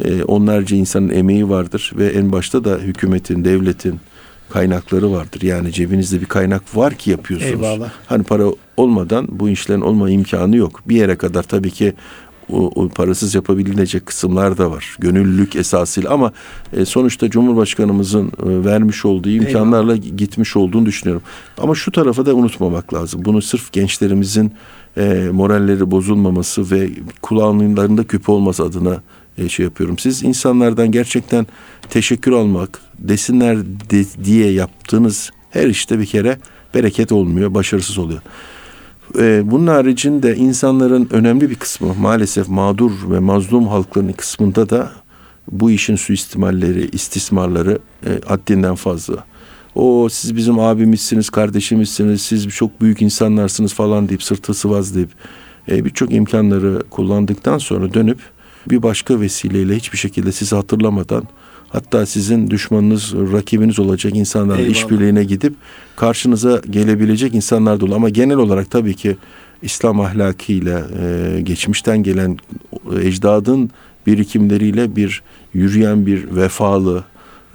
E, 0.05 0.23
onlarca 0.23 0.77
insanın 0.77 1.09
emeği 1.09 1.49
vardır 1.49 1.93
ve 1.97 2.09
en 2.09 2.33
başta 2.33 2.65
da 2.65 2.79
hükümetin, 2.79 3.45
devletin 3.45 4.01
kaynakları 4.51 5.13
vardır. 5.13 5.43
Yani 5.43 5.73
cebinizde 5.73 6.21
bir 6.21 6.27
kaynak 6.27 6.77
var 6.77 6.95
ki 6.95 7.11
yapıyorsunuz. 7.11 7.53
Eyvallah. 7.53 7.91
Hani 8.07 8.23
para 8.23 8.45
olmadan 8.77 9.27
bu 9.31 9.49
işlerin 9.49 9.81
olma 9.81 10.11
imkanı 10.11 10.57
yok. 10.57 10.83
Bir 10.89 10.97
yere 10.97 11.17
kadar 11.17 11.43
tabii 11.43 11.71
ki 11.71 11.95
o, 12.51 12.71
o 12.75 12.89
parasız 12.89 13.35
yapabilecek 13.35 14.07
kısımlar 14.07 14.59
da 14.59 14.71
var. 14.71 14.97
Gönüllülük 14.99 15.57
esasıyla 15.57 16.11
ama 16.11 16.33
e, 16.73 16.85
sonuçta 16.85 17.31
Cumhurbaşkanımızın 17.31 18.27
e, 18.27 18.65
vermiş 18.65 19.05
olduğu 19.05 19.29
imkanlarla 19.29 19.95
Eyvallah. 19.95 20.17
gitmiş 20.19 20.57
olduğunu 20.57 20.87
düşünüyorum. 20.87 21.23
Ama 21.59 21.75
şu 21.75 21.93
tarafa 21.93 22.27
da 22.27 22.35
unutmamak 22.35 22.95
lazım. 22.95 23.25
Bunu 23.25 23.43
sırf 23.43 23.73
gençlerimizin 23.73 24.53
e, 24.97 25.29
moralleri 25.33 25.91
bozulmaması 25.91 26.71
ve 26.71 26.91
kulağlarında 27.23 28.05
küpe 28.05 28.33
olması 28.33 28.63
adına 28.63 29.03
e, 29.39 29.49
şey 29.49 29.65
yapıyorum. 29.65 29.99
Siz 29.99 30.23
insanlardan 30.23 30.91
gerçekten 30.91 31.47
teşekkür 31.91 32.33
almak, 32.33 32.81
desinler 32.99 33.59
de, 33.65 34.25
diye 34.25 34.53
yaptığınız 34.53 35.31
her 35.51 35.67
işte 35.67 35.99
bir 35.99 36.07
kere 36.07 36.39
bereket 36.75 37.13
olmuyor, 37.13 37.55
başarısız 37.55 37.99
oluyor. 37.99 38.21
E, 39.19 39.51
bunun 39.51 39.67
haricinde 39.67 40.37
insanların 40.37 41.09
önemli 41.11 41.51
bir 41.51 41.55
kısmı 41.55 41.95
maalesef 41.95 42.49
mağdur 42.49 42.93
ve 43.11 43.19
mazlum 43.19 43.69
halkların 43.69 44.13
kısmında 44.13 44.71
da 44.71 44.93
bu 45.53 45.71
işin 45.71 45.97
suistimalleri, 45.97 46.89
istismarları 46.93 47.79
e, 48.07 48.11
haddinden 48.27 48.75
fazla. 48.75 49.25
O 49.75 50.09
siz 50.09 50.37
bizim 50.37 50.59
abimizsiniz, 50.59 51.31
kardeşimizsiniz, 51.31 52.23
siz 52.23 52.49
çok 52.49 52.81
büyük 52.81 53.03
insanlarsınız 53.03 53.75
falan 53.75 54.09
deyip 54.09 54.23
sırtı 54.23 54.55
sıvazlayıp 54.55 55.11
e, 55.71 55.85
birçok 55.85 56.13
imkanları 56.13 56.83
kullandıktan 56.91 57.59
sonra 57.59 57.95
dönüp 57.95 58.19
bir 58.71 58.83
başka 58.83 59.21
vesileyle 59.21 59.77
hiçbir 59.77 59.99
şekilde 59.99 60.33
sizi 60.33 60.57
hatırlamadan 60.57 61.25
hatta 61.73 62.07
sizin 62.07 62.51
düşmanınız, 62.51 63.15
rakibiniz 63.15 63.79
olacak 63.79 64.17
insanlarla 64.17 64.67
işbirliğine 64.67 65.25
gidip 65.25 65.55
karşınıza 65.97 66.61
gelebilecek 66.71 67.35
insanlar 67.35 67.81
da 67.81 67.85
olur. 67.85 67.97
Ama 67.97 68.09
genel 68.09 68.37
olarak 68.37 68.71
tabii 68.71 68.95
ki 68.95 69.17
İslam 69.63 70.01
ahlakıyla 70.01 70.87
e, 71.03 71.41
geçmişten 71.41 72.03
gelen 72.03 72.39
ecdadın 73.03 73.71
birikimleriyle 74.07 74.97
bir 74.97 75.23
yürüyen 75.55 76.07
bir 76.07 76.37
vefalı, 76.37 77.05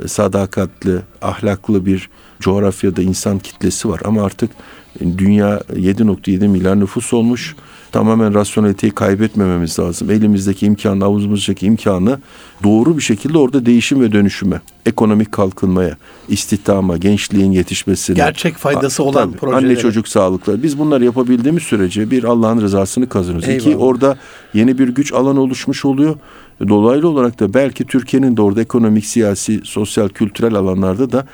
sadakatli, 0.07 0.99
ahlaklı 1.21 1.85
bir 1.85 2.09
coğrafyada 2.39 3.01
insan 3.01 3.39
kitlesi 3.39 3.89
var. 3.89 4.01
Ama 4.05 4.23
artık 4.23 4.51
dünya 4.99 5.57
7.7 5.57 6.47
milyar 6.47 6.79
nüfus 6.79 7.13
olmuş 7.13 7.55
tamamen 7.91 8.33
rasyoneliteyi 8.33 8.91
kaybetmememiz 8.91 9.79
lazım. 9.79 10.11
Elimizdeki 10.11 10.65
imkanı, 10.65 11.05
avuzumuzdaki 11.05 11.65
imkanı 11.65 12.19
doğru 12.63 12.97
bir 12.97 13.01
şekilde 13.01 13.37
orada 13.37 13.65
değişim 13.65 14.01
ve 14.01 14.11
dönüşüme, 14.11 14.61
ekonomik 14.85 15.31
kalkınmaya, 15.31 15.97
istihdama, 16.27 16.97
gençliğin 16.97 17.51
yetişmesine. 17.51 18.15
Gerçek 18.15 18.55
faydası 18.55 19.03
olan 19.03 19.31
tabii. 19.31 19.55
Anne 19.55 19.75
çocuk 19.75 20.07
sağlıkları. 20.07 20.63
Biz 20.63 20.79
bunları 20.79 21.05
yapabildiğimiz 21.05 21.63
sürece 21.63 22.11
bir 22.11 22.23
Allah'ın 22.23 22.61
rızasını 22.61 23.09
kazanıyoruz. 23.09 23.49
Eyvallah. 23.49 23.67
İki 23.67 23.77
orada 23.77 24.17
yeni 24.53 24.77
bir 24.77 24.89
güç 24.89 25.13
alanı 25.13 25.41
oluşmuş 25.41 25.85
oluyor. 25.85 26.15
Dolaylı 26.67 27.09
olarak 27.09 27.39
da 27.39 27.53
belki 27.53 27.85
Türkiye'nin 27.85 28.37
de 28.37 28.41
orada 28.41 28.61
ekonomik, 28.61 29.05
siyasi, 29.05 29.61
sosyal, 29.63 30.09
kültürel 30.09 30.55
alanlarda 30.55 31.11
da 31.11 31.27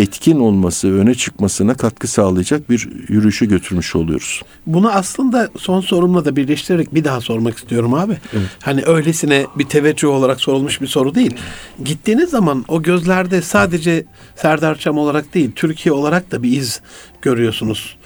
etkin 0.00 0.40
olması, 0.40 0.92
öne 0.92 1.14
çıkmasına 1.14 1.74
katkı 1.74 2.08
sağlayacak 2.08 2.70
bir 2.70 2.88
yürüyüşü 3.08 3.48
götürmüş 3.48 3.96
oluyoruz. 3.96 4.42
Bunu 4.66 4.90
aslında 4.90 5.48
son 5.58 5.80
sorumla 5.80 6.24
da 6.24 6.36
birleştirerek 6.36 6.94
bir 6.94 7.04
daha 7.04 7.20
sormak 7.20 7.58
istiyorum 7.58 7.94
abi. 7.94 8.18
Evet. 8.32 8.46
Hani 8.62 8.82
öylesine 8.82 9.46
bir 9.58 9.64
teveccüh 9.64 10.08
olarak 10.08 10.40
sorulmuş 10.40 10.80
bir 10.80 10.86
soru 10.86 11.14
değil. 11.14 11.36
Gittiğiniz 11.84 12.30
zaman 12.30 12.64
o 12.68 12.82
gözlerde 12.82 13.42
sadece 13.42 14.04
Serdar 14.36 14.78
Çam 14.78 14.98
olarak 14.98 15.34
değil, 15.34 15.50
Türkiye 15.56 15.92
olarak 15.92 16.32
da 16.32 16.42
bir 16.42 16.56
iz 16.56 16.80
görüyorsunuz. 17.22 17.96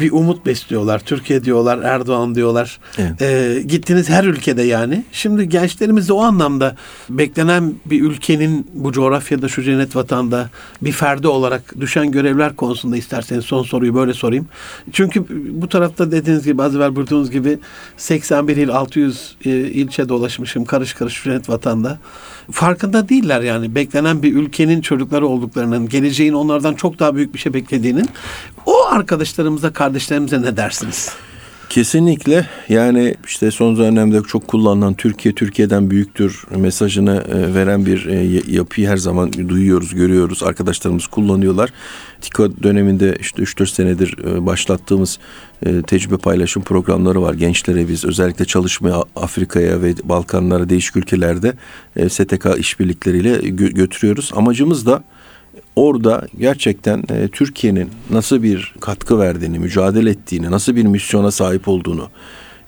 Bir 0.00 0.12
umut 0.12 0.46
besliyorlar. 0.46 0.98
Türkiye 0.98 1.44
diyorlar, 1.44 1.78
Erdoğan 1.78 2.34
diyorlar. 2.34 2.78
Evet. 2.98 3.22
E, 3.22 3.62
gittiğiniz 3.62 4.08
her 4.08 4.24
ülkede 4.24 4.62
yani. 4.62 5.04
Şimdi 5.12 5.48
gençlerimiz 5.48 6.08
de 6.08 6.12
o 6.12 6.22
anlamda 6.22 6.76
beklenen 7.10 7.74
bir 7.86 8.02
ülkenin 8.02 8.66
bu 8.74 8.92
coğrafyada 8.92 9.48
şu 9.48 9.62
cennet 9.62 9.96
vatanda 9.96 10.50
bir 10.82 10.92
ferdi 10.92 11.28
olarak 11.28 11.80
düşen 11.80 12.10
görevler 12.10 12.56
konusunda 12.56 12.96
isterseniz 12.96 13.44
son 13.44 13.62
soruyu 13.62 13.94
böyle 13.94 14.14
sorayım. 14.14 14.48
Çünkü 14.92 15.24
bu 15.60 15.68
tarafta 15.68 16.12
dediğiniz 16.12 16.44
gibi 16.44 16.62
az 16.62 16.76
evvel 16.76 16.96
buyurduğunuz 16.96 17.30
gibi 17.30 17.58
81 17.96 18.56
il 18.56 18.68
600 18.68 19.36
e, 19.44 19.50
ilçe 19.50 20.08
dolaşmışım 20.08 20.64
karış 20.64 20.94
karış 20.94 21.24
cennet 21.24 21.48
vatanda. 21.48 21.98
Farkında 22.50 23.08
değiller 23.08 23.40
yani 23.40 23.74
beklenen 23.74 24.22
bir 24.22 24.34
ülkenin 24.34 24.80
çocukları 24.80 25.26
olduklarının, 25.26 25.88
geleceğin 25.88 26.32
onlardan 26.32 26.74
çok 26.74 26.98
daha 26.98 27.16
büyük 27.16 27.34
bir 27.34 27.38
şey 27.38 27.54
beklediğinin. 27.54 28.08
O 28.66 28.71
arkadaşlarımıza, 28.92 29.72
kardeşlerimize 29.72 30.42
ne 30.42 30.56
dersiniz? 30.56 31.12
Kesinlikle 31.68 32.46
yani 32.68 33.14
işte 33.26 33.50
son 33.50 33.76
dönemde 33.76 34.22
çok 34.22 34.48
kullanılan 34.48 34.94
Türkiye 34.94 35.34
Türkiye'den 35.34 35.90
büyüktür 35.90 36.44
mesajını 36.56 37.24
e, 37.28 37.54
veren 37.54 37.86
bir 37.86 38.06
e, 38.06 38.42
yapıyı 38.52 38.88
her 38.88 38.96
zaman 38.96 39.32
duyuyoruz, 39.32 39.94
görüyoruz. 39.94 40.42
Arkadaşlarımız 40.42 41.06
kullanıyorlar. 41.06 41.70
TİKA 42.20 42.62
döneminde 42.62 43.16
işte 43.20 43.42
3-4 43.42 43.66
senedir 43.66 44.16
e, 44.26 44.46
başlattığımız 44.46 45.18
tecrübe 45.86 46.16
paylaşım 46.16 46.62
programları 46.62 47.22
var. 47.22 47.34
Gençlere 47.34 47.88
biz 47.88 48.04
özellikle 48.04 48.44
çalışmaya 48.44 49.04
Afrika'ya 49.16 49.82
ve 49.82 49.94
Balkanlara 50.04 50.68
değişik 50.68 50.96
ülkelerde 50.96 51.52
STK 52.08 52.46
işbirlikleriyle 52.58 53.48
götürüyoruz. 53.48 54.30
Amacımız 54.34 54.86
da 54.86 55.04
orada 55.76 56.26
gerçekten 56.38 57.04
e, 57.08 57.28
Türkiye'nin 57.28 57.90
nasıl 58.10 58.42
bir 58.42 58.74
katkı 58.80 59.18
verdiğini, 59.18 59.58
mücadele 59.58 60.10
ettiğini, 60.10 60.50
nasıl 60.50 60.76
bir 60.76 60.84
misyona 60.84 61.30
sahip 61.30 61.68
olduğunu 61.68 62.08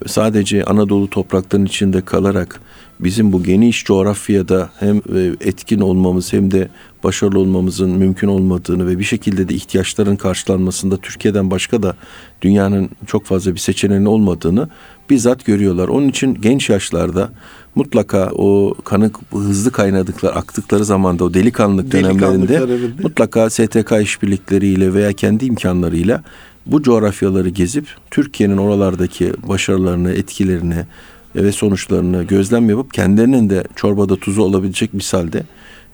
sadece 0.07 0.63
Anadolu 0.63 1.09
topraklarının 1.09 1.65
içinde 1.65 2.01
kalarak 2.01 2.61
bizim 2.99 3.31
bu 3.33 3.43
geniş 3.43 3.83
coğrafyada 3.83 4.69
hem 4.79 4.97
e, 4.97 5.35
etkin 5.41 5.79
olmamız 5.79 6.33
hem 6.33 6.51
de 6.51 6.69
başarılı 7.03 7.39
olmamızın 7.39 7.89
mümkün 7.89 8.27
olmadığını 8.27 8.87
ve 8.87 8.99
bir 8.99 9.03
şekilde 9.03 9.49
de 9.49 9.53
ihtiyaçların 9.53 10.15
karşılanmasında 10.15 10.97
Türkiye'den 10.97 11.51
başka 11.51 11.83
da 11.83 11.95
dünyanın 12.41 12.89
çok 13.07 13.25
fazla 13.25 13.53
bir 13.53 13.59
seçeneğinin 13.59 14.05
olmadığını 14.05 14.69
bizzat 15.09 15.45
görüyorlar. 15.45 15.87
Onun 15.87 16.09
için 16.09 16.33
genç 16.41 16.69
yaşlarda 16.69 17.29
mutlaka 17.75 18.31
o 18.35 18.75
kanı 18.83 19.11
hızlı 19.31 19.71
kaynadıkları, 19.71 20.35
aktıkları 20.35 20.85
zamanda 20.85 21.23
o 21.23 21.33
delikanlılık 21.33 21.91
dönemlerinde 21.91 22.65
mutlaka 23.03 23.49
STK 23.49 23.93
işbirlikleriyle 24.01 24.93
veya 24.93 25.13
kendi 25.13 25.45
imkanlarıyla 25.45 26.23
bu 26.65 26.83
coğrafyaları 26.83 27.49
gezip 27.49 27.87
Türkiye'nin 28.11 28.57
oralardaki 28.57 29.33
başarılarını, 29.47 30.11
etkilerini 30.11 30.85
ve 31.35 31.51
sonuçlarını 31.51 32.23
gözlem 32.23 32.69
yapıp 32.69 32.93
kendilerinin 32.93 33.49
de 33.49 33.63
çorbada 33.75 34.15
tuzu 34.15 34.41
olabilecek 34.41 34.93
misalde 34.93 35.43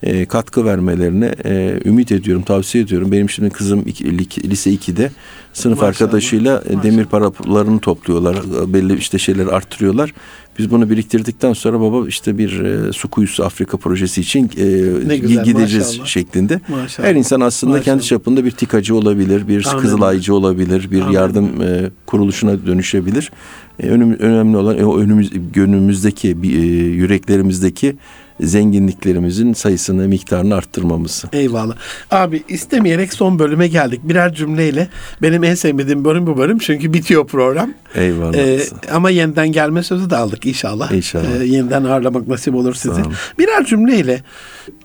e, 0.03 0.25
katkı 0.25 0.65
vermelerine 0.65 1.35
e, 1.45 1.79
ümit 1.85 2.11
ediyorum, 2.11 2.43
tavsiye 2.43 2.83
ediyorum. 2.83 3.11
Benim 3.11 3.29
şimdi 3.29 3.49
kızım 3.49 3.83
iki, 3.85 4.49
lise 4.49 4.73
2'de 4.73 5.11
sınıf 5.53 5.77
Maşallah. 5.77 5.89
arkadaşıyla 5.89 6.51
e, 6.51 6.63
Maşallah. 6.63 6.83
demir 6.83 7.05
paralarını 7.05 7.79
topluyorlar. 7.79 8.37
Belli 8.73 8.97
işte 8.97 9.17
şeyleri 9.19 9.49
arttırıyorlar. 9.49 10.13
Biz 10.59 10.71
bunu 10.71 10.89
biriktirdikten 10.89 11.53
sonra 11.53 11.81
baba 11.81 12.07
işte 12.07 12.37
bir 12.37 12.59
e, 12.59 12.93
su 12.93 13.07
kuyusu 13.07 13.43
Afrika 13.43 13.77
projesi 13.77 14.21
için 14.21 14.43
e, 14.57 15.15
güzel, 15.15 15.43
gideceğiz 15.43 15.87
maşallah. 15.87 16.05
şeklinde. 16.07 16.61
Maşallah. 16.67 17.07
Her 17.07 17.15
insan 17.15 17.41
aslında 17.41 17.71
maşallah. 17.71 17.85
kendi 17.85 18.03
çapında 18.03 18.45
bir 18.45 18.51
tikacı 18.51 18.95
olabilir, 18.95 19.47
bir 19.47 19.65
Anladım. 19.65 19.81
kızılaycı 19.81 20.35
olabilir, 20.35 20.91
bir 20.91 20.97
Anladım. 21.01 21.13
yardım 21.13 21.61
e, 21.61 21.89
kuruluşuna 22.05 22.65
dönüşebilir. 22.65 23.31
E, 23.79 23.87
önüm, 23.89 24.13
önemli 24.19 24.57
olan 24.57 24.77
e, 24.77 24.83
önümüz 24.83 25.31
gönlümüzdeki, 25.53 26.37
e, 26.43 26.47
yüreklerimizdeki 26.87 27.95
zenginliklerimizin 28.39 29.53
sayısını, 29.53 30.07
miktarını 30.07 30.55
arttırmamız. 30.55 31.23
Eyvallah. 31.33 31.75
Abi 32.11 32.43
istemeyerek 32.47 33.13
son 33.13 33.39
bölüme 33.39 33.67
geldik. 33.67 33.99
Birer 34.03 34.33
cümleyle 34.33 34.87
benim 35.21 35.43
en 35.43 35.55
sevmediğim 35.55 36.05
bölüm 36.05 36.27
bu 36.27 36.37
bölüm 36.37 36.59
çünkü 36.59 36.93
bitiyor 36.93 37.27
program. 37.27 37.73
Eyvallah. 37.95 38.33
Ee, 38.33 38.61
ama 38.91 39.09
yeniden 39.09 39.51
gelme 39.51 39.83
sözü 39.83 40.09
de 40.09 40.17
aldık 40.17 40.45
inşallah. 40.45 40.91
İnşallah. 40.91 41.41
Ee, 41.41 41.45
yeniden 41.45 41.83
ağırlamak 41.83 42.27
nasip 42.27 42.55
olur 42.55 42.73
sizi. 42.73 43.01
Birer 43.39 43.65
cümleyle 43.65 44.23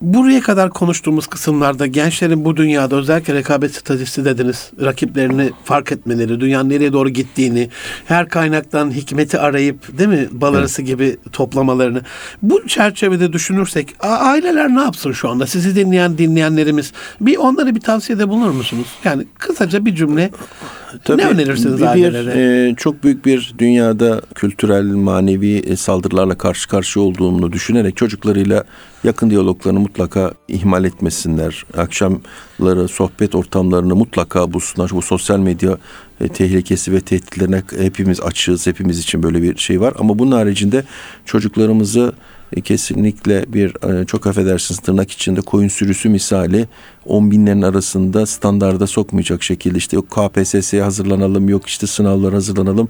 buraya 0.00 0.40
kadar 0.40 0.70
konuştuğumuz 0.70 1.26
kısımlarda 1.26 1.86
gençlerin 1.86 2.44
bu 2.44 2.56
dünyada 2.56 2.96
özellikle 2.96 3.34
rekabet 3.34 3.74
stratejisi 3.74 4.24
dediniz. 4.24 4.70
Rakiplerini 4.80 5.50
fark 5.64 5.92
etmeleri, 5.92 6.40
dünyanın 6.40 6.70
nereye 6.70 6.92
doğru 6.92 7.08
gittiğini, 7.08 7.70
her 8.06 8.28
kaynaktan 8.28 8.90
hikmeti 8.90 9.38
arayıp 9.38 9.98
değil 9.98 10.10
mi 10.10 10.28
bal 10.32 10.54
arası 10.54 10.82
evet. 10.82 10.90
gibi 10.90 11.16
toplamalarını. 11.32 12.02
Bu 12.42 12.66
çerçevede 12.66 13.32
düşünürsek 13.32 13.94
aileler 14.00 14.68
ne 14.68 14.80
yapsın 14.80 15.12
şu 15.12 15.28
anda? 15.28 15.46
Sizi 15.46 15.76
dinleyen 15.76 16.18
dinleyenlerimiz 16.18 16.92
bir 17.20 17.36
onlara 17.36 17.74
bir 17.74 17.80
tavsiyede 17.80 18.28
bulunur 18.28 18.50
musunuz? 18.50 18.86
Yani 19.04 19.24
kısaca 19.38 19.84
bir 19.84 19.94
cümle 19.94 20.30
Tabii, 21.04 21.22
ne 21.22 21.26
önerirsiniz 21.26 21.80
bir, 21.80 21.86
ailelere? 21.86 22.68
E, 22.68 22.74
çok 22.74 23.04
büyük 23.04 23.26
bir 23.26 23.54
dünyada 23.58 24.20
kültürel, 24.34 24.84
manevi 24.84 25.56
e, 25.56 25.76
saldırılarla 25.76 26.38
karşı 26.38 26.68
karşıya 26.68 27.04
olduğunu 27.04 27.52
düşünerek 27.52 27.96
çocuklarıyla 27.96 28.64
yakın 29.04 29.30
diyaloglarını 29.30 29.80
mutlaka 29.80 30.32
ihmal 30.48 30.84
etmesinler. 30.84 31.64
Akşamları 31.76 32.88
sohbet 32.88 33.34
ortamlarını 33.34 33.96
mutlaka 33.96 34.52
bulsunlar. 34.52 34.90
Bu 34.94 35.02
sosyal 35.02 35.38
medya 35.38 35.78
e, 36.20 36.28
tehlikesi 36.28 36.92
ve 36.92 37.00
tehditlerine 37.00 37.62
hepimiz 37.78 38.20
açığız. 38.20 38.66
Hepimiz 38.66 38.98
için 38.98 39.22
böyle 39.22 39.42
bir 39.42 39.56
şey 39.56 39.80
var. 39.80 39.94
Ama 39.98 40.18
bunun 40.18 40.32
haricinde 40.32 40.84
çocuklarımızı 41.24 42.12
e, 42.52 42.60
kesinlikle 42.60 43.44
bir 43.52 44.00
e, 44.00 44.04
çok 44.04 44.26
affedersiniz 44.26 44.80
tırnak 44.80 45.10
içinde 45.10 45.40
koyun 45.40 45.68
sürüsü 45.68 46.08
misali 46.08 46.66
on 47.06 47.30
binlerin 47.30 47.62
arasında 47.62 48.26
standarda 48.26 48.86
sokmayacak 48.86 49.42
şekilde 49.42 49.78
işte 49.78 49.96
yok 49.96 50.10
KPSS'ye 50.10 50.82
hazırlanalım 50.82 51.48
yok 51.48 51.66
işte 51.66 51.86
sınavlar 51.86 52.34
hazırlanalım. 52.34 52.88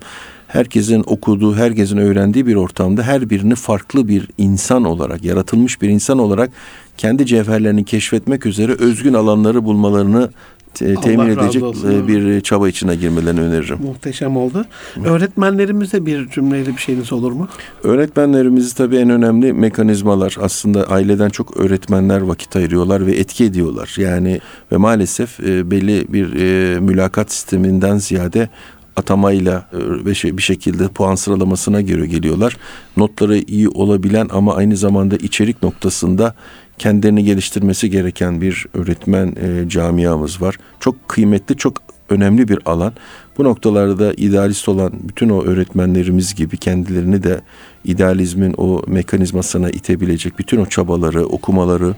Herkesin 0.49 1.03
okuduğu, 1.07 1.55
herkesin 1.55 1.97
öğrendiği 1.97 2.47
bir 2.47 2.55
ortamda 2.55 3.03
her 3.03 3.31
birini 3.31 3.55
farklı 3.55 4.09
bir 4.09 4.29
insan 4.39 4.85
olarak, 4.85 5.25
yaratılmış 5.25 5.83
bir 5.83 5.89
insan 5.89 6.19
olarak 6.19 6.51
kendi 6.97 7.27
cevherlerini 7.27 7.85
keşfetmek 7.85 8.47
üzere 8.47 8.73
özgün 8.73 9.15
alanları 9.15 9.65
bulmalarını 9.65 10.31
te, 10.77 10.95
temin 10.95 11.27
edecek 11.27 11.63
e, 11.63 12.09
bir 12.09 12.41
çaba 12.41 12.69
içine 12.69 12.97
girmelerini 12.97 13.41
öneririm. 13.41 13.79
Muhteşem 13.83 14.37
oldu. 14.37 14.65
Öğretmenlerimize 15.05 16.07
bir 16.07 16.29
cümleyle 16.29 16.73
bir 16.73 16.81
şeyiniz 16.81 17.13
olur 17.13 17.33
mu? 17.33 17.49
Öğretmenlerimiz 17.85 18.75
tabii 18.75 18.97
en 18.97 19.11
önemli 19.11 19.53
mekanizmalar. 19.53 20.37
Aslında 20.41 20.91
aileden 20.91 21.29
çok 21.29 21.57
öğretmenler 21.57 22.21
vakit 22.21 22.57
ayırıyorlar 22.57 23.07
ve 23.07 23.13
etki 23.13 23.45
ediyorlar. 23.45 23.95
Yani 23.99 24.41
ve 24.73 24.77
maalesef 24.77 25.41
e, 25.41 25.71
belli 25.71 26.13
bir 26.13 26.35
e, 26.35 26.81
mülakat 26.81 27.33
sisteminden 27.33 27.97
ziyade 27.97 28.49
atamayla 28.97 29.69
ve 29.73 30.15
şey, 30.15 30.37
bir 30.37 30.43
şekilde 30.43 30.89
puan 30.89 31.15
sıralamasına 31.15 31.81
göre 31.81 32.07
geliyorlar. 32.07 32.57
Notları 32.97 33.39
iyi 33.39 33.69
olabilen 33.69 34.29
ama 34.33 34.55
aynı 34.55 34.77
zamanda 34.77 35.17
içerik 35.17 35.63
noktasında 35.63 36.35
kendilerini 36.79 37.25
geliştirmesi 37.25 37.91
gereken 37.91 38.41
bir 38.41 38.67
öğretmen 38.75 39.27
e, 39.27 39.69
camiamız 39.69 40.43
var. 40.43 40.57
Çok 40.81 41.09
kıymetli, 41.09 41.57
çok 41.57 41.83
önemli 42.11 42.49
bir 42.49 42.59
alan. 42.65 42.93
Bu 43.39 43.45
noktalarda 43.45 44.13
idealist 44.13 44.69
olan 44.69 44.93
bütün 45.03 45.29
o 45.29 45.43
öğretmenlerimiz 45.43 46.35
gibi 46.35 46.57
kendilerini 46.57 47.23
de 47.23 47.41
idealizmin 47.85 48.55
o 48.57 48.83
mekanizmasına 48.87 49.71
itebilecek 49.71 50.39
bütün 50.39 50.61
o 50.61 50.67
çabaları, 50.67 51.27
okumaları, 51.27 51.95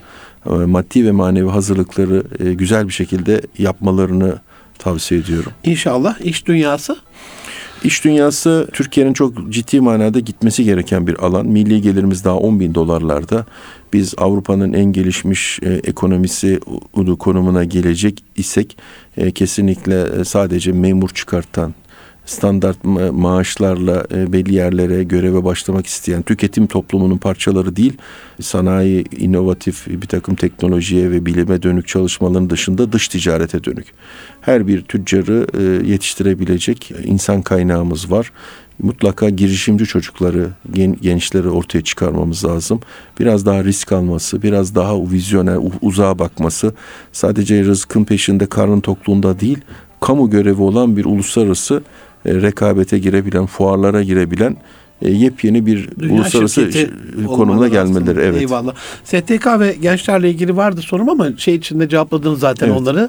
e, 0.46 0.50
maddi 0.50 1.06
ve 1.06 1.10
manevi 1.10 1.48
hazırlıkları 1.48 2.22
e, 2.38 2.54
güzel 2.54 2.88
bir 2.88 2.92
şekilde 2.92 3.42
yapmalarını 3.58 4.38
tavsiye 4.78 5.20
ediyorum. 5.20 5.52
İnşallah 5.64 6.20
iş 6.20 6.46
dünyası 6.46 6.96
İş 7.84 8.04
dünyası 8.04 8.68
Türkiye'nin 8.72 9.12
çok 9.12 9.50
ciddi 9.50 9.80
manada 9.80 10.20
gitmesi 10.20 10.64
gereken 10.64 11.06
bir 11.06 11.24
alan. 11.24 11.46
Milli 11.46 11.82
gelirimiz 11.82 12.24
daha 12.24 12.36
10 12.36 12.60
bin 12.60 12.74
dolarlarda. 12.74 13.46
Biz 13.92 14.14
Avrupa'nın 14.18 14.72
en 14.72 14.84
gelişmiş 14.84 15.58
e, 15.62 15.72
ekonomisi 15.72 16.60
konumuna 17.18 17.64
gelecek 17.64 18.24
isek 18.36 18.76
e, 19.16 19.30
kesinlikle 19.30 20.02
e, 20.20 20.24
sadece 20.24 20.72
memur 20.72 21.08
çıkartan 21.08 21.74
standart 22.28 22.84
ma- 22.84 23.12
maaşlarla 23.12 24.06
e, 24.14 24.32
belli 24.32 24.54
yerlere 24.54 25.02
göreve 25.04 25.44
başlamak 25.44 25.86
isteyen 25.86 26.22
tüketim 26.22 26.66
toplumunun 26.66 27.18
parçaları 27.18 27.76
değil, 27.76 27.92
sanayi, 28.40 29.04
inovatif 29.16 29.86
bir 29.86 30.06
takım 30.06 30.34
teknolojiye 30.34 31.10
ve 31.10 31.26
bilime 31.26 31.62
dönük 31.62 31.88
çalışmaların 31.88 32.50
dışında 32.50 32.92
dış 32.92 33.08
ticarete 33.08 33.64
dönük. 33.64 33.86
Her 34.40 34.66
bir 34.66 34.82
tüccarı 34.82 35.46
e, 35.58 35.90
yetiştirebilecek 35.90 36.92
insan 37.04 37.42
kaynağımız 37.42 38.10
var 38.10 38.32
mutlaka 38.82 39.30
girişimci 39.30 39.84
çocukları, 39.84 40.48
gen, 40.72 40.96
gençleri 41.02 41.48
ortaya 41.48 41.82
çıkarmamız 41.82 42.44
lazım. 42.44 42.80
Biraz 43.20 43.46
daha 43.46 43.64
risk 43.64 43.92
alması, 43.92 44.42
biraz 44.42 44.74
daha 44.74 45.10
vizyoner, 45.10 45.58
uzağa 45.82 46.18
bakması, 46.18 46.74
sadece 47.12 47.64
rızkın 47.64 48.04
peşinde, 48.04 48.46
karnın 48.46 48.80
tokluğunda 48.80 49.40
değil, 49.40 49.58
kamu 50.00 50.30
görevi 50.30 50.62
olan 50.62 50.96
bir 50.96 51.04
uluslararası 51.04 51.74
e, 51.74 51.82
rekabete 52.24 52.98
girebilen, 52.98 53.46
fuarlara 53.46 54.02
girebilen 54.02 54.56
e, 55.02 55.10
yepyeni 55.10 55.66
bir 55.66 55.88
Dünya 55.98 56.14
uluslararası 56.14 56.70
konumuna 57.26 57.68
gelmeleri. 57.68 58.20
Evet. 58.20 58.40
Eyvallah. 58.40 58.74
STK 59.04 59.46
ve 59.60 59.76
gençlerle 59.82 60.30
ilgili 60.30 60.56
vardı 60.56 60.82
sorum 60.82 61.08
ama 61.08 61.36
şey 61.36 61.54
içinde 61.54 61.88
cevapladınız 61.88 62.40
zaten 62.40 62.66
Evet. 62.66 62.80
onları. 62.80 63.08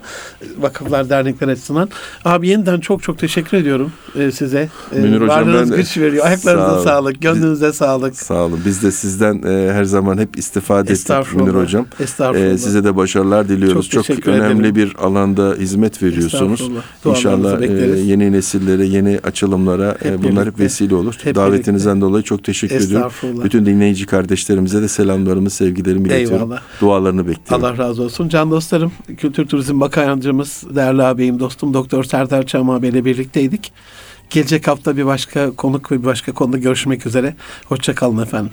Vakıflar, 0.59 1.09
dernekler 1.09 1.47
açısından. 1.47 1.89
Abi 2.25 2.47
yeniden 2.47 2.79
çok 2.79 3.03
çok 3.03 3.17
teşekkür 3.19 3.57
ediyorum 3.57 3.91
e, 4.15 4.31
size. 4.31 4.69
E, 4.95 4.99
Münir 4.99 5.21
hocam, 5.21 5.53
ben 5.53 5.69
güç 5.69 5.97
veriyor. 5.97 6.25
Ayaklarınıza 6.25 6.83
Sağ 6.83 6.83
sağlık, 6.83 7.21
gönlünüze 7.21 7.73
sağlık. 7.73 8.15
Sağ 8.15 8.33
olun. 8.33 8.59
Biz 8.65 8.83
de 8.83 8.91
sizden 8.91 9.43
e, 9.43 9.73
her 9.73 9.83
zaman 9.83 10.17
hep 10.17 10.37
istifade 10.37 10.91
ettik. 10.91 11.33
Münir 11.35 11.53
hocam. 11.53 11.85
Estağfurullah. 11.99 12.53
E, 12.53 12.57
size 12.57 12.83
de 12.83 12.95
başarılar 12.95 13.49
diliyoruz. 13.49 13.89
Çok 13.89 14.05
Çok, 14.05 14.27
önemli 14.27 14.59
ederim. 14.59 14.75
bir 14.75 14.95
alanda 15.01 15.55
hizmet 15.59 16.03
veriyorsunuz. 16.03 16.69
İnşallah 17.05 17.61
e, 17.61 17.65
yeni 17.99 18.31
nesillere, 18.31 18.85
yeni 18.85 19.19
açılımlara 19.23 19.97
e, 20.05 20.11
Hep 20.11 20.23
bunlar 20.23 20.47
hep 20.47 20.59
vesile 20.59 20.95
olur. 20.95 21.15
Hep 21.23 21.35
Davetinizden 21.80 22.01
dolayı 22.01 22.23
çok 22.23 22.43
teşekkür 22.43 22.75
ediyorum. 22.75 23.11
Bütün 23.43 23.65
dinleyici 23.65 24.05
kardeşlerimize 24.05 24.82
de 24.82 24.88
selamlarımı, 24.88 25.49
sevgilerimi 25.49 26.07
iletiyorum. 26.07 26.51
Eyvallah. 26.51 26.61
Dualarını 26.82 27.27
bekliyorum. 27.27 27.65
Allah 27.65 27.77
razı 27.77 28.03
olsun. 28.03 28.30
Can 28.30 28.51
dostlarım, 28.51 28.91
Kültür 29.17 29.47
Turizm 29.47 29.80
Bakanlığımız, 29.80 30.63
değerli 30.75 31.03
ağabeyim, 31.03 31.39
dostum 31.39 31.73
Doktor 31.73 32.03
Serdar 32.03 32.45
Çam 32.45 32.84
ile 32.84 33.05
birlikteydik. 33.05 33.73
Gelecek 34.30 34.67
hafta 34.67 34.97
bir 34.97 35.05
başka 35.05 35.51
konuk 35.51 35.91
ve 35.91 36.01
bir 36.01 36.05
başka 36.05 36.32
konuda 36.32 36.57
görüşmek 36.57 37.05
üzere. 37.05 37.36
Hoşçakalın 37.65 38.23
efendim. 38.23 38.51